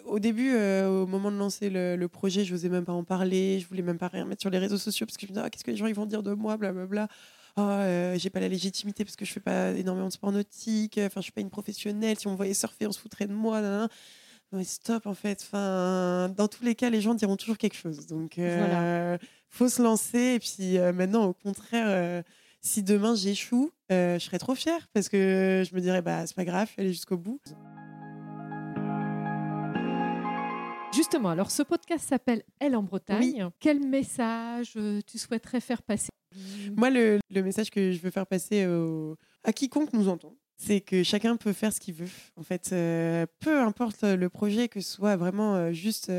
au 0.06 0.20
début, 0.20 0.54
euh, 0.56 0.88
au 1.04 1.08
moment 1.08 1.32
de 1.32 1.38
lancer 1.38 1.70
le, 1.70 1.96
le 1.96 2.08
projet, 2.08 2.44
je 2.46 2.54
n'osais 2.54 2.70
même 2.70 2.86
pas 2.86 2.94
en 2.94 3.04
parler. 3.04 3.60
Je 3.60 3.68
voulais 3.68 3.82
même 3.82 3.98
pas 3.98 4.08
rien 4.08 4.26
mettre 4.26 4.42
sur 4.42 4.50
les 4.50 4.58
réseaux 4.60 4.78
sociaux 4.78 5.06
parce 5.06 5.18
que 5.18 5.26
je 5.26 5.32
me 5.32 5.36
disais, 5.36 5.46
Ah, 5.46 5.50
qu'est-ce 5.50 5.64
que 5.64 5.72
les 5.72 5.78
gens 5.78 5.88
ils 5.88 5.96
vont 5.96 6.06
dire 6.06 6.24
de 6.24 6.34
moi, 6.34 6.58
blablabla. 6.58 7.08
Ah, 7.56 7.82
euh, 7.82 8.18
j'ai 8.20 8.30
pas 8.30 8.40
la 8.40 8.48
légitimité 8.50 9.04
parce 9.04 9.16
que 9.16 9.26
je 9.26 9.32
fais 9.34 9.40
pas 9.40 9.72
énormément 9.72 10.08
de 10.08 10.14
sport 10.14 10.32
nautique. 10.32 11.00
Enfin, 11.04 11.22
je 11.22 11.24
suis 11.24 11.32
pas 11.32 11.42
une 11.42 11.50
professionnelle. 11.50 12.18
Si 12.20 12.28
on 12.28 12.32
me 12.32 12.38
voyait 12.38 12.54
surfer, 12.54 12.86
on 12.88 12.92
se 12.92 13.00
foutrait 13.00 13.26
de 13.28 13.34
moi. 13.34 13.62
nanana. 13.62 13.88
Non, 14.52 14.60
mais 14.60 14.64
stop, 14.64 15.08
en 15.08 15.14
fait. 15.16 15.42
Enfin, 15.46 16.30
dans 16.38 16.48
tous 16.48 16.64
les 16.64 16.76
cas, 16.76 16.90
les 16.90 17.02
gens 17.02 17.14
diront 17.16 17.36
toujours 17.36 17.58
quelque 17.58 17.76
chose. 17.76 18.06
Donc, 18.08 18.38
euh, 18.38 19.18
faut 19.50 19.68
se 19.70 19.82
lancer. 19.82 20.36
Et 20.36 20.40
puis, 20.40 20.78
euh, 20.78 20.94
maintenant, 20.94 21.26
au 21.26 21.34
contraire, 21.34 21.88
euh, 21.90 22.22
si 22.68 22.84
demain 22.84 23.16
j'échoue, 23.16 23.72
euh, 23.92 24.20
je 24.20 24.26
serais 24.26 24.40
trop 24.40 24.54
fière 24.54 24.88
parce 24.94 25.08
que 25.10 25.64
je 25.68 25.74
me 25.74 25.80
dirais, 25.80 26.02
bah, 26.02 26.28
c'est 26.28 26.36
pas 26.36 26.46
grave, 26.46 26.68
je 26.68 26.74
suis 26.74 26.82
allée 26.82 26.92
jusqu'au 26.94 27.18
bout. 27.18 27.40
Justement, 30.94 31.30
alors 31.30 31.52
ce 31.52 31.64
podcast 31.64 32.08
s'appelle 32.08 32.44
Elle 32.60 32.76
en 32.76 32.84
Bretagne. 32.84 33.50
Quel 33.60 33.80
message 33.80 34.74
euh, 34.78 35.00
tu 35.06 35.18
souhaiterais 35.18 35.60
faire 35.62 35.82
passer? 35.84 36.10
Moi, 36.76 36.90
le, 36.90 37.20
le 37.30 37.42
message 37.44 37.70
que 37.70 37.92
je 37.92 38.00
veux 38.00 38.10
faire 38.12 38.26
passer 38.28 38.66
au- 38.66 39.16
à 39.44 39.54
quiconque 39.54 39.94
nous 39.94 40.08
entend, 40.10 40.36
c'est 40.58 40.82
que 40.82 41.04
chacun 41.04 41.38
peut 41.38 41.54
faire 41.54 41.72
ce 41.72 41.80
qu'il 41.80 41.94
veut. 41.94 42.10
En 42.36 42.44
fait, 42.44 42.70
euh, 42.74 43.26
peu 43.40 43.60
importe 43.62 44.04
le 44.04 44.28
projet, 44.30 44.68
que 44.68 44.82
ce 44.82 44.92
soit 44.92 45.16
vraiment 45.16 45.72
juste. 45.72 46.12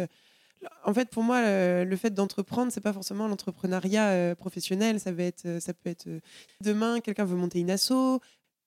En 0.85 0.95
fait, 0.95 1.11
pour 1.11 1.23
moi, 1.23 1.43
le, 1.85 1.97
fait 1.97 2.11
d'entreprendre, 2.11 2.73
c'est 2.73 2.81
pas 2.81 2.93
forcément 2.93 3.29
l'entrepreneuriat 3.29 4.09
euh, 4.11 4.35
professionnel. 4.35 4.99
Euh, 5.07 5.61
ça 5.61 5.75
peut 5.75 5.91
être 5.91 6.07
euh, 6.07 6.21
demain, 6.63 7.01
quelqu'un 7.01 7.25
veut 7.25 7.37
monter 7.37 7.61
une 7.61 7.71
asso. 7.71 8.21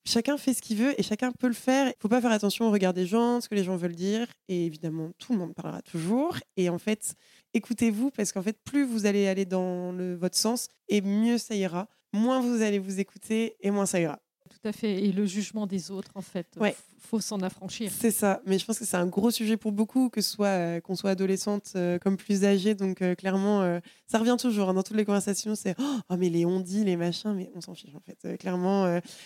Chacun 0.04 0.38
fait 0.38 0.54
ce 0.54 0.64
qu'il 0.64 0.78
veut 0.78 1.00
et 1.00 1.04
chacun 1.04 1.32
peut 1.32 1.48
le 1.48 1.54
faire. 1.54 1.88
Il 1.88 1.94
faut 2.00 2.10
pas 2.10 2.22
faire 2.22 2.32
attention 2.32 2.68
au 2.68 2.72
regard 2.72 2.94
des 2.94 3.06
gens, 3.06 3.40
ce 3.40 3.48
que 3.48 3.56
les 3.56 3.64
gens 3.64 3.76
veulent 3.76 3.96
dire. 3.96 4.28
Et 4.48 4.66
évidemment, 4.66 5.12
tout 5.20 5.34
le 5.34 5.40
monde 5.40 5.54
parlera 5.54 5.82
toujours. 5.84 6.38
Et 6.58 6.70
en 6.70 6.80
fait, 6.80 7.14
écoutez-vous 7.54 8.10
parce 8.10 8.32
qu'en 8.32 8.42
fait, 8.42 8.58
plus 8.64 8.84
vous 8.84 9.06
allez 9.06 9.28
aller 9.28 9.46
dans 9.46 9.92
le, 9.92 10.16
votre 10.16 10.38
sens, 10.38 10.70
et 10.90 11.02
mieux 11.02 11.38
ça 11.38 11.56
ira. 11.56 11.88
Moins 12.14 12.42
vous 12.42 12.62
allez 12.62 12.80
vous 12.80 13.00
écouter 13.00 13.56
et 13.62 13.70
moins 13.70 13.86
ça 13.86 14.00
ira. 14.00 14.20
Tout 14.62 14.68
à 14.70 14.72
fait. 14.74 15.04
Et 15.04 15.12
le 15.12 15.26
jugement 15.26 15.66
des 15.66 15.90
autres, 15.92 16.12
en 16.16 16.22
fait, 16.22 16.46
Ouais. 16.60 16.72
f- 16.72 16.76
faut 17.00 17.20
s'en 17.20 17.42
affranchir. 17.42 17.92
C'est 17.92 18.12
ça. 18.12 18.42
Mais 18.46 18.60
je 18.60 18.66
pense 18.66 18.78
que 18.78 18.86
c'est 18.86 18.96
un 18.98 19.08
gros 19.08 19.32
sujet 19.32 19.58
pour 19.58 19.72
beaucoup, 19.72 20.10
que 20.10 20.22
ce 20.22 20.30
soit 20.30 20.48
euh, 20.48 20.80
qu'on 20.80 20.96
soit 20.96 21.10
adolescente 21.10 21.72
euh, 21.76 21.98
comme 21.98 22.16
plus 22.16 22.46
âgée. 22.46 22.76
Donc 22.76 23.02
euh, 23.02 23.16
clairement, 23.16 23.80
ça 24.08 24.20
revient 24.20 24.38
toujours 24.40 24.70
hein, 24.70 24.74
dans 24.76 24.84
toutes 24.84 24.98
les 24.98 25.06
conversations. 25.06 25.56
C'est 25.56 25.76
oh 26.10 26.16
mais 26.18 26.30
les 26.30 26.46
on 26.46 26.60
dit, 26.60 26.84
les 26.84 26.96
machins, 26.98 27.34
mais 27.34 27.50
on 27.56 27.62
s'en 27.62 27.74
fiche 27.74 27.96
en 27.96 28.00
fait. 28.02 28.38
Clairement, 28.38 28.84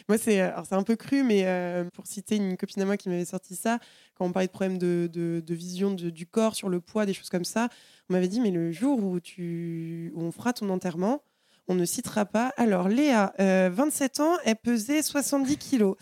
moi 0.07 0.17
c'est 0.17 0.39
alors 0.39 0.65
c'est 0.65 0.75
un 0.75 0.83
peu 0.83 0.95
cru, 0.95 1.21
mais 1.23 1.45
pour 1.93 2.07
citer 2.07 2.37
une 2.37 2.55
copine 2.55 2.81
à 2.83 2.85
moi 2.85 2.95
qui 2.97 3.09
m'avait 3.09 3.25
sorti 3.25 3.55
ça 3.55 3.79
quand 4.15 4.25
on 4.25 4.31
parlait 4.31 4.47
de 4.47 4.51
problèmes 4.53 4.77
de, 4.77 5.09
de, 5.11 5.43
de 5.45 5.53
vision 5.53 5.91
de- 5.93 6.09
du 6.09 6.25
corps 6.25 6.55
sur 6.55 6.69
le 6.69 6.79
poids, 6.79 7.05
des 7.05 7.13
choses 7.13 7.29
comme 7.29 7.43
ça, 7.45 7.67
on 8.09 8.13
m'avait 8.13 8.29
dit 8.29 8.39
mais 8.39 8.51
le 8.51 8.71
jour 8.71 9.03
où 9.03 9.19
tu 9.19 10.11
où 10.15 10.21
on 10.21 10.31
fera 10.31 10.53
ton 10.53 10.69
enterrement. 10.69 11.21
On 11.67 11.73
ne 11.75 11.85
citera 11.85 12.25
pas. 12.25 12.53
Alors, 12.57 12.89
Léa, 12.89 13.33
euh, 13.39 13.69
27 13.73 14.19
ans, 14.19 14.33
elle 14.45 14.55
pesait 14.55 15.01
70 15.01 15.57
kilos. 15.57 15.95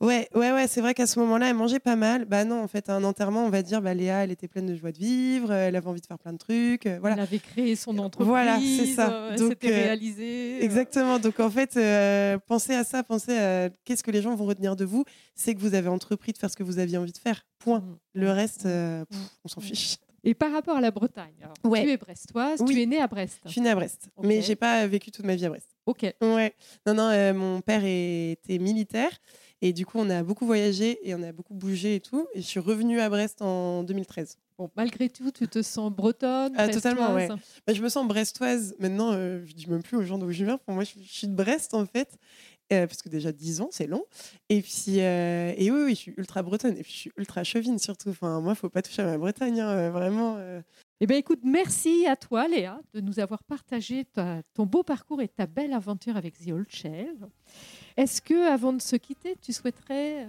Ouais, 0.00 0.28
ouais, 0.34 0.52
ouais, 0.52 0.66
c'est 0.68 0.80
vrai 0.80 0.92
qu'à 0.94 1.06
ce 1.06 1.18
moment-là, 1.20 1.48
elle 1.48 1.54
mangeait 1.56 1.78
pas 1.80 1.96
mal. 1.96 2.24
Bah 2.26 2.44
non, 2.44 2.62
en 2.62 2.68
fait, 2.68 2.88
à 2.88 2.94
un 2.94 3.04
enterrement, 3.04 3.44
on 3.46 3.48
va 3.48 3.62
dire, 3.62 3.80
bah 3.80 3.94
Léa, 3.94 4.24
elle 4.24 4.30
était 4.32 4.48
pleine 4.48 4.66
de 4.66 4.74
joie 4.74 4.92
de 4.92 4.98
vivre, 4.98 5.50
euh, 5.50 5.68
elle 5.68 5.76
avait 5.76 5.86
envie 5.86 6.00
de 6.00 6.06
faire 6.06 6.18
plein 6.18 6.32
de 6.32 6.38
trucs. 6.38 6.86
euh, 6.86 6.98
voilà. 7.00 7.14
Elle 7.16 7.22
avait 7.22 7.38
créé 7.38 7.74
son 7.76 7.96
entreprise. 7.98 8.28
Voilà, 8.28 8.58
c'est 8.60 8.86
ça. 8.86 9.12
euh, 9.12 9.36
s'était 9.36 9.72
euh, 9.72 9.76
réalisée. 9.84 10.58
euh, 10.60 10.64
Exactement. 10.64 11.18
Donc, 11.18 11.40
en 11.40 11.50
fait, 11.50 11.76
euh, 11.76 12.38
pensez 12.46 12.74
à 12.74 12.84
ça, 12.84 13.02
pensez 13.02 13.36
à 13.38 13.70
qu'est-ce 13.84 14.02
que 14.02 14.10
les 14.10 14.20
gens 14.22 14.34
vont 14.34 14.44
retenir 14.46 14.76
de 14.76 14.84
vous. 14.84 15.04
C'est 15.34 15.54
que 15.54 15.60
vous 15.60 15.74
avez 15.74 15.88
entrepris 15.88 16.32
de 16.32 16.38
faire 16.38 16.50
ce 16.50 16.56
que 16.56 16.64
vous 16.64 16.78
aviez 16.78 16.98
envie 16.98 17.12
de 17.12 17.18
faire. 17.18 17.46
Point. 17.60 17.80
Mm. 17.80 17.96
Le 18.14 18.30
reste, 18.30 18.66
euh, 18.66 19.02
Mm. 19.02 19.06
pff, 19.06 19.18
on 19.44 19.48
s'en 19.48 19.60
fiche. 19.60 19.96
Et 20.24 20.34
par 20.34 20.52
rapport 20.52 20.76
à 20.76 20.80
la 20.80 20.90
Bretagne, 20.90 21.34
alors, 21.42 21.54
Ouais. 21.64 21.84
tu 21.84 21.90
es 21.90 21.96
brestoise, 21.96 22.60
Oui. 22.62 22.74
tu 22.74 22.82
es 22.82 22.86
née 22.86 22.98
à 23.00 23.06
Brest. 23.06 23.40
Je 23.44 23.50
suis 23.50 23.60
née 23.60 23.70
à 23.70 23.74
Brest, 23.74 24.08
Ok. 24.16 24.24
mais 24.26 24.40
j'ai 24.42 24.56
pas 24.56 24.86
vécu 24.86 25.10
toute 25.10 25.24
ma 25.24 25.34
vie 25.36 25.44
à 25.44 25.50
Brest. 25.50 25.68
Ok. 25.86 26.02
Ouais. 26.22 26.54
Non, 26.86 26.94
non, 26.94 27.08
euh, 27.10 27.34
mon 27.34 27.60
père 27.60 27.82
était 27.84 28.58
militaire. 28.58 29.10
Et 29.62 29.72
du 29.72 29.86
coup, 29.86 29.98
on 29.98 30.10
a 30.10 30.22
beaucoup 30.22 30.44
voyagé 30.46 30.98
et 31.08 31.14
on 31.14 31.22
a 31.22 31.32
beaucoup 31.32 31.54
bougé 31.54 31.94
et 31.96 32.00
tout. 32.00 32.26
Et 32.34 32.40
je 32.42 32.46
suis 32.46 32.60
revenue 32.60 33.00
à 33.00 33.08
Brest 33.08 33.40
en 33.40 33.82
2013. 33.82 34.38
Bon, 34.58 34.70
malgré 34.76 35.08
tout, 35.08 35.30
tu 35.30 35.48
te 35.48 35.62
sens 35.62 35.90
bretonne, 35.90 36.52
Ah, 36.56 36.68
totalement, 36.68 37.12
brestoise. 37.12 37.38
Bah, 37.66 37.72
je 37.72 37.82
me 37.82 37.88
sens 37.88 38.06
brestoise. 38.06 38.74
Maintenant, 38.78 39.12
euh, 39.12 39.42
je 39.44 39.52
dis 39.54 39.68
même 39.68 39.82
plus 39.82 39.96
aux 39.96 40.02
gens 40.02 40.18
d'où 40.18 40.30
je 40.30 40.44
viens. 40.44 40.58
Pour 40.58 40.74
moi, 40.74 40.84
je, 40.84 40.92
je 41.02 41.12
suis 41.12 41.26
de 41.26 41.34
Brest, 41.34 41.74
en 41.74 41.86
fait. 41.86 42.16
Euh, 42.74 42.86
parce 42.86 43.02
que 43.02 43.08
déjà 43.08 43.32
10 43.32 43.60
ans, 43.60 43.68
c'est 43.70 43.86
long. 43.86 44.04
Et 44.48 44.60
puis, 44.62 45.00
euh, 45.00 45.52
et 45.56 45.70
oui, 45.70 45.80
oui, 45.84 45.90
je 45.90 46.00
suis 46.00 46.14
ultra 46.16 46.42
bretonne. 46.42 46.76
Et 46.76 46.82
puis, 46.82 46.92
je 46.92 46.98
suis 46.98 47.12
ultra 47.16 47.44
chevine 47.44 47.78
surtout. 47.78 48.10
Enfin, 48.10 48.40
moi, 48.40 48.54
faut 48.54 48.68
pas 48.68 48.82
toucher 48.82 49.02
à 49.02 49.06
ma 49.06 49.18
Bretagne, 49.18 49.60
hein, 49.60 49.68
euh, 49.70 49.90
vraiment. 49.90 50.36
euh. 50.38 50.60
Eh 51.00 51.06
bien, 51.06 51.16
écoute, 51.16 51.40
merci 51.44 52.06
à 52.06 52.16
toi, 52.16 52.46
Léa, 52.48 52.80
de 52.94 53.00
nous 53.00 53.18
avoir 53.20 53.42
partagé 53.44 54.04
ta- 54.04 54.42
ton 54.54 54.64
beau 54.64 54.82
parcours 54.82 55.20
et 55.20 55.28
ta 55.28 55.46
belle 55.46 55.72
aventure 55.72 56.16
avec 56.16 56.38
The 56.38 56.50
Old 56.52 56.66
Shell. 56.68 57.16
Est-ce 57.96 58.22
que, 58.22 58.48
avant 58.52 58.72
de 58.72 58.80
se 58.80 58.96
quitter, 58.96 59.36
tu 59.42 59.52
souhaiterais 59.52 60.26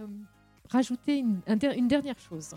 rajouter 0.70 1.18
une, 1.20 1.40
un 1.48 1.56
der- 1.56 1.74
une 1.78 1.88
dernière 1.88 2.18
chose? 2.20 2.50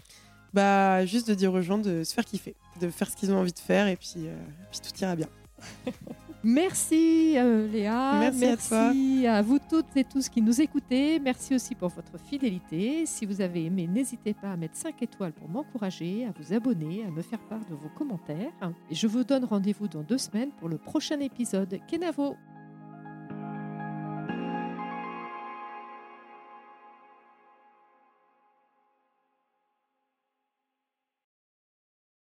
Bah, 0.55 1.05
juste 1.05 1.29
de 1.29 1.35
dire 1.35 1.53
aux 1.53 1.61
gens 1.61 1.77
de 1.79 2.03
se 2.05 2.15
faire 2.15 2.25
kiffer, 2.25 2.55
de 2.81 2.89
faire 2.89 3.11
ce 3.11 3.17
qu'ils 3.17 3.31
ont 3.31 3.37
envie 3.39 3.53
de 3.53 3.59
faire. 3.59 3.87
Et 3.89 3.97
puis, 3.97 4.15
euh, 4.27 4.35
puis 4.71 4.81
tout 4.81 4.99
ira 5.01 5.15
bien. 5.15 5.29
Merci 6.45 7.35
euh, 7.37 7.67
Léa. 7.67 8.31
Merci 8.33 9.27
à 9.27 9.43
vous 9.43 9.59
toutes 9.59 9.97
et 9.97 10.05
tous 10.05 10.29
qui 10.29 10.41
nous 10.41 10.61
écoutez. 10.61 11.19
Merci 11.19 11.55
aussi 11.55 11.75
pour 11.75 11.89
votre 11.89 12.17
fidélité. 12.19 13.07
Si 13.07 13.27
vous 13.27 13.41
avez 13.41 13.65
aimé, 13.65 13.89
n'hésitez 13.89 14.35
pas 14.35 14.53
à 14.53 14.57
mettre 14.57 14.77
5 14.77 15.03
étoiles 15.03 15.33
pour 15.33 15.49
m'encourager, 15.49 16.27
à 16.27 16.33
vous 16.39 16.53
abonner, 16.55 17.05
à 17.05 17.11
me 17.11 17.23
faire 17.23 17.41
part 17.41 17.65
de 17.69 17.75
vos 17.75 17.89
commentaires. 17.97 18.53
Et 18.89 18.95
je 18.95 19.07
vous 19.09 19.25
donne 19.25 19.45
rendez-vous 19.45 19.89
dans 19.89 20.03
deux 20.03 20.19
semaines 20.19 20.51
pour 20.59 20.69
le 20.69 20.79
prochain 20.79 21.19
épisode. 21.21 21.81
Kenavo 21.89 22.37